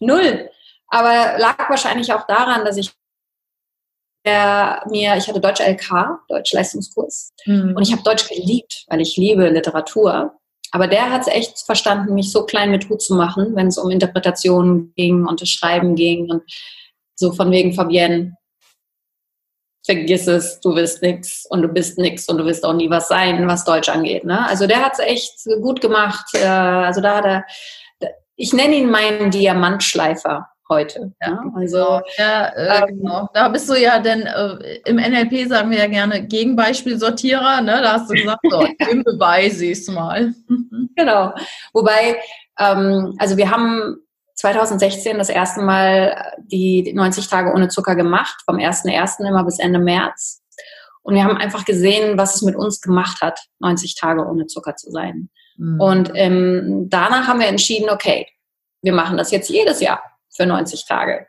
Null. 0.00 0.50
Aber 0.88 1.38
lag 1.38 1.70
wahrscheinlich 1.70 2.12
auch 2.12 2.26
daran, 2.26 2.64
dass 2.64 2.76
ich 2.76 2.92
der 4.24 4.82
mir, 4.90 5.16
ich 5.16 5.28
hatte 5.28 5.40
Deutsch 5.40 5.60
LK, 5.60 6.20
Deutsch 6.28 6.52
Leistungskurs, 6.52 7.32
mhm. 7.46 7.74
und 7.76 7.82
ich 7.82 7.92
habe 7.92 8.02
Deutsch 8.02 8.28
geliebt, 8.28 8.84
weil 8.88 9.00
ich 9.00 9.16
liebe 9.16 9.48
Literatur. 9.48 10.34
Aber 10.72 10.86
der 10.86 11.10
hat 11.10 11.22
es 11.22 11.26
echt 11.26 11.58
verstanden, 11.60 12.14
mich 12.14 12.30
so 12.30 12.44
klein 12.44 12.70
mit 12.70 12.88
Hut 12.88 13.02
zu 13.02 13.14
machen, 13.14 13.56
wenn 13.56 13.66
es 13.66 13.78
um 13.78 13.90
Interpretationen 13.90 14.92
ging 14.94 15.26
und 15.26 15.40
das 15.40 15.48
Schreiben 15.48 15.96
ging 15.96 16.30
und 16.30 16.42
so 17.16 17.32
von 17.32 17.50
wegen 17.50 17.74
Fabienne, 17.74 18.36
vergiss 19.84 20.26
es, 20.26 20.60
du 20.60 20.74
wirst 20.74 21.02
nix 21.02 21.46
und 21.46 21.62
du 21.62 21.68
bist 21.68 21.98
nix 21.98 22.28
und 22.28 22.38
du 22.38 22.44
wirst 22.44 22.64
auch 22.64 22.74
nie 22.74 22.90
was 22.90 23.08
sein, 23.08 23.46
was 23.48 23.64
Deutsch 23.64 23.88
angeht. 23.88 24.24
Ne? 24.24 24.46
Also 24.46 24.66
der 24.66 24.82
hat 24.84 24.92
es 24.94 24.98
echt 25.00 25.44
gut 25.62 25.80
gemacht. 25.80 26.26
Äh, 26.34 26.46
also 26.46 27.00
da 27.00 27.16
hat 27.16 27.24
er, 27.24 27.44
ich 28.36 28.52
nenne 28.52 28.76
ihn 28.76 28.90
meinen 28.90 29.30
Diamantschleifer 29.30 30.49
heute. 30.70 31.12
Ja, 31.20 31.42
also 31.54 32.00
ja, 32.16 32.46
äh, 32.46 32.78
ähm, 32.78 33.00
genau. 33.00 33.28
Da 33.34 33.48
bist 33.48 33.68
du 33.68 33.74
ja 33.74 33.98
denn 33.98 34.22
äh, 34.22 34.80
im 34.86 34.96
NLP 34.96 35.48
sagen 35.48 35.70
wir 35.70 35.78
ja 35.78 35.86
gerne 35.86 36.26
Gegenbeispielsortierer, 36.26 37.60
ne? 37.60 37.80
Da 37.82 37.92
hast 37.94 38.08
du 38.08 38.14
gesagt, 38.14 38.40
so, 38.48 38.60
im 38.90 39.04
Beweis 39.04 39.58
siehst 39.58 39.90
mal. 39.90 40.32
genau. 40.96 41.34
Wobei, 41.74 42.16
ähm, 42.58 43.14
also 43.18 43.36
wir 43.36 43.50
haben 43.50 43.96
2016 44.36 45.18
das 45.18 45.28
erste 45.28 45.60
Mal 45.60 46.32
die 46.38 46.92
90 46.94 47.28
Tage 47.28 47.52
ohne 47.52 47.68
Zucker 47.68 47.94
gemacht, 47.94 48.40
vom 48.46 48.56
1.1. 48.56 49.28
immer 49.28 49.44
bis 49.44 49.58
Ende 49.58 49.78
März. 49.78 50.40
Und 51.02 51.14
wir 51.14 51.24
haben 51.24 51.36
einfach 51.36 51.64
gesehen, 51.64 52.16
was 52.16 52.36
es 52.36 52.42
mit 52.42 52.56
uns 52.56 52.80
gemacht 52.80 53.20
hat, 53.20 53.38
90 53.58 53.96
Tage 53.96 54.24
ohne 54.26 54.46
Zucker 54.46 54.76
zu 54.76 54.90
sein. 54.90 55.28
Mhm. 55.56 55.80
Und 55.80 56.12
ähm, 56.14 56.86
danach 56.88 57.26
haben 57.26 57.40
wir 57.40 57.48
entschieden, 57.48 57.90
okay, 57.90 58.26
wir 58.82 58.92
machen 58.92 59.18
das 59.18 59.30
jetzt 59.30 59.50
jedes 59.50 59.80
Jahr 59.80 60.02
für 60.30 60.46
90 60.46 60.86
Tage. 60.86 61.26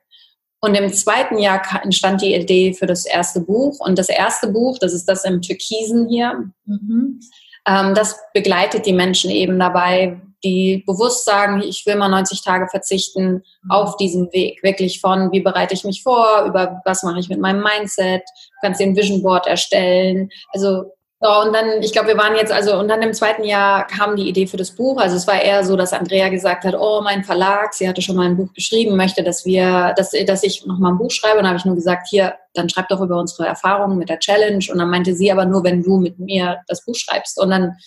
Und 0.62 0.76
im 0.76 0.94
zweiten 0.94 1.40
Jahr 1.40 1.62
entstand 1.84 2.22
die 2.22 2.36
Idee 2.36 2.74
für 2.74 2.86
das 2.86 3.06
erste 3.06 3.42
Buch. 3.42 3.80
Und 3.80 3.98
das 3.98 4.10
erste 4.10 4.48
Buch, 4.48 4.78
das 4.78 4.94
ist 4.94 5.06
das 5.06 5.26
im 5.26 5.42
Türkisen 5.42 6.08
hier, 6.08 6.52
mhm. 6.66 7.20
ähm, 7.68 7.96
das 7.96 8.20
begleitet 8.34 8.86
die 8.86 8.94
Menschen 8.94 9.32
eben 9.32 9.58
dabei, 9.58 10.22
die 10.44 10.84
bewusst 10.86 11.26
sagen, 11.26 11.62
ich 11.62 11.86
will 11.86 11.96
mal 11.96 12.10
90 12.10 12.44
Tage 12.44 12.68
verzichten 12.68 13.44
mhm. 13.64 13.72
auf 13.72 13.98
diesen 13.98 14.32
Weg. 14.34 14.62
Wirklich 14.62 15.02
von, 15.02 15.32
wie 15.32 15.42
bereite 15.42 15.74
ich 15.74 15.84
mich 15.84 16.04
vor, 16.04 16.46
über 16.46 16.82
was 16.86 17.02
mache 17.02 17.20
ich 17.20 17.30
mit 17.30 17.40
meinem 17.40 17.64
Mindset, 17.64 18.22
du 18.22 18.56
kannst 18.62 18.80
den 18.80 18.96
Vision 18.96 19.24
Board 19.24 19.48
erstellen. 19.48 20.30
Also 20.54 20.92
so, 21.24 21.30
und 21.42 21.54
dann, 21.54 21.84
ich 21.84 21.92
glaube, 21.92 22.08
wir 22.08 22.18
waren 22.18 22.36
jetzt, 22.36 22.52
also, 22.52 22.80
und 22.80 22.88
dann 22.88 23.04
im 23.04 23.14
zweiten 23.14 23.44
Jahr 23.44 23.86
kam 23.86 24.16
die 24.16 24.28
Idee 24.28 24.48
für 24.48 24.58
das 24.58 24.72
Buch. 24.72 25.00
Also 25.00 25.16
es 25.16 25.28
war 25.28 25.40
eher 25.40 25.64
so, 25.64 25.76
dass 25.76 25.94
Andrea 25.94 26.30
gesagt 26.30 26.64
hat, 26.64 26.74
oh, 26.74 27.02
mein 27.04 27.24
Verlag, 27.24 27.76
sie 27.76 27.88
hatte 27.88 28.02
schon 28.02 28.16
mal 28.16 28.26
ein 28.26 28.38
Buch 28.38 28.52
geschrieben, 28.54 28.98
möchte, 28.98 29.22
dass 29.24 29.46
wir, 29.46 29.94
dass, 29.96 30.14
dass 30.26 30.42
ich 30.42 30.66
noch 30.66 30.80
mal 30.80 30.90
ein 30.90 30.98
Buch 30.98 31.12
schreibe. 31.12 31.38
Und 31.38 31.44
dann 31.44 31.50
habe 31.50 31.60
ich 31.60 31.66
nur 31.66 31.76
gesagt, 31.76 32.08
hier, 32.10 32.34
dann 32.56 32.70
schreib 32.70 32.90
doch 32.90 33.02
über 33.02 33.20
unsere 33.20 33.46
Erfahrungen 33.46 34.00
mit 34.00 34.10
der 34.10 34.18
Challenge. 34.18 34.66
Und 34.72 34.80
dann 34.80 34.90
meinte 34.90 35.14
sie 35.14 35.32
aber 35.32 35.46
nur, 35.46 35.64
wenn 35.64 35.84
du 35.84 35.98
mit 35.98 36.18
mir 36.18 36.62
das 36.68 36.84
Buch 36.84 36.96
schreibst. 36.96 37.40
Und 37.40 37.52
dann, 37.52 37.78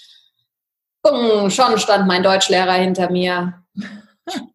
bumm, 1.02 1.50
schon 1.50 1.76
stand 1.80 2.06
mein 2.06 2.22
Deutschlehrer 2.22 2.74
hinter 2.74 3.10
mir, 3.10 3.54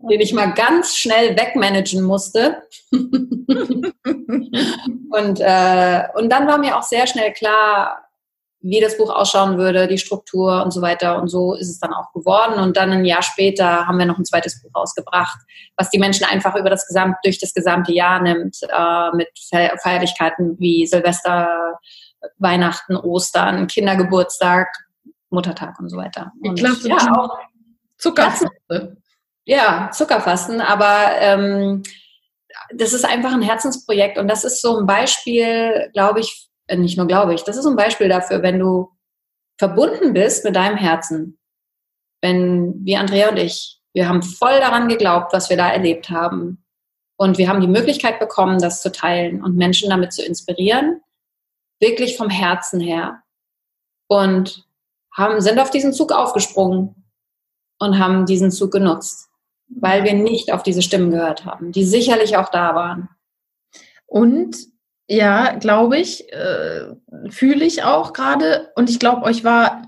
den 0.10 0.22
ich 0.22 0.32
mal 0.32 0.54
ganz 0.54 0.96
schnell 0.96 1.36
wegmanagen 1.38 2.02
musste. 2.02 2.64
und, 2.92 3.92
äh, 4.06 6.04
und 6.16 6.30
dann 6.30 6.48
war 6.48 6.58
mir 6.60 6.78
auch 6.78 6.84
sehr 6.84 7.08
schnell 7.08 7.34
klar, 7.34 8.06
wie 8.62 8.82
das 8.82 8.98
Buch 8.98 9.10
ausschauen 9.10 9.58
würde, 9.58 9.88
die 9.88 9.98
Struktur 9.98 10.64
und 10.64 10.72
so 10.72 10.82
weiter. 10.82 11.22
Und 11.22 11.30
so 11.30 11.54
ist 11.54 11.70
es 11.70 11.80
dann 11.80 11.94
auch 11.94 12.12
geworden. 12.14 12.60
Und 12.60 12.76
dann 12.76 12.92
ein 12.92 13.06
Jahr 13.06 13.22
später 13.22 13.88
haben 13.88 13.98
wir 13.98 14.06
noch 14.06 14.18
ein 14.18 14.26
zweites 14.26 14.62
Buch 14.62 14.72
rausgebracht, 14.76 15.40
was 15.78 15.90
die 15.90 16.00
Menschen 16.00 16.26
einfach 16.26 16.56
über 16.56 16.70
das 16.70 16.86
Gesamt, 16.86 17.16
durch 17.24 17.40
das 17.40 17.54
gesamte 17.54 17.94
Jahr 17.94 18.22
nimmt, 18.22 18.58
äh, 18.64 19.16
mit 19.16 19.30
Feierlichkeiten 19.82 20.60
wie 20.60 20.86
Silvester, 20.86 21.80
Weihnachten, 22.38 22.98
Ostern, 22.98 23.68
Kindergeburtstag, 23.68 24.68
Muttertag 25.30 25.80
und 25.80 25.90
so 25.90 25.98
weiter. 25.98 26.34
Und 26.42 26.60
ich 26.60 26.66
glaube, 26.66 26.88
ja, 26.88 27.18
auch 27.18 27.38
Zuckerfasten. 27.98 28.50
Ja, 29.46 29.90
Zuckerfasten, 29.92 30.62
aber 30.62 31.12
ähm, 31.20 31.84
das 32.74 32.94
ist 32.94 33.06
einfach 33.06 33.34
ein 33.34 33.42
Herzensprojekt 33.42 34.18
und 34.18 34.28
das 34.28 34.44
ist 34.44 34.62
so 34.62 34.78
ein 34.78 34.86
Beispiel, 34.86 35.90
glaube 35.94 36.20
ich, 36.20 36.49
nicht 36.78 36.98
nur 36.98 37.08
glaube 37.08 37.34
ich, 37.34 37.44
das 37.44 37.58
ist 37.58 37.66
ein 37.66 37.76
Beispiel 37.76 38.10
dafür, 38.10 38.42
wenn 38.42 38.60
du 38.60 38.90
verbunden 39.58 40.14
bist 40.14 40.46
mit 40.46 40.56
deinem 40.56 40.78
Herzen, 40.78 41.38
wenn 42.22 42.86
wie 42.86 42.96
Andrea 42.96 43.30
und 43.30 43.38
ich, 43.38 43.82
wir 43.94 44.08
haben 44.08 44.24
voll 44.24 44.60
daran 44.60 44.88
geglaubt, 44.88 45.34
was 45.34 45.50
wir 45.50 45.58
da 45.58 45.70
erlebt 45.70 46.10
haben. 46.10 46.64
Und 47.18 47.38
wir 47.38 47.50
haben 47.50 47.60
die 47.60 47.68
Möglichkeit 47.68 48.20
bekommen, 48.20 48.60
das 48.60 48.82
zu 48.82 48.92
teilen 48.92 49.44
und 49.44 49.58
Menschen 49.58 49.90
damit 49.90 50.14
zu 50.14 50.24
inspirieren, 50.24 51.02
wirklich 51.82 52.16
vom 52.16 52.30
Herzen 52.30 52.80
her. 52.80 53.24
Und 54.08 54.66
haben, 55.16 55.42
sind 55.42 55.60
auf 55.60 55.70
diesen 55.70 55.92
Zug 55.92 56.12
aufgesprungen 56.12 56.96
und 57.80 58.00
haben 58.00 58.26
diesen 58.26 58.52
Zug 58.52 58.72
genutzt, 58.72 59.30
weil 59.68 60.04
wir 60.04 60.14
nicht 60.14 60.54
auf 60.54 60.64
diese 60.64 60.82
Stimmen 60.82 61.12
gehört 61.12 61.46
haben, 61.46 61.72
die 61.72 61.84
sicherlich 61.84 62.38
auch 62.38 62.50
da 62.50 62.74
waren. 62.74 63.10
Und 64.06 64.56
ja, 65.10 65.56
glaube 65.56 65.98
ich, 65.98 66.32
äh, 66.32 66.86
fühle 67.30 67.66
ich 67.66 67.84
auch 67.84 68.14
gerade. 68.14 68.72
Und 68.76 68.90
ich 68.90 69.00
glaube, 69.00 69.24
euch 69.24 69.44
war 69.44 69.82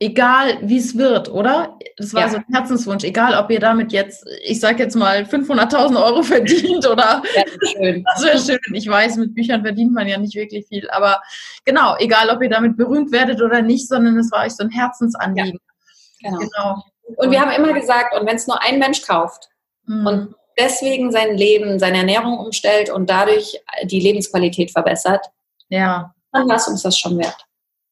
egal, 0.00 0.58
wie 0.62 0.78
es 0.78 0.96
wird, 0.96 1.30
oder? 1.30 1.78
Das 1.98 2.14
war 2.14 2.22
ja. 2.22 2.28
so 2.30 2.36
ein 2.38 2.44
Herzenswunsch, 2.50 3.04
egal, 3.04 3.34
ob 3.34 3.50
ihr 3.50 3.60
damit 3.60 3.92
jetzt, 3.92 4.26
ich 4.42 4.58
sage 4.60 4.82
jetzt 4.82 4.96
mal, 4.96 5.24
500.000 5.24 6.02
Euro 6.02 6.22
verdient 6.22 6.88
oder. 6.88 7.22
Ja, 7.36 7.42
schön. 7.70 8.04
Das 8.14 8.24
wäre 8.24 8.38
schön. 8.38 8.74
Ich 8.74 8.88
weiß, 8.88 9.16
mit 9.16 9.34
Büchern 9.34 9.62
verdient 9.62 9.92
man 9.92 10.08
ja 10.08 10.16
nicht 10.16 10.34
wirklich 10.34 10.66
viel. 10.66 10.88
Aber 10.90 11.20
genau, 11.66 11.94
egal, 11.98 12.30
ob 12.30 12.42
ihr 12.42 12.50
damit 12.50 12.78
berühmt 12.78 13.12
werdet 13.12 13.42
oder 13.42 13.60
nicht, 13.60 13.86
sondern 13.86 14.16
es 14.16 14.32
war 14.32 14.46
euch 14.46 14.52
so 14.52 14.64
ein 14.64 14.70
Herzensanliegen. 14.70 15.60
Ja, 16.20 16.30
genau. 16.30 16.38
genau. 16.38 16.82
Und 17.16 17.30
wir 17.30 17.40
haben 17.40 17.50
immer 17.50 17.74
gesagt, 17.78 18.18
und 18.18 18.26
wenn 18.26 18.36
es 18.36 18.46
nur 18.46 18.62
ein 18.62 18.78
Mensch 18.78 19.02
kauft 19.02 19.50
mhm. 19.84 20.06
und 20.06 20.34
deswegen 20.58 21.10
sein 21.10 21.36
Leben, 21.36 21.78
seine 21.78 21.98
Ernährung 21.98 22.38
umstellt 22.38 22.90
und 22.90 23.08
dadurch 23.10 23.60
die 23.84 24.00
Lebensqualität 24.00 24.70
verbessert, 24.70 25.26
ja. 25.68 26.14
dann 26.32 26.48
war 26.48 26.56
es 26.56 26.68
uns 26.68 26.82
das 26.82 26.98
schon 26.98 27.18
wert. 27.18 27.46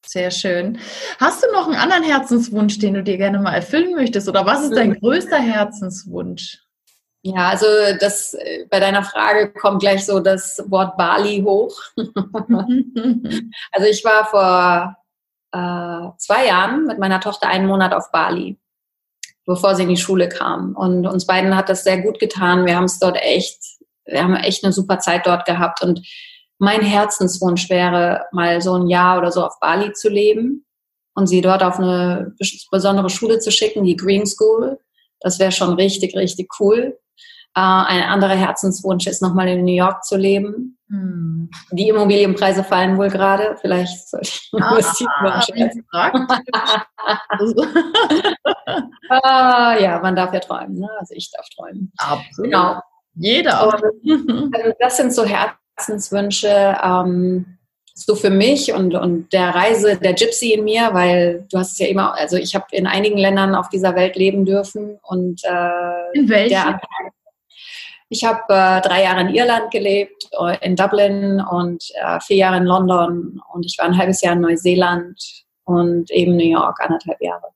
Sehr 0.06 0.30
schön. 0.30 0.78
Hast 1.18 1.42
du 1.42 1.52
noch 1.52 1.66
einen 1.66 1.76
anderen 1.76 2.02
Herzenswunsch, 2.02 2.78
den 2.78 2.94
du 2.94 3.02
dir 3.02 3.16
gerne 3.16 3.38
mal 3.38 3.54
erfüllen 3.54 3.94
möchtest? 3.94 4.28
Oder 4.28 4.46
was 4.46 4.62
ist 4.62 4.74
dein 4.74 4.90
mhm. 4.90 5.00
größter 5.00 5.38
Herzenswunsch? 5.38 6.58
Ja, 7.22 7.50
also 7.50 7.66
das 8.00 8.36
bei 8.70 8.80
deiner 8.80 9.04
Frage 9.04 9.52
kommt 9.52 9.80
gleich 9.80 10.06
so 10.06 10.20
das 10.20 10.62
Wort 10.68 10.96
Bali 10.96 11.42
hoch. 11.44 11.78
also 11.96 13.86
ich 13.88 14.02
war 14.04 14.26
vor 14.26 14.96
äh, 15.52 16.16
zwei 16.16 16.46
Jahren 16.46 16.86
mit 16.86 16.98
meiner 16.98 17.20
Tochter 17.20 17.48
einen 17.48 17.66
Monat 17.66 17.92
auf 17.92 18.10
Bali 18.10 18.58
bevor 19.50 19.74
sie 19.74 19.82
in 19.82 19.88
die 19.88 19.96
Schule 19.96 20.28
kam. 20.28 20.76
Und 20.76 21.08
uns 21.08 21.26
beiden 21.26 21.56
hat 21.56 21.68
das 21.68 21.82
sehr 21.82 22.00
gut 22.00 22.20
getan. 22.20 22.66
Wir 22.66 22.76
haben 22.76 22.84
es 22.84 23.00
dort 23.00 23.16
echt, 23.20 23.58
wir 24.06 24.22
haben 24.22 24.36
echt 24.36 24.62
eine 24.62 24.72
super 24.72 25.00
Zeit 25.00 25.26
dort 25.26 25.44
gehabt. 25.44 25.82
Und 25.82 26.06
mein 26.58 26.82
Herzenswunsch 26.82 27.68
wäre, 27.68 28.26
mal 28.30 28.60
so 28.60 28.74
ein 28.74 28.86
Jahr 28.86 29.18
oder 29.18 29.32
so 29.32 29.44
auf 29.44 29.58
Bali 29.60 29.92
zu 29.92 30.08
leben 30.08 30.64
und 31.16 31.26
sie 31.26 31.40
dort 31.40 31.64
auf 31.64 31.80
eine 31.80 32.32
besondere 32.70 33.10
Schule 33.10 33.40
zu 33.40 33.50
schicken, 33.50 33.82
die 33.82 33.96
Green 33.96 34.24
School. 34.24 34.78
Das 35.18 35.40
wäre 35.40 35.50
schon 35.50 35.74
richtig, 35.74 36.14
richtig 36.14 36.48
cool. 36.60 36.96
Äh, 37.56 37.60
ein 37.60 38.02
anderer 38.02 38.36
Herzenswunsch 38.36 39.08
ist, 39.08 39.22
nochmal 39.22 39.48
in 39.48 39.64
New 39.64 39.74
York 39.74 40.04
zu 40.04 40.16
leben. 40.16 40.78
Hm. 40.88 41.50
Die 41.72 41.88
Immobilienpreise 41.88 42.62
fallen 42.62 42.96
wohl 42.96 43.08
gerade. 43.08 43.56
Vielleicht 43.60 44.08
sollte 44.08 44.28
ich 44.28 44.50
ah, 44.60 44.78
ah, 49.10 49.76
Ja, 49.78 49.98
man 50.00 50.14
darf 50.14 50.32
ja 50.32 50.40
träumen. 50.40 50.78
Ne? 50.78 50.88
Also 50.98 51.14
ich 51.14 51.30
darf 51.32 51.48
träumen. 51.48 51.92
Absolut. 51.98 52.50
Genau. 52.50 52.80
Jeder. 53.14 53.66
Und, 53.66 54.54
also 54.54 54.72
das 54.78 54.96
sind 54.96 55.12
so 55.12 55.24
Herzenswünsche. 55.24 56.78
Ähm, 56.82 57.58
so 57.94 58.14
für 58.14 58.30
mich 58.30 58.72
und, 58.72 58.94
und 58.94 59.32
der 59.32 59.54
Reise 59.54 59.96
der 59.96 60.14
Gypsy 60.14 60.52
in 60.52 60.64
mir, 60.64 60.90
weil 60.92 61.46
du 61.50 61.58
hast 61.58 61.72
es 61.72 61.78
ja 61.78 61.86
immer, 61.86 62.14
also 62.14 62.36
ich 62.36 62.54
habe 62.54 62.66
in 62.70 62.86
einigen 62.86 63.18
Ländern 63.18 63.54
auf 63.54 63.68
dieser 63.68 63.94
Welt 63.94 64.16
leben 64.16 64.46
dürfen 64.46 64.98
und 65.02 65.42
äh, 65.44 66.18
in 66.18 66.28
welchen? 66.28 66.78
Ich 68.12 68.24
habe 68.24 68.40
äh, 68.48 68.80
drei 68.80 69.04
Jahre 69.04 69.20
in 69.20 69.34
Irland 69.34 69.70
gelebt, 69.70 70.28
äh, 70.32 70.56
in 70.66 70.74
Dublin 70.74 71.40
und 71.40 71.84
äh, 71.94 72.18
vier 72.20 72.38
Jahre 72.38 72.56
in 72.56 72.64
London 72.64 73.40
und 73.52 73.64
ich 73.64 73.78
war 73.78 73.86
ein 73.86 73.96
halbes 73.96 74.20
Jahr 74.20 74.34
in 74.34 74.40
Neuseeland 74.40 75.44
und 75.64 76.10
eben 76.10 76.36
New 76.36 76.50
York, 76.50 76.80
anderthalb 76.80 77.22
Jahre. 77.22 77.46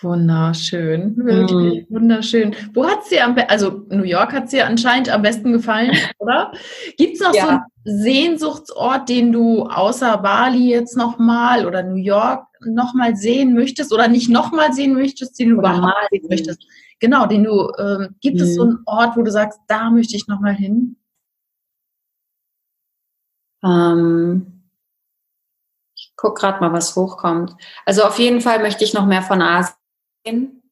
Wunderschön, 0.00 1.14
wirklich 1.16 1.88
mm. 1.88 1.94
wunderschön. 1.94 2.56
Wo 2.72 2.86
hat 2.86 3.04
sie 3.04 3.20
am 3.20 3.34
besten, 3.34 3.50
also 3.50 3.84
New 3.90 4.02
York 4.04 4.32
hat 4.32 4.48
sie 4.48 4.62
anscheinend 4.62 5.10
am 5.10 5.20
besten 5.20 5.52
gefallen, 5.52 5.92
oder? 6.18 6.52
Gibt 6.96 7.16
es 7.16 7.20
noch 7.20 7.34
ja. 7.34 7.42
so 7.42 7.48
einen 7.48 7.62
Sehnsuchtsort, 8.02 9.08
den 9.10 9.30
du 9.30 9.64
außer 9.64 10.16
Bali 10.18 10.70
jetzt 10.70 10.96
nochmal 10.96 11.66
oder 11.66 11.82
New 11.82 12.02
York 12.02 12.46
nochmal 12.64 13.14
sehen 13.14 13.52
möchtest 13.52 13.92
oder 13.92 14.08
nicht 14.08 14.30
nochmal 14.30 14.72
sehen 14.72 14.94
möchtest, 14.94 15.38
den 15.38 15.50
du 15.50 15.58
oder 15.58 15.68
überhaupt 15.68 16.08
sehen 16.10 16.26
möchtest? 16.30 16.66
Genau, 17.00 17.26
den 17.26 17.44
du, 17.44 17.72
ähm, 17.78 18.14
gibt 18.20 18.38
mm. 18.38 18.42
es 18.42 18.54
so 18.54 18.64
mhm. 18.64 18.70
einen 18.70 18.82
Ort, 18.86 19.16
wo 19.16 19.22
du 19.22 19.30
sagst, 19.30 19.60
da 19.66 19.90
möchte 19.90 20.16
ich 20.16 20.26
nochmal 20.26 20.54
hin? 20.54 20.96
Ähm, 23.64 24.70
ich 25.96 26.12
gucke 26.16 26.40
gerade 26.40 26.60
mal, 26.60 26.72
was 26.72 26.94
hochkommt. 26.96 27.56
Also 27.84 28.04
auf 28.04 28.18
jeden 28.18 28.40
Fall 28.40 28.60
möchte 28.60 28.84
ich 28.84 28.94
noch 28.94 29.06
mehr 29.06 29.22
von 29.22 29.42
Asien 29.42 30.62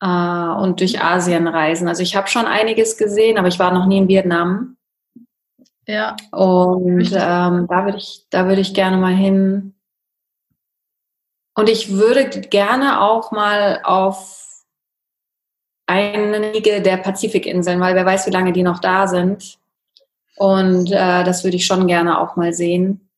äh, 0.00 0.06
und 0.06 0.80
durch 0.80 1.02
Asien 1.02 1.46
reisen. 1.46 1.88
Also 1.88 2.02
ich 2.02 2.16
habe 2.16 2.28
schon 2.28 2.46
einiges 2.46 2.96
gesehen, 2.96 3.38
aber 3.38 3.48
ich 3.48 3.58
war 3.58 3.72
noch 3.72 3.86
nie 3.86 3.98
in 3.98 4.08
Vietnam. 4.08 4.76
Ja. 5.86 6.16
Und 6.30 7.10
ähm, 7.12 7.66
da 7.68 7.84
würde 7.84 7.98
ich, 7.98 8.26
da 8.30 8.46
würde 8.46 8.60
ich 8.60 8.74
gerne 8.74 8.96
mal 8.96 9.14
hin. 9.14 9.74
Und 11.54 11.68
ich 11.68 11.92
würde 11.92 12.28
gerne 12.28 13.00
auch 13.00 13.32
mal 13.32 13.80
auf 13.82 14.39
einige 15.90 16.80
der 16.80 16.96
Pazifikinseln, 16.96 17.80
weil 17.80 17.94
wer 17.94 18.06
weiß, 18.06 18.26
wie 18.26 18.30
lange 18.30 18.52
die 18.52 18.62
noch 18.62 18.80
da 18.80 19.06
sind. 19.06 19.58
Und 20.36 20.90
äh, 20.90 21.24
das 21.24 21.44
würde 21.44 21.56
ich 21.56 21.66
schon 21.66 21.86
gerne 21.86 22.20
auch 22.20 22.36
mal 22.36 22.52
sehen. 22.52 23.10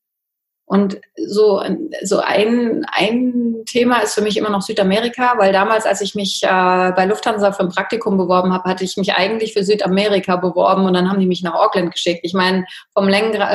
Und 0.65 1.01
so, 1.17 1.63
so 2.03 2.21
ein, 2.21 2.87
ein 2.91 3.63
Thema 3.67 3.99
ist 3.99 4.15
für 4.15 4.23
mich 4.23 4.39
immer 4.39 4.49
noch 4.49 4.63
Südamerika, 4.63 5.35
weil 5.37 5.53
damals, 5.53 5.85
als 5.85 6.01
ich 6.01 6.15
mich 6.15 6.43
äh, 6.45 6.93
bei 6.97 7.05
Lufthansa 7.05 7.53
für 7.53 7.65
ein 7.65 7.69
Praktikum 7.69 8.17
beworben 8.17 8.55
habe, 8.55 8.71
hatte 8.71 8.83
ich 8.83 8.97
mich 8.97 9.13
eigentlich 9.13 9.53
für 9.53 9.65
Südamerika 9.65 10.37
beworben 10.37 10.87
und 10.87 10.95
dann 10.95 11.11
haben 11.11 11.21
die 11.21 11.27
mich 11.27 11.43
nach 11.43 11.55
Auckland 11.55 11.93
geschickt. 11.93 12.21
Ich 12.23 12.33
meine, 12.33 12.65
vom, 12.95 13.05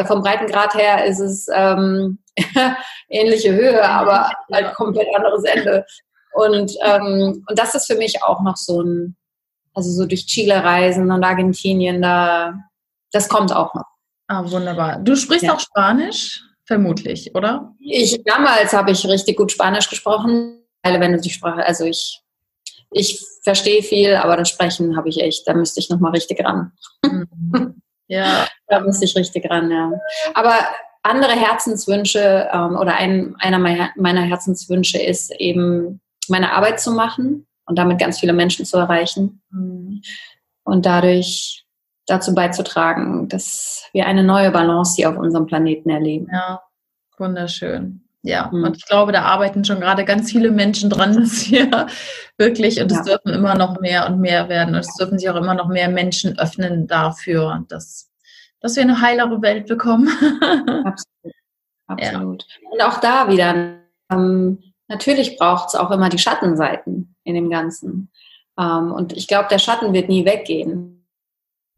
vom 0.05 0.21
Breitengrad 0.21 0.75
her 0.75 1.05
ist 1.05 1.19
es 1.19 1.47
ähm, 1.51 2.19
ähnliche 3.09 3.51
Höhe, 3.51 3.83
aber 3.83 4.29
halt 4.51 4.75
komplett 4.75 5.07
anderes 5.15 5.43
Ende. 5.43 5.85
Und, 6.37 6.71
ähm, 6.83 7.43
und 7.47 7.59
das 7.59 7.73
ist 7.73 7.87
für 7.87 7.97
mich 7.97 8.21
auch 8.21 8.43
noch 8.43 8.57
so 8.57 8.81
ein, 8.81 9.15
also 9.73 9.89
so 9.89 10.05
durch 10.05 10.27
Chile 10.27 10.63
reisen 10.63 11.11
und 11.11 11.23
Argentinien, 11.23 11.99
da, 11.99 12.53
das 13.11 13.27
kommt 13.27 13.51
auch 13.51 13.73
noch. 13.73 13.85
Ah, 14.27 14.43
wunderbar. 14.51 14.99
Du 14.99 15.15
sprichst 15.15 15.45
ja. 15.45 15.53
auch 15.53 15.59
Spanisch? 15.59 16.43
Vermutlich, 16.65 17.33
oder? 17.33 17.73
Ich, 17.79 18.21
damals 18.23 18.73
habe 18.73 18.91
ich 18.91 19.03
richtig 19.07 19.37
gut 19.37 19.51
Spanisch 19.51 19.89
gesprochen, 19.89 20.61
wenn 20.83 21.13
du 21.13 21.19
die 21.19 21.31
Sprache, 21.31 21.65
also 21.65 21.85
ich, 21.85 22.21
ich 22.91 23.25
verstehe 23.43 23.81
viel, 23.81 24.15
aber 24.15 24.37
das 24.37 24.49
Sprechen 24.49 24.95
habe 24.95 25.09
ich 25.09 25.19
echt, 25.19 25.47
da 25.47 25.55
müsste 25.55 25.79
ich 25.79 25.89
nochmal 25.89 26.11
richtig 26.11 26.43
ran. 26.45 26.71
Mhm. 27.03 27.81
Ja. 28.07 28.47
da 28.67 28.81
müsste 28.81 29.05
ich 29.05 29.15
richtig 29.15 29.49
ran, 29.49 29.71
ja. 29.71 29.91
Aber 30.35 30.53
andere 31.01 31.31
Herzenswünsche 31.31 32.47
ähm, 32.53 32.75
oder 32.75 32.95
ein, 32.95 33.35
einer 33.39 33.59
meiner 33.59 34.21
Herzenswünsche 34.21 34.99
ist 34.99 35.31
eben, 35.39 35.99
meine 36.29 36.53
Arbeit 36.53 36.79
zu 36.79 36.91
machen 36.91 37.47
und 37.65 37.77
damit 37.77 37.99
ganz 37.99 38.19
viele 38.19 38.33
Menschen 38.33 38.65
zu 38.65 38.77
erreichen. 38.77 39.41
Mhm. 39.49 40.01
Und 40.63 40.85
dadurch 40.85 41.65
dazu 42.05 42.33
beizutragen, 42.33 43.27
dass 43.29 43.85
wir 43.93 44.05
eine 44.05 44.23
neue 44.23 44.51
Balance 44.51 44.95
hier 44.95 45.09
auf 45.09 45.17
unserem 45.17 45.45
Planeten 45.45 45.89
erleben. 45.89 46.27
Ja, 46.31 46.61
wunderschön. 47.17 48.01
Ja, 48.23 48.49
mhm. 48.51 48.63
und 48.63 48.77
ich 48.77 48.85
glaube, 48.85 49.11
da 49.11 49.21
arbeiten 49.23 49.63
schon 49.63 49.79
gerade 49.79 50.03
ganz 50.03 50.31
viele 50.31 50.51
Menschen 50.51 50.89
dran, 50.89 51.15
dass 51.15 51.49
wir 51.49 51.87
wirklich, 52.37 52.81
und 52.81 52.91
es 52.91 52.97
ja. 52.97 53.03
dürfen 53.03 53.29
immer 53.29 53.55
noch 53.55 53.79
mehr 53.79 54.07
und 54.07 54.19
mehr 54.19 54.49
werden, 54.49 54.75
und 54.75 54.81
es 54.81 54.93
dürfen 54.95 55.19
sich 55.19 55.29
auch 55.29 55.35
immer 55.35 55.53
noch 55.53 55.67
mehr 55.67 55.89
Menschen 55.89 56.37
öffnen 56.37 56.87
dafür, 56.87 57.63
dass, 57.69 58.09
dass 58.59 58.75
wir 58.75 58.83
eine 58.83 59.01
heilere 59.01 59.41
Welt 59.41 59.67
bekommen. 59.67 60.09
Absolut. 60.85 61.35
Absolut. 61.87 62.45
Ja. 62.61 62.69
Und 62.69 62.81
auch 62.81 62.99
da 62.99 63.29
wieder, 63.29 63.77
ähm, 64.11 64.61
natürlich 64.87 65.37
braucht 65.37 65.69
es 65.69 65.75
auch 65.75 65.91
immer 65.91 66.09
die 66.09 66.17
Schattenseiten 66.17 67.15
in 67.23 67.35
dem 67.35 67.49
Ganzen. 67.49 68.11
Ähm, 68.59 68.91
und 68.91 69.13
ich 69.13 69.27
glaube, 69.27 69.47
der 69.49 69.59
Schatten 69.59 69.93
wird 69.93 70.09
nie 70.09 70.25
weggehen. 70.25 70.97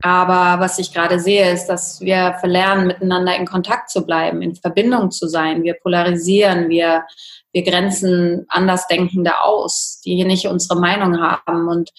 Aber 0.02 0.62
was 0.62 0.80
ich 0.80 0.94
gerade 0.94 1.20
sehe, 1.20 1.52
ist, 1.52 1.68
dass 1.68 2.00
wir 2.00 2.36
verlernen, 2.40 2.88
miteinander 2.88 3.36
in 3.36 3.46
Kontakt 3.46 3.90
zu 3.90 4.06
bleiben, 4.06 4.42
in 4.42 4.56
Verbindung 4.56 5.12
zu 5.12 5.28
sein. 5.28 5.64
Wir 5.64 5.74
polarisieren, 5.74 6.70
wir, 6.70 7.06
wir 7.52 7.64
grenzen 7.64 8.46
Andersdenkende 8.48 9.42
aus, 9.42 10.02
die 10.06 10.16
hier 10.16 10.26
nicht 10.26 10.48
unsere 10.48 10.80
Meinung 10.80 11.20
haben. 11.20 11.68
Und, 11.68 11.90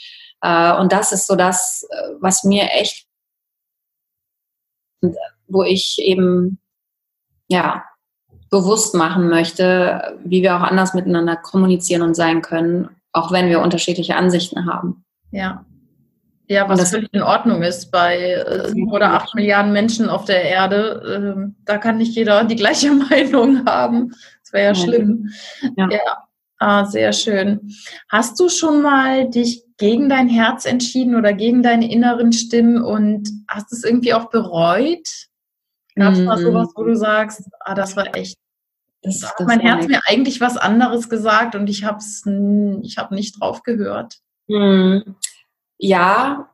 äh, 0.40 0.74
und 0.78 0.92
das 0.92 1.12
ist 1.12 1.26
so 1.26 1.36
das, 1.36 1.86
äh, 1.90 2.12
was 2.20 2.42
mir 2.42 2.70
echt, 2.72 3.06
wo 5.46 5.62
ich 5.62 5.98
eben, 5.98 6.58
ja, 7.48 7.84
bewusst 8.50 8.94
machen 8.94 9.28
möchte, 9.28 10.18
wie 10.24 10.42
wir 10.42 10.56
auch 10.56 10.62
anders 10.62 10.94
miteinander 10.94 11.36
kommunizieren 11.36 12.02
und 12.02 12.14
sein 12.14 12.42
können, 12.42 12.88
auch 13.12 13.32
wenn 13.32 13.48
wir 13.48 13.60
unterschiedliche 13.60 14.16
Ansichten 14.16 14.66
haben. 14.66 15.04
Ja, 15.30 15.64
ja, 16.50 16.68
was 16.68 16.80
das 16.80 16.90
völlig 16.90 17.08
in 17.12 17.22
Ordnung 17.22 17.62
ist 17.62 17.92
bei 17.92 18.16
äh, 18.18 18.68
sieben 18.70 18.90
oder 18.90 19.12
acht 19.12 19.36
Milliarden 19.36 19.72
Menschen 19.72 20.08
auf 20.08 20.24
der 20.24 20.42
Erde. 20.42 21.32
Ähm, 21.36 21.54
da 21.64 21.78
kann 21.78 21.98
nicht 21.98 22.16
jeder 22.16 22.42
die 22.42 22.56
gleiche 22.56 22.90
Meinung 23.10 23.64
haben. 23.66 24.10
Das 24.42 24.52
wäre 24.52 24.64
ja 24.64 24.74
schlimm. 24.74 25.30
Ja. 25.76 25.88
ja. 25.88 26.24
Ah, 26.58 26.84
sehr 26.86 27.12
schön. 27.12 27.70
Hast 28.08 28.40
du 28.40 28.48
schon 28.48 28.82
mal 28.82 29.30
dich 29.30 29.62
gegen 29.78 30.08
dein 30.08 30.28
Herz 30.28 30.66
entschieden 30.66 31.14
oder 31.14 31.32
gegen 31.32 31.62
deine 31.62 31.88
inneren 31.88 32.32
Stimmen 32.32 32.82
und 32.82 33.30
hast 33.46 33.72
es 33.72 33.84
irgendwie 33.84 34.12
auch 34.12 34.28
bereut? 34.28 35.08
Gab 36.00 36.14
es 36.14 36.20
mm. 36.20 36.24
mal 36.24 36.38
sowas, 36.38 36.68
wo 36.74 36.82
du 36.84 36.96
sagst, 36.96 37.48
ah, 37.60 37.74
das 37.74 37.96
war 37.96 38.14
echt, 38.16 38.36
das, 39.02 39.20
das 39.20 39.30
hat 39.30 39.46
mein 39.46 39.60
Herz 39.60 39.86
mir 39.86 40.00
eigentlich 40.06 40.40
was 40.40 40.56
anderes 40.56 41.08
gesagt 41.08 41.54
und 41.54 41.68
ich 41.68 41.84
habe 41.84 42.00
ich 42.82 42.98
hab 42.98 43.12
nicht 43.12 43.40
drauf 43.40 43.62
gehört? 43.62 44.16
Mm 44.48 45.00
ja, 45.80 46.50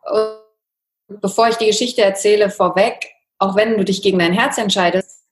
bevor 1.08 1.48
ich 1.48 1.56
die 1.56 1.66
Geschichte 1.66 2.02
erzähle, 2.02 2.48
vorweg, 2.48 3.08
auch 3.38 3.56
wenn 3.56 3.76
du 3.76 3.84
dich 3.84 4.02
gegen 4.02 4.18
dein 4.18 4.32
Herz 4.32 4.56
entscheidest, 4.56 5.24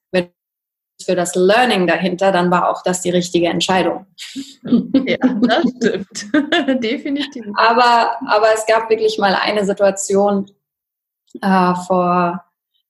für 1.04 1.16
das 1.16 1.34
Learning 1.34 1.88
dahinter, 1.88 2.30
dann 2.30 2.52
war 2.52 2.70
auch 2.70 2.82
das 2.82 3.00
die 3.02 3.10
richtige 3.10 3.48
Entscheidung. 3.48 4.06
Ja, 5.06 5.18
das 5.18 5.64
stimmt. 5.76 6.32
Definitiv. 6.82 7.44
Aber, 7.56 8.16
aber 8.26 8.54
es 8.54 8.64
gab 8.64 8.88
wirklich 8.88 9.18
mal 9.18 9.34
eine 9.34 9.66
Situation 9.66 10.50
äh, 11.42 11.74
vor 11.86 12.42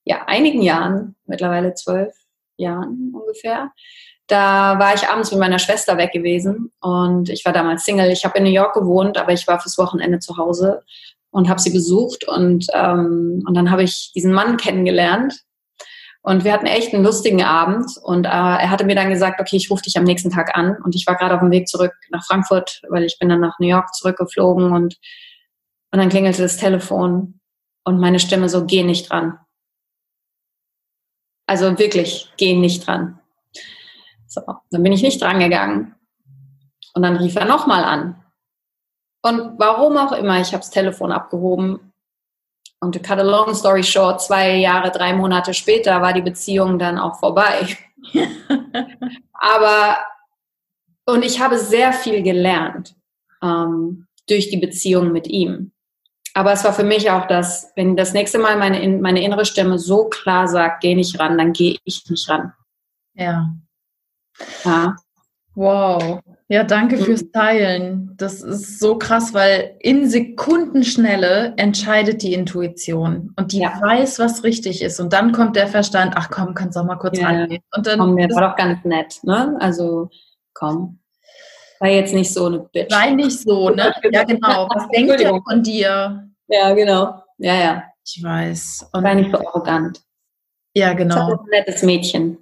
ja, 0.05 0.23
einigen 0.27 0.61
Jahren, 0.61 1.15
mittlerweile 1.25 1.73
zwölf 1.73 2.15
Jahren 2.57 3.11
ungefähr, 3.13 3.71
da 4.27 4.79
war 4.79 4.95
ich 4.95 5.07
abends 5.07 5.31
mit 5.31 5.39
meiner 5.39 5.59
Schwester 5.59 5.97
weg 5.97 6.11
gewesen 6.11 6.71
und 6.81 7.29
ich 7.29 7.45
war 7.45 7.53
damals 7.53 7.85
Single. 7.85 8.11
Ich 8.11 8.25
habe 8.25 8.37
in 8.37 8.45
New 8.45 8.49
York 8.49 8.73
gewohnt, 8.73 9.17
aber 9.17 9.33
ich 9.33 9.47
war 9.47 9.59
fürs 9.59 9.77
Wochenende 9.77 10.19
zu 10.19 10.37
Hause 10.37 10.83
und 11.29 11.47
habe 11.49 11.61
sie 11.61 11.71
besucht 11.71 12.27
und, 12.27 12.65
ähm, 12.73 13.43
und 13.45 13.53
dann 13.55 13.69
habe 13.69 13.83
ich 13.83 14.11
diesen 14.15 14.33
Mann 14.33 14.57
kennengelernt 14.57 15.43
und 16.21 16.43
wir 16.43 16.53
hatten 16.53 16.65
echt 16.65 16.91
einen 16.91 17.03
lustigen 17.03 17.43
Abend 17.43 17.85
und 18.01 18.25
äh, 18.25 18.29
er 18.29 18.71
hatte 18.71 18.85
mir 18.85 18.95
dann 18.95 19.11
gesagt, 19.11 19.39
okay, 19.39 19.57
ich 19.57 19.69
rufe 19.69 19.83
dich 19.83 19.95
am 19.95 20.05
nächsten 20.05 20.31
Tag 20.31 20.57
an 20.57 20.75
und 20.83 20.95
ich 20.95 21.05
war 21.05 21.15
gerade 21.15 21.35
auf 21.35 21.41
dem 21.41 21.51
Weg 21.51 21.67
zurück 21.67 21.93
nach 22.09 22.25
Frankfurt, 22.25 22.81
weil 22.89 23.03
ich 23.03 23.19
bin 23.19 23.29
dann 23.29 23.41
nach 23.41 23.59
New 23.59 23.67
York 23.67 23.93
zurückgeflogen 23.93 24.71
und, 24.71 24.97
und 25.91 25.99
dann 25.99 26.09
klingelte 26.09 26.41
das 26.41 26.57
Telefon 26.57 27.39
und 27.83 27.99
meine 27.99 28.19
Stimme 28.19 28.49
so, 28.49 28.65
geh 28.65 28.81
nicht 28.81 29.11
dran. 29.11 29.37
Also 31.47 31.77
wirklich, 31.77 32.31
geh 32.37 32.55
nicht 32.55 32.85
dran. 32.87 33.19
So, 34.27 34.41
dann 34.71 34.83
bin 34.83 34.91
ich 34.91 35.03
nicht 35.03 35.21
drangegangen. 35.21 35.95
Und 36.93 37.03
dann 37.03 37.17
rief 37.17 37.35
er 37.35 37.45
nochmal 37.45 37.83
an. 37.83 38.23
Und 39.21 39.57
warum 39.57 39.97
auch 39.97 40.11
immer, 40.11 40.39
ich 40.39 40.53
habe 40.53 40.59
das 40.59 40.69
Telefon 40.69 41.11
abgehoben. 41.11 41.91
Und 42.79 42.93
to 42.93 42.99
cut 42.99 43.19
a 43.19 43.23
long 43.23 43.53
story 43.53 43.83
short, 43.83 44.21
zwei 44.21 44.57
Jahre, 44.57 44.91
drei 44.91 45.13
Monate 45.13 45.53
später 45.53 46.01
war 46.01 46.13
die 46.13 46.21
Beziehung 46.21 46.77
dann 46.77 46.97
auch 46.97 47.19
vorbei. 47.19 47.67
Aber, 49.33 49.97
und 51.05 51.23
ich 51.23 51.39
habe 51.39 51.57
sehr 51.57 51.93
viel 51.93 52.21
gelernt 52.21 52.95
ähm, 53.41 54.07
durch 54.27 54.49
die 54.49 54.57
Beziehung 54.57 55.11
mit 55.11 55.27
ihm. 55.27 55.71
Aber 56.35 56.51
es 56.51 56.65
war 56.65 56.73
für 56.73 56.83
mich 56.83 57.09
auch 57.09 57.27
das, 57.27 57.71
wenn 57.77 57.95
das 57.95 58.11
nächste 58.11 58.39
Mal 58.39 58.57
meine, 58.57 58.85
meine 58.99 59.23
innere 59.23 59.45
Stimme 59.45 59.79
so 59.79 60.09
klar 60.09 60.49
sagt, 60.49 60.81
geh 60.81 60.93
nicht 60.93 61.17
ran, 61.17 61.37
dann 61.37 61.53
gehe 61.53 61.77
ich 61.85 62.03
nicht 62.09 62.29
ran. 62.29 62.51
Ja. 63.13 63.51
Ja. 64.65 64.97
Wow. 65.55 66.19
Ja, 66.49 66.65
danke 66.65 66.97
fürs 66.97 67.23
mhm. 67.23 67.31
Teilen. 67.31 68.13
Das 68.17 68.41
ist 68.41 68.79
so 68.79 68.97
krass, 68.97 69.33
weil 69.33 69.77
in 69.79 70.09
Sekundenschnelle 70.09 71.53
entscheidet 71.55 72.21
die 72.21 72.33
Intuition 72.33 73.33
und 73.37 73.53
die 73.53 73.59
ja. 73.59 73.79
weiß, 73.81 74.19
was 74.19 74.43
richtig 74.43 74.81
ist. 74.81 74.99
Und 74.99 75.13
dann 75.13 75.31
kommt 75.31 75.55
der 75.55 75.67
Verstand, 75.67 76.15
ach 76.17 76.29
komm, 76.29 76.53
kannst 76.53 76.75
du 76.75 76.81
auch 76.81 76.85
mal 76.85 76.97
kurz 76.97 77.17
ja. 77.17 77.27
angehen. 77.27 77.63
Und 77.73 77.87
dann. 77.87 77.99
Komm, 77.99 78.17
der 78.17 78.29
war 78.31 78.49
doch 78.49 78.57
ganz 78.57 78.83
nett, 78.83 79.19
ne? 79.23 79.55
Also, 79.61 80.09
komm. 80.53 80.99
Sei 81.85 81.97
jetzt 81.97 82.15
nicht 82.15 82.33
so 82.33 82.47
eine 82.47 82.59
Bitch. 82.59 82.91
Sei 82.91 83.11
nicht 83.11 83.39
so, 83.41 83.69
ne? 83.69 83.93
Ja, 84.11 84.23
genau. 84.23 84.67
Was 84.73 84.89
denkt 84.95 85.21
ihr 85.21 85.39
von 85.47 85.61
dir? 85.61 86.27
Ja, 86.47 86.73
genau. 86.73 87.21
Ja, 87.37 87.53
ja. 87.53 87.83
Ich 88.03 88.23
weiß. 88.23 88.89
Und 88.91 89.03
Sei 89.03 89.13
nicht 89.13 89.31
so 89.31 89.37
arrogant. 89.37 90.01
Ja, 90.73 90.93
genau. 90.93 91.15
Das 91.15 91.33
ist 91.33 91.39
ein 91.39 91.49
nettes 91.51 91.83
Mädchen. 91.83 92.37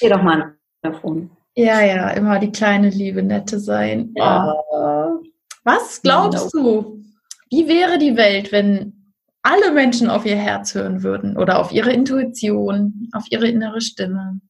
Geh 0.00 0.08
doch 0.08 0.22
mal 0.22 0.54
Telefon. 0.82 1.30
Ja, 1.54 1.82
ja, 1.82 2.10
immer 2.10 2.38
die 2.38 2.50
kleine 2.50 2.88
Liebe, 2.88 3.22
nette 3.22 3.60
sein. 3.60 4.14
Ja. 4.16 4.54
Oh. 4.70 5.22
Was 5.64 6.00
glaubst 6.00 6.54
du? 6.54 7.02
Wie 7.50 7.68
wäre 7.68 7.98
die 7.98 8.16
Welt, 8.16 8.52
wenn 8.52 9.12
alle 9.42 9.70
Menschen 9.70 10.08
auf 10.08 10.24
ihr 10.24 10.36
Herz 10.36 10.74
hören 10.74 11.02
würden 11.02 11.36
oder 11.36 11.58
auf 11.58 11.72
ihre 11.72 11.92
Intuition, 11.92 13.10
auf 13.12 13.24
ihre 13.28 13.48
innere 13.48 13.82
Stimme? 13.82 14.40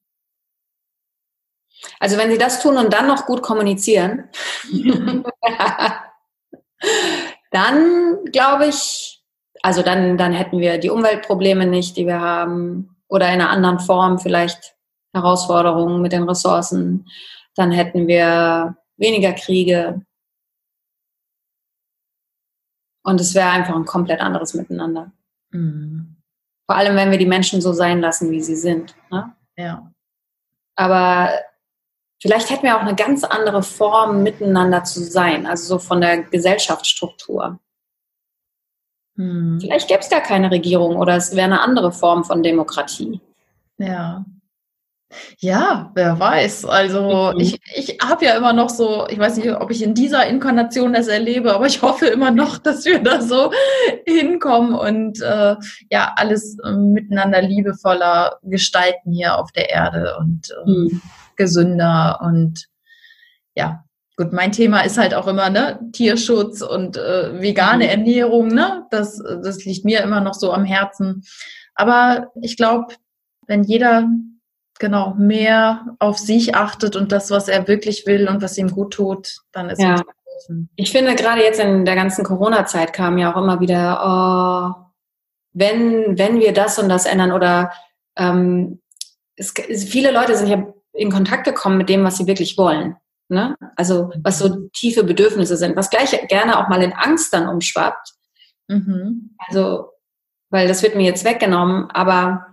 Also 2.01 2.17
wenn 2.17 2.31
sie 2.31 2.39
das 2.39 2.61
tun 2.63 2.77
und 2.77 2.93
dann 2.93 3.07
noch 3.07 3.27
gut 3.27 3.43
kommunizieren, 3.43 4.29
dann 7.51 8.25
glaube 8.33 8.67
ich, 8.67 9.23
also 9.63 9.83
dann, 9.83 10.19
dann 10.19 10.33
hätten 10.33 10.59
wir 10.59 10.79
die 10.79 10.91
Umweltprobleme 10.91 11.67
nicht, 11.67 11.97
die 11.97 12.07
wir 12.07 12.21
haben, 12.21 12.95
oder 13.09 13.27
in 13.29 13.35
einer 13.41 13.51
anderen 13.51 13.79
Form 13.79 14.19
vielleicht 14.19 14.75
Herausforderungen 15.15 16.03
mit 16.03 16.13
den 16.13 16.29
Ressourcen. 16.29 17.07
Dann 17.55 17.71
hätten 17.71 18.07
wir 18.09 18.77
weniger 18.97 19.33
Kriege. 19.33 20.05
Und 23.05 23.21
es 23.21 23.35
wäre 23.35 23.51
einfach 23.51 23.77
ein 23.77 23.85
komplett 23.85 24.21
anderes 24.21 24.55
Miteinander. 24.55 25.13
Mhm. 25.51 26.17
Vor 26.67 26.77
allem, 26.77 26.97
wenn 26.97 27.11
wir 27.11 27.19
die 27.19 27.27
Menschen 27.27 27.61
so 27.61 27.73
sein 27.73 28.01
lassen, 28.01 28.31
wie 28.31 28.43
sie 28.43 28.57
sind. 28.57 28.97
Ne? 29.11 29.35
Ja. 29.57 29.93
Aber 30.77 31.31
vielleicht 32.25 32.49
hätten 32.49 32.63
wir 32.63 32.75
auch 32.75 32.81
eine 32.81 32.95
ganz 32.95 33.23
andere 33.23 33.63
Form, 33.63 34.23
miteinander 34.23 34.83
zu 34.83 35.03
sein, 35.03 35.47
also 35.47 35.75
so 35.75 35.79
von 35.79 36.01
der 36.01 36.23
Gesellschaftsstruktur. 36.23 37.59
Hm. 39.19 39.59
Vielleicht 39.61 39.89
gäbe 39.89 40.01
es 40.01 40.09
gar 40.09 40.23
keine 40.23 40.51
Regierung 40.51 40.97
oder 40.97 41.17
es 41.17 41.37
wäre 41.37 41.45
eine 41.45 41.61
andere 41.61 41.93
Form 41.93 42.25
von 42.25 42.43
Demokratie. 42.43 43.21
Ja. 43.77 44.25
Ja, 45.39 45.93
wer 45.95 46.19
weiß. 46.19 46.65
Also 46.65 47.33
mhm. 47.35 47.41
ich, 47.41 47.61
ich 47.77 47.99
habe 48.03 48.25
ja 48.25 48.37
immer 48.37 48.55
noch 48.55 48.71
so, 48.71 49.07
ich 49.09 49.19
weiß 49.19 49.37
nicht, 49.37 49.51
ob 49.51 49.71
ich 49.71 49.83
in 49.83 49.95
dieser 49.95 50.27
Inkarnation 50.27 50.95
das 50.95 51.09
erlebe, 51.09 51.55
aber 51.55 51.67
ich 51.67 51.83
hoffe 51.83 52.07
immer 52.07 52.31
noch, 52.31 52.57
dass 52.57 52.87
wir 52.87 53.01
da 53.01 53.21
so 53.21 53.53
hinkommen 54.07 54.75
und 54.75 55.21
äh, 55.21 55.57
ja, 55.91 56.15
alles 56.17 56.59
äh, 56.65 56.73
miteinander 56.73 57.43
liebevoller 57.43 58.39
gestalten 58.43 59.13
hier 59.13 59.39
auf 59.39 59.53
der 59.53 59.69
Erde 59.69 60.17
und 60.19 60.51
äh, 60.51 60.71
mhm. 60.71 61.03
Gesünder 61.37 62.21
und 62.23 62.69
ja, 63.55 63.85
gut, 64.17 64.33
mein 64.33 64.53
Thema 64.53 64.81
ist 64.81 64.99
halt 64.99 65.15
auch 65.15 65.27
immer 65.27 65.51
ne 65.51 65.81
Tierschutz 65.93 66.63
und 66.63 66.97
äh, 66.97 67.41
vegane 67.41 67.85
mhm. 67.85 67.91
Ernährung, 67.91 68.49
ne? 68.49 68.87
Das, 68.91 69.19
das 69.19 69.65
liegt 69.65 69.85
mir 69.85 70.03
immer 70.03 70.21
noch 70.21 70.35
so 70.35 70.53
am 70.53 70.65
Herzen. 70.65 71.25
Aber 71.75 72.31
ich 72.41 72.57
glaube, 72.57 72.95
wenn 73.47 73.65
jeder 73.65 74.09
genau 74.79 75.15
mehr 75.15 75.97
auf 75.99 76.19
sich 76.19 76.55
achtet 76.55 76.97
und 76.97 77.13
das, 77.13 77.31
was 77.31 77.49
er 77.49 77.69
wirklich 77.69 78.07
will 78.07 78.29
und 78.29 78.43
was 78.43 78.59
ihm 78.59 78.69
gut 78.69 78.95
tut, 78.95 79.37
dann 79.53 79.71
ist 79.71 79.81
ja. 79.81 79.95
es 79.95 80.51
Ich 80.77 80.91
finde 80.91 81.15
gerade 81.15 81.43
jetzt 81.43 81.61
in 81.61 81.85
der 81.85 81.95
ganzen 81.95 82.25
Corona-Zeit 82.25 82.93
kam 82.93 83.19
ja 83.19 83.33
auch 83.33 83.41
immer 83.41 83.61
wieder, 83.61 84.01
oh, 84.05 84.85
wenn 85.53 86.19
wenn 86.19 86.41
wir 86.41 86.53
das 86.53 86.79
und 86.79 86.89
das 86.89 87.07
ändern 87.07 87.33
oder 87.33 87.73
ähm, 88.17 88.81
es, 89.37 89.53
viele 89.87 90.11
Leute 90.13 90.37
sind 90.37 90.49
ja 90.49 90.74
in 90.95 91.11
Kontakt 91.11 91.45
gekommen 91.45 91.79
mit 91.79 91.89
dem, 91.89 92.05
was 92.05 92.17
sie 92.17 92.27
wirklich 92.27 92.57
wollen. 92.57 92.97
Ne? 93.29 93.57
Also 93.77 94.13
was 94.23 94.39
so 94.39 94.69
tiefe 94.73 95.05
Bedürfnisse 95.05 95.57
sind, 95.57 95.77
was 95.77 95.91
gleich 95.91 96.11
gerne 96.29 96.59
auch 96.59 96.69
mal 96.69 96.83
in 96.83 96.93
Angst 96.93 97.33
dann 97.33 97.49
umschwappt. 97.49 98.13
Mhm. 98.69 99.35
Also, 99.49 99.91
weil 100.51 100.69
das 100.69 100.83
wird 100.83 100.95
mir 100.95 101.05
jetzt 101.05 101.25
weggenommen, 101.25 101.91
aber 101.91 102.47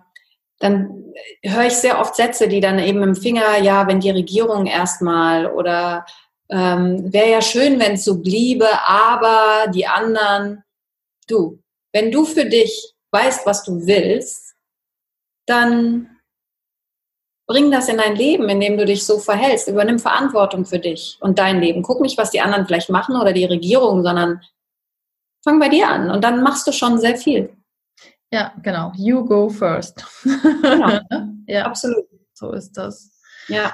dann 0.60 1.14
höre 1.44 1.66
ich 1.66 1.74
sehr 1.74 2.00
oft 2.00 2.16
Sätze, 2.16 2.48
die 2.48 2.62
dann 2.62 2.80
eben 2.80 3.04
im 3.04 3.16
Finger, 3.16 3.60
ja, 3.60 3.88
wenn 3.88 4.00
die 4.00 4.12
Regierung 4.12 4.66
erstmal 4.66 5.48
oder 5.48 6.06
ähm, 6.50 7.12
wäre 7.12 7.32
ja 7.32 7.42
schön, 7.42 7.80
wenn 7.80 7.94
es 7.94 8.06
so 8.06 8.22
bliebe, 8.22 8.68
aber 8.86 9.72
die 9.72 9.88
anderen, 9.88 10.64
du, 11.28 11.62
wenn 11.94 12.12
du 12.12 12.26
für 12.26 12.46
dich 12.46 12.94
weißt, 13.12 13.46
was 13.46 13.64
du 13.64 13.86
willst, 13.86 14.56
dann 15.46 16.11
bring 17.52 17.70
das 17.70 17.90
in 17.90 17.98
dein 17.98 18.16
Leben, 18.16 18.48
indem 18.48 18.78
du 18.78 18.86
dich 18.86 19.06
so 19.06 19.20
verhältst. 19.20 19.68
Übernimm 19.68 20.00
Verantwortung 20.00 20.66
für 20.66 20.80
dich 20.80 21.18
und 21.20 21.38
dein 21.38 21.60
Leben. 21.60 21.84
Guck 21.84 22.00
nicht, 22.00 22.18
was 22.18 22.32
die 22.32 22.40
anderen 22.40 22.66
vielleicht 22.66 22.90
machen 22.90 23.18
oder 23.18 23.34
die 23.34 23.44
Regierung, 23.44 24.04
sondern 24.04 24.42
fang 25.44 25.60
bei 25.60 25.68
dir 25.68 25.90
an 25.90 26.10
und 26.10 26.24
dann 26.24 26.44
machst 26.44 26.66
du 26.66 26.72
schon 26.72 26.98
sehr 27.00 27.18
viel. 27.18 27.54
Ja, 28.32 28.54
genau. 28.64 28.94
You 28.96 29.26
go 29.26 29.50
first. 29.50 30.06
Genau. 30.24 31.00
ja, 31.48 31.66
absolut. 31.66 32.06
So 32.34 32.54
ist 32.54 32.72
das. 32.78 33.12
Ja. 33.50 33.74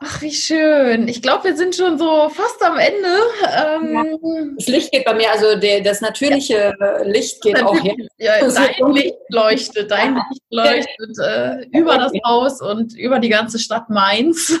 Ach, 0.00 0.20
wie 0.20 0.32
schön. 0.32 1.06
Ich 1.06 1.22
glaube, 1.22 1.44
wir 1.44 1.56
sind 1.56 1.76
schon 1.76 1.98
so 1.98 2.28
fast 2.28 2.62
am 2.62 2.78
Ende. 2.78 3.08
Ähm, 3.56 3.94
ja. 3.94 4.52
Das 4.56 4.66
Licht 4.66 4.90
geht 4.90 5.04
bei 5.04 5.14
mir, 5.14 5.30
also 5.30 5.56
der, 5.56 5.82
das 5.82 6.00
natürliche 6.00 6.74
ja. 6.78 7.02
Licht 7.04 7.40
geht 7.42 7.62
auch 7.62 7.78
hier. 7.78 7.94
Ja, 8.18 8.32
dein 8.40 8.92
Licht 8.92 9.14
leuchtet, 9.28 9.90
dein 9.90 10.16
Licht 10.16 10.42
leuchtet 10.50 11.18
äh, 11.18 11.78
über 11.78 11.96
das 11.96 12.12
Haus 12.24 12.60
und 12.60 12.94
über 12.94 13.20
die 13.20 13.28
ganze 13.28 13.58
Stadt 13.60 13.88
Mainz. 13.88 14.60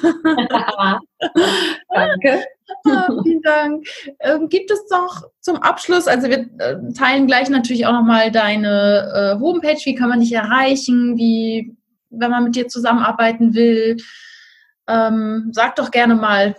Danke. 1.88 2.44
Ah, 2.86 3.08
vielen 3.22 3.42
Dank. 3.42 3.86
Ähm, 4.20 4.48
gibt 4.48 4.70
es 4.70 4.86
doch 4.86 5.24
zum 5.40 5.56
Abschluss, 5.56 6.06
also 6.06 6.28
wir 6.28 6.48
äh, 6.58 6.76
teilen 6.96 7.26
gleich 7.26 7.48
natürlich 7.50 7.86
auch 7.86 7.92
nochmal 7.92 8.30
deine 8.30 9.36
äh, 9.36 9.40
Homepage, 9.40 9.78
wie 9.84 9.94
kann 9.94 10.08
man 10.08 10.20
dich 10.20 10.32
erreichen, 10.32 11.16
wie, 11.16 11.76
wenn 12.10 12.30
man 12.30 12.44
mit 12.44 12.56
dir 12.56 12.68
zusammenarbeiten 12.68 13.54
will. 13.54 13.96
Ähm, 14.88 15.50
sag 15.52 15.76
doch 15.76 15.90
gerne 15.90 16.14
mal. 16.14 16.56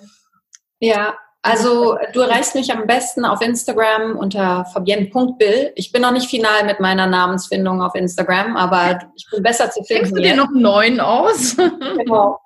Ja, 0.80 1.15
also 1.45 1.95
du 2.13 2.21
erreichst 2.21 2.55
mich 2.55 2.71
am 2.73 2.88
besten 2.88 3.23
auf 3.23 3.39
Instagram 3.39 4.17
unter 4.17 4.65
fabienne.bill. 4.65 5.73
Ich 5.76 5.91
bin 5.91 6.01
noch 6.01 6.11
nicht 6.11 6.28
final 6.28 6.65
mit 6.65 6.80
meiner 6.80 7.05
Namensfindung 7.05 7.84
auf 7.84 7.93
Instagram, 7.93 8.57
aber 8.57 8.99
ich 9.15 9.28
bin 9.30 9.43
besser 9.43 9.69
zu 9.69 9.84
finden. 9.84 10.05
Denkst 10.05 10.15
du 10.15 10.28
dir 10.28 10.36
noch 10.36 10.47
einen 10.47 10.63
neuen 10.63 10.99
aus? 10.99 11.55
genau. 11.97 12.39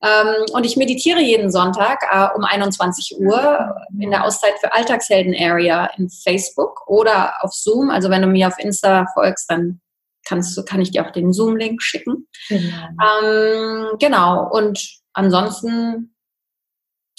Ähm, 0.00 0.44
und 0.52 0.64
ich 0.64 0.76
meditiere 0.76 1.20
jeden 1.20 1.50
Sonntag 1.50 2.04
äh, 2.12 2.36
um 2.36 2.44
21 2.44 3.18
Uhr 3.18 3.74
in 3.98 4.12
der 4.12 4.24
Auszeit 4.24 4.54
für 4.60 4.72
Alltagshelden 4.72 5.34
Area 5.36 5.90
in 5.96 6.08
Facebook 6.08 6.86
oder 6.86 7.34
auf 7.40 7.52
Zoom. 7.52 7.90
Also 7.90 8.10
wenn 8.10 8.22
du 8.22 8.28
mir 8.28 8.46
auf 8.46 8.58
Insta 8.60 9.06
folgst, 9.12 9.50
dann 9.50 9.80
kannst 10.28 10.56
du, 10.56 10.64
kann 10.64 10.80
ich 10.80 10.90
dir 10.90 11.06
auch 11.06 11.10
den 11.10 11.32
Zoom-Link 11.32 11.82
schicken. 11.82 12.28
Genau. 12.48 13.22
Ähm, 13.24 13.86
genau. 13.98 14.48
Und 14.50 15.00
ansonsten 15.12 16.14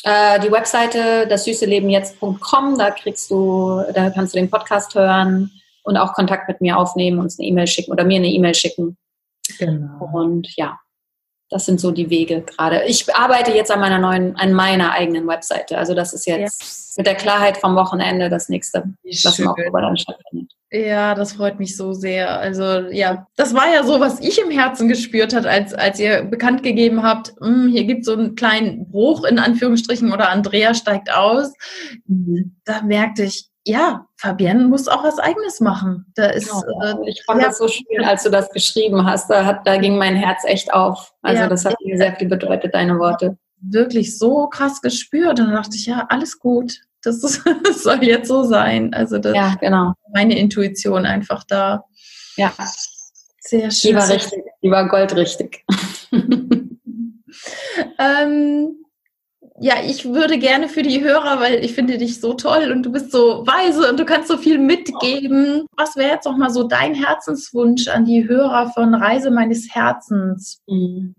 äh, 0.04 0.40
die 0.40 0.52
Webseite 0.52 1.28
das 1.28 1.46
süße 1.46 1.66
Leben 1.66 1.90
jetzt.com, 1.90 2.78
da 2.78 2.92
kriegst 2.92 3.30
du, 3.32 3.82
da 3.94 4.10
kannst 4.12 4.34
du 4.34 4.40
den 4.40 4.50
Podcast 4.50 4.96
hören 4.96 5.52
und 5.84 5.98
auch 5.98 6.14
Kontakt 6.14 6.48
mit 6.48 6.62
mir 6.62 6.78
aufnehmen, 6.78 7.20
uns 7.20 7.40
eine 7.40 7.48
E-Mail 7.48 7.68
schicken 7.68 7.92
oder 7.92 8.04
mir 8.04 8.18
eine 8.18 8.30
E-Mail 8.30 8.56
schicken. 8.56 8.98
Genau. 9.58 10.10
Und 10.14 10.56
ja, 10.56 10.80
das 11.50 11.66
sind 11.66 11.82
so 11.82 11.92
die 11.92 12.10
Wege 12.10 12.42
gerade. 12.42 12.84
Ich 12.86 13.14
arbeite 13.14 13.52
jetzt 13.52 13.72
an 13.72 13.80
meiner 13.80 13.98
neuen, 13.98 14.36
an 14.36 14.54
meiner 14.54 14.92
eigenen 14.92 15.28
Webseite. 15.28 15.78
Also 15.78 15.96
das 15.96 16.14
ist 16.14 16.28
jetzt 16.28 16.62
ja. 16.62 17.02
mit 17.02 17.08
der 17.08 17.16
Klarheit 17.16 17.58
vom 17.58 17.76
Wochenende 17.76 18.30
das 18.30 18.50
nächste, 18.50 18.84
was 19.04 19.40
im 19.40 19.48
Oktober 19.48 19.82
dann 19.82 19.98
stattfindet. 19.98 20.54
Ja, 20.72 21.16
das 21.16 21.34
freut 21.34 21.58
mich 21.58 21.76
so 21.76 21.94
sehr. 21.94 22.40
Also 22.40 22.64
ja, 22.92 23.28
das 23.36 23.56
war 23.56 23.74
ja 23.74 23.84
so, 23.84 24.00
was 24.00 24.20
ich 24.20 24.40
im 24.40 24.52
Herzen 24.52 24.88
gespürt 24.88 25.34
hat, 25.34 25.48
als, 25.48 25.74
als 25.74 26.00
ihr 26.00 26.24
bekannt 26.24 26.62
gegeben 26.62 27.02
habt, 27.02 27.34
hm, 27.42 27.70
hier 27.70 27.86
gibt 27.86 28.02
es 28.02 28.06
so 28.06 28.14
einen 28.14 28.36
kleinen 28.36 28.88
Bruch 28.88 29.24
in 29.24 29.40
Anführungsstrichen 29.40 30.14
oder 30.14 30.30
Andrea 30.30 30.76
steigt 30.76 31.12
aus. 31.12 31.54
Mhm. 32.06 32.56
Da 32.66 32.84
merkte 32.84 33.24
ich, 33.24 33.50
ja, 33.66 34.06
Fabienne 34.18 34.68
muss 34.68 34.88
auch 34.88 35.04
was 35.04 35.18
Eigenes 35.18 35.60
machen. 35.60 36.06
Da 36.16 36.28
ist, 36.28 36.50
genau. 36.50 37.04
äh, 37.04 37.10
ich 37.10 37.24
fand 37.26 37.42
ja, 37.42 37.48
das 37.48 37.58
so 37.58 37.68
schön, 37.68 38.04
als 38.04 38.24
du 38.24 38.30
das 38.30 38.50
geschrieben 38.52 39.06
hast. 39.06 39.30
Da, 39.30 39.46
hat, 39.46 39.66
da 39.66 39.78
ging 39.78 39.98
mein 39.98 40.16
Herz 40.16 40.44
echt 40.46 40.74
auf. 40.74 41.14
Also 41.24 41.44
ja, 41.44 41.48
das 41.48 41.66
hat 41.66 41.76
mir 41.84 41.98
sehr 41.98 42.16
viel 42.16 42.28
bedeutet, 42.28 42.74
deine 42.74 43.00
Worte. 43.00 43.38
Wirklich 43.62 44.18
so 44.18 44.48
krass 44.48 44.82
gespürt. 44.82 45.40
Und 45.40 45.48
dann 45.48 45.56
dachte 45.56 45.76
ich, 45.76 45.88
ja, 45.88 46.06
alles 46.10 46.40
gut. 46.40 46.80
Das, 47.02 47.24
ist, 47.24 47.44
das 47.64 47.84
soll 47.84 48.04
jetzt 48.04 48.28
so 48.28 48.44
sein. 48.44 48.94
Also 48.94 49.18
das 49.18 49.36
ja, 49.36 49.56
genau. 49.60 49.94
meine 50.14 50.38
Intuition 50.38 51.06
einfach 51.06 51.44
da. 51.44 51.86
Ja. 52.36 52.54
Sehr 53.40 53.72
schön. 53.72 53.92
Die 53.92 53.96
war 53.96 54.10
richtig, 54.10 54.44
die 54.62 54.70
war 54.70 54.88
goldrichtig. 54.88 55.66
ähm, 58.00 58.76
ja, 59.62 59.76
ich 59.86 60.06
würde 60.06 60.38
gerne 60.38 60.70
für 60.70 60.84
die 60.84 61.04
Hörer, 61.04 61.42
weil 61.42 61.66
ich 61.66 61.74
finde 61.74 61.98
dich 61.98 62.22
so 62.22 62.34
toll 62.34 62.72
und 62.72 62.84
du 62.84 62.92
bist 62.92 63.12
so 63.12 63.46
weise 63.46 63.90
und 63.90 64.00
du 64.00 64.06
kannst 64.06 64.30
so 64.30 64.38
viel 64.38 64.58
mitgeben. 64.58 65.66
Was 65.76 65.98
wäre 65.98 66.12
jetzt 66.12 66.26
noch 66.26 66.38
mal 66.38 66.50
so 66.50 66.64
dein 66.64 66.94
Herzenswunsch 66.96 67.90
an 67.90 68.06
die 68.06 68.28
Hörer 68.28 68.72
von 68.72 68.94
Reise 68.96 69.32
meines 69.32 69.74
Herzens? 69.74 70.62
Mhm. 70.68 71.16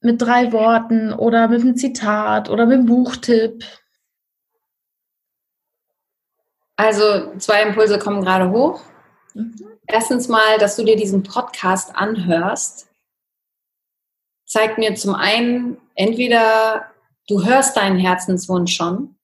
mit 0.00 0.20
drei 0.20 0.52
Worten 0.52 1.14
oder 1.14 1.48
mit 1.48 1.62
einem 1.62 1.76
Zitat 1.76 2.50
oder 2.50 2.66
mit 2.66 2.78
einem 2.78 2.86
Buchtipp? 2.86 3.64
Also 6.76 7.36
zwei 7.38 7.62
Impulse 7.62 7.98
kommen 7.98 8.22
gerade 8.22 8.50
hoch. 8.50 8.80
Mhm. 9.34 9.54
Erstens 9.86 10.28
mal, 10.28 10.58
dass 10.58 10.76
du 10.76 10.84
dir 10.84 10.96
diesen 10.96 11.22
Podcast 11.22 11.94
anhörst, 11.94 12.88
zeigt 14.46 14.78
mir 14.78 14.94
zum 14.94 15.14
einen 15.14 15.78
entweder 15.94 16.86
du 17.28 17.44
hörst 17.44 17.76
deinen 17.76 17.98
Herzenswunsch 17.98 18.74
schon 18.74 19.16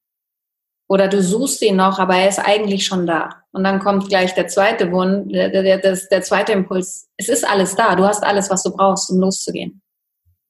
oder 0.88 1.08
du 1.08 1.22
suchst 1.22 1.62
ihn 1.62 1.76
noch, 1.76 1.98
aber 1.98 2.16
er 2.16 2.28
ist 2.28 2.38
eigentlich 2.38 2.84
schon 2.84 3.06
da. 3.06 3.44
Und 3.52 3.64
dann 3.64 3.80
kommt 3.80 4.08
gleich 4.08 4.34
der 4.34 4.48
zweite 4.48 4.90
Wunsch, 4.92 5.32
der, 5.32 5.48
der, 5.48 5.78
der, 5.78 5.96
der 5.96 6.22
zweite 6.22 6.52
Impuls. 6.52 7.08
Es 7.16 7.28
ist 7.28 7.48
alles 7.48 7.74
da. 7.76 7.96
Du 7.96 8.04
hast 8.04 8.22
alles, 8.22 8.50
was 8.50 8.62
du 8.62 8.70
brauchst, 8.70 9.10
um 9.10 9.18
loszugehen. 9.18 9.82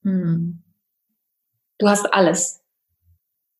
Hm. 0.02 0.62
Du 1.78 1.88
hast 1.88 2.12
alles. 2.12 2.62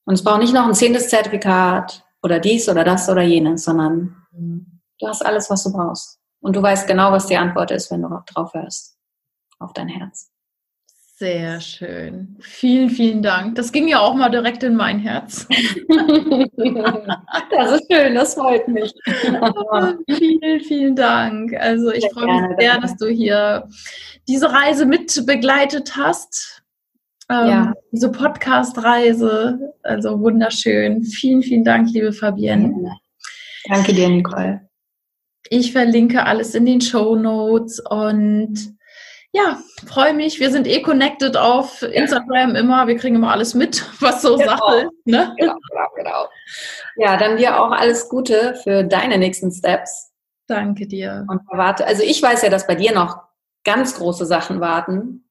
Und 0.05 0.15
es 0.15 0.25
braucht 0.25 0.41
nicht 0.41 0.55
noch 0.55 0.67
ein 0.67 0.75
zehntes 0.75 1.09
Zertifikat 1.09 2.05
oder 2.23 2.39
dies 2.39 2.69
oder 2.69 2.85
das 2.85 3.09
oder 3.09 3.23
jenes, 3.23 3.65
sondern 3.65 4.17
du 4.33 5.07
hast 5.07 5.25
alles, 5.25 5.51
was 5.51 5.65
du 5.65 5.73
brauchst. 5.73 6.19
Und 6.41 6.57
du 6.57 6.63
weißt 6.63 6.87
genau, 6.87 7.13
was 7.13 7.27
die 7.27 7.37
Antwort 7.37 7.71
ist, 7.71 7.91
wenn 7.91 8.03
du 8.03 8.09
drauf 8.27 8.55
hörst. 8.55 8.97
Auf 9.59 9.73
dein 9.75 9.89
Herz. 9.89 10.31
Sehr 11.21 11.61
schön. 11.61 12.39
Vielen, 12.41 12.89
vielen 12.89 13.23
Dank. 13.23 13.55
Das 13.57 13.73
ging 13.73 13.87
ja 13.89 14.01
auch 14.01 14.15
mal 14.15 14.31
direkt 14.31 14.63
in 14.63 14.75
mein 14.75 14.99
Herz. 15.01 15.47
das 17.51 17.73
ist 17.73 17.93
schön, 17.93 18.15
das 18.15 18.33
freut 18.33 18.67
mich. 18.69 18.91
vielen, 20.09 20.61
vielen 20.61 20.97
Dank. 20.97 21.53
Also 21.61 21.93
ich 21.93 22.09
freue 22.15 22.25
mich 22.25 22.57
sehr, 22.59 22.81
dass 22.81 22.97
du 22.97 23.09
hier 23.09 23.69
diese 24.29 24.51
Reise 24.51 24.87
mit 24.87 25.27
begleitet 25.27 25.95
hast. 25.95 26.60
Ähm, 27.31 27.49
ja. 27.49 27.73
Diese 27.93 28.11
Podcast-Reise. 28.11 29.75
Also 29.83 30.21
wunderschön. 30.21 31.05
Vielen, 31.05 31.43
vielen 31.43 31.65
Dank, 31.65 31.91
liebe 31.93 32.13
Fabienne. 32.13 32.99
Danke 33.69 33.93
dir, 33.93 34.09
Nicole. 34.09 34.69
Ich 35.49 35.73
verlinke 35.73 36.25
alles 36.25 36.55
in 36.55 36.67
den 36.67 36.81
Show 36.81 37.15
Notes 37.17 37.81
und 37.81 38.77
ja, 39.33 39.59
freue 39.87 40.13
mich. 40.13 40.41
Wir 40.41 40.51
sind 40.51 40.67
eh 40.67 40.83
connected 40.83 41.37
auf 41.37 41.83
Instagram 41.83 42.57
immer. 42.57 42.89
Wir 42.89 42.97
kriegen 42.97 43.15
immer 43.15 43.31
alles 43.31 43.55
mit, 43.55 43.85
was 44.01 44.23
so 44.23 44.37
genau. 44.37 44.51
Sache 44.51 44.77
ist. 44.81 45.07
Ne? 45.07 45.35
Genau, 45.39 45.55
genau, 45.71 45.89
genau. 45.97 46.29
Ja, 46.97 47.17
dann 47.17 47.37
dir 47.37 47.61
auch 47.61 47.71
alles 47.71 48.09
Gute 48.09 48.57
für 48.63 48.83
deine 48.83 49.19
nächsten 49.19 49.53
Steps. 49.53 50.11
Danke 50.49 50.89
dir. 50.89 51.27
Und 51.29 51.43
warte, 51.49 51.87
also 51.87 52.03
ich 52.03 52.21
weiß 52.21 52.43
ja, 52.43 52.51
dass 52.51 52.67
bei 52.67 52.75
dir 52.75 52.93
noch 52.93 53.23
ganz 53.63 53.95
große 53.95 54.27
Sachen 54.27 54.61
warten. 54.61 55.29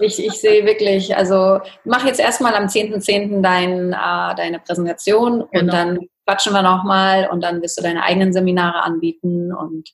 Ich, 0.00 0.24
ich 0.24 0.32
sehe 0.32 0.66
wirklich, 0.66 1.16
also 1.16 1.60
mach 1.84 2.04
jetzt 2.04 2.20
erstmal 2.20 2.54
am 2.54 2.66
10.10. 2.66 3.04
.10. 3.04 3.42
Dein, 3.42 3.92
äh, 3.92 4.34
deine 4.36 4.58
Präsentation 4.58 5.44
genau. 5.50 5.60
und 5.60 5.66
dann 5.72 5.98
quatschen 6.26 6.52
wir 6.52 6.62
nochmal 6.62 7.28
und 7.30 7.42
dann 7.42 7.62
wirst 7.62 7.78
du 7.78 7.82
deine 7.82 8.02
eigenen 8.02 8.32
Seminare 8.32 8.82
anbieten 8.82 9.52
und 9.52 9.90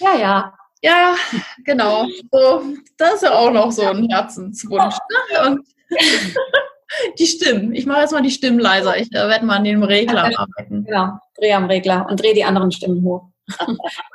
ja, 0.00 0.16
ja. 0.16 0.54
Ja, 0.82 1.14
genau. 1.64 2.06
So, 2.30 2.62
das 2.98 3.14
ist 3.14 3.22
ja 3.22 3.32
auch 3.32 3.50
noch 3.50 3.72
so 3.72 3.86
ein 3.86 4.06
Herzenswunsch. 4.10 4.94
Ne? 5.32 5.46
Und 5.48 5.66
die 7.18 7.26
Stimmen. 7.26 7.74
Ich 7.74 7.86
mache 7.86 8.02
jetzt 8.02 8.12
mal 8.12 8.20
die 8.20 8.30
Stimmen 8.30 8.58
leiser. 8.58 8.98
Ich 8.98 9.10
äh, 9.12 9.28
werde 9.28 9.46
mal 9.46 9.56
an 9.56 9.64
dem 9.64 9.82
Regler 9.82 10.24
arbeiten. 10.38 10.84
Genau, 10.84 11.18
dreh 11.38 11.54
am 11.54 11.64
Regler 11.64 12.06
und 12.10 12.20
dreh 12.20 12.34
die 12.34 12.44
anderen 12.44 12.70
Stimmen 12.70 13.02
hoch. 13.02 13.28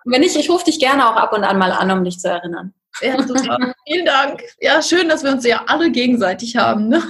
Wenn 0.05 0.21
nicht, 0.21 0.35
ich 0.35 0.49
rufe 0.49 0.65
dich 0.65 0.79
gerne 0.79 1.09
auch 1.09 1.15
ab 1.15 1.33
und 1.33 1.43
an 1.43 1.57
mal 1.57 1.71
an, 1.71 1.89
um 1.89 2.03
dich 2.03 2.19
zu 2.19 2.29
erinnern. 2.29 2.73
Ja, 3.01 3.21
super. 3.21 3.73
Vielen 3.87 4.05
Dank. 4.05 4.41
Ja, 4.59 4.81
schön, 4.81 5.09
dass 5.09 5.23
wir 5.23 5.31
uns 5.31 5.45
ja 5.45 5.63
alle 5.67 5.91
gegenseitig 5.91 6.55
haben. 6.55 6.87
Ne? 6.89 7.01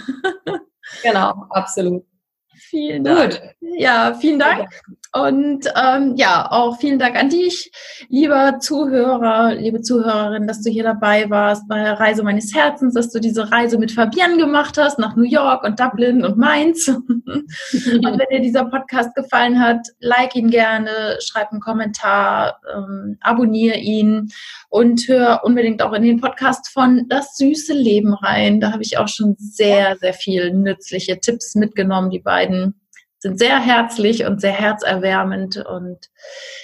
Genau, 1.03 1.45
absolut. 1.49 2.05
Vielen 2.53 3.03
Dank. 3.03 3.39
Gut. 3.39 3.41
Ja, 3.77 4.13
vielen 4.13 4.39
Dank. 4.39 4.69
Und 5.11 5.65
ähm, 5.75 6.13
ja, 6.17 6.51
auch 6.51 6.77
vielen 6.77 6.99
Dank 6.99 7.15
an 7.15 7.29
dich, 7.29 7.71
lieber 8.09 8.59
Zuhörer, 8.59 9.55
liebe 9.55 9.81
Zuhörerin, 9.81 10.45
dass 10.45 10.61
du 10.61 10.69
hier 10.69 10.83
dabei 10.83 11.31
warst 11.31 11.67
bei 11.67 11.81
der 11.81 11.99
Reise 11.99 12.21
meines 12.21 12.53
Herzens, 12.53 12.93
dass 12.93 13.11
du 13.11 13.19
diese 13.19 13.51
Reise 13.51 13.79
mit 13.79 13.91
Fabian 13.91 14.37
gemacht 14.37 14.77
hast 14.77 14.99
nach 14.99 15.15
New 15.15 15.23
York 15.23 15.63
und 15.63 15.79
Dublin 15.79 16.23
und 16.23 16.37
Mainz. 16.37 16.87
und 16.87 17.43
wenn 17.73 18.29
dir 18.29 18.39
dieser 18.39 18.65
Podcast 18.65 19.15
gefallen 19.15 19.59
hat, 19.59 19.87
like 19.99 20.35
ihn 20.35 20.51
gerne, 20.51 21.17
schreib 21.21 21.51
einen 21.51 21.61
Kommentar, 21.61 22.61
ähm, 22.71 23.17
abonniere 23.21 23.77
ihn 23.77 24.29
und 24.69 25.07
hör 25.07 25.41
unbedingt 25.43 25.81
auch 25.81 25.93
in 25.93 26.03
den 26.03 26.21
Podcast 26.21 26.69
von 26.69 27.07
Das 27.09 27.35
süße 27.35 27.73
Leben 27.73 28.13
rein. 28.13 28.59
Da 28.59 28.73
habe 28.73 28.83
ich 28.83 28.99
auch 28.99 29.07
schon 29.07 29.35
sehr, 29.39 29.97
sehr 29.97 30.13
viel 30.13 30.53
nützliche 30.53 31.19
Tipps 31.19 31.55
mitgenommen, 31.55 32.11
die 32.11 32.19
beiden 32.19 32.78
sind 33.19 33.37
sehr 33.37 33.59
herzlich 33.59 34.25
und 34.25 34.41
sehr 34.41 34.53
herzerwärmend. 34.53 35.57
Und 35.57 36.09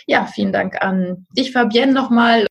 ja, 0.08 0.26
vielen 0.26 0.53
Dank 0.53 0.82
an 0.82 1.28
dich, 1.38 1.51
Fabienne, 1.51 1.93
nochmal. 1.93 2.47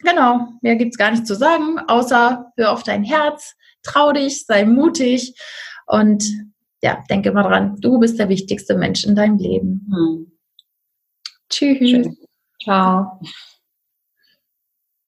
Genau, 0.00 0.48
mehr 0.62 0.76
gibt's 0.76 0.98
gar 0.98 1.12
nicht 1.12 1.26
zu 1.26 1.36
sagen, 1.36 1.78
außer 1.86 2.52
hör 2.56 2.72
auf 2.72 2.82
dein 2.82 3.04
Herz, 3.04 3.54
trau 3.84 4.12
dich, 4.12 4.46
sei 4.46 4.64
mutig 4.64 5.34
und 5.86 6.24
ja, 6.82 7.04
denke 7.08 7.30
mal 7.30 7.44
dran, 7.44 7.76
du 7.80 8.00
bist 8.00 8.18
der 8.18 8.28
wichtigste 8.28 8.76
Mensch 8.76 9.04
in 9.04 9.14
deinem 9.14 9.38
Leben. 9.38 9.88
Hm. 9.92 10.32
Tschüss. 11.48 12.08
Ciao. 12.60 13.20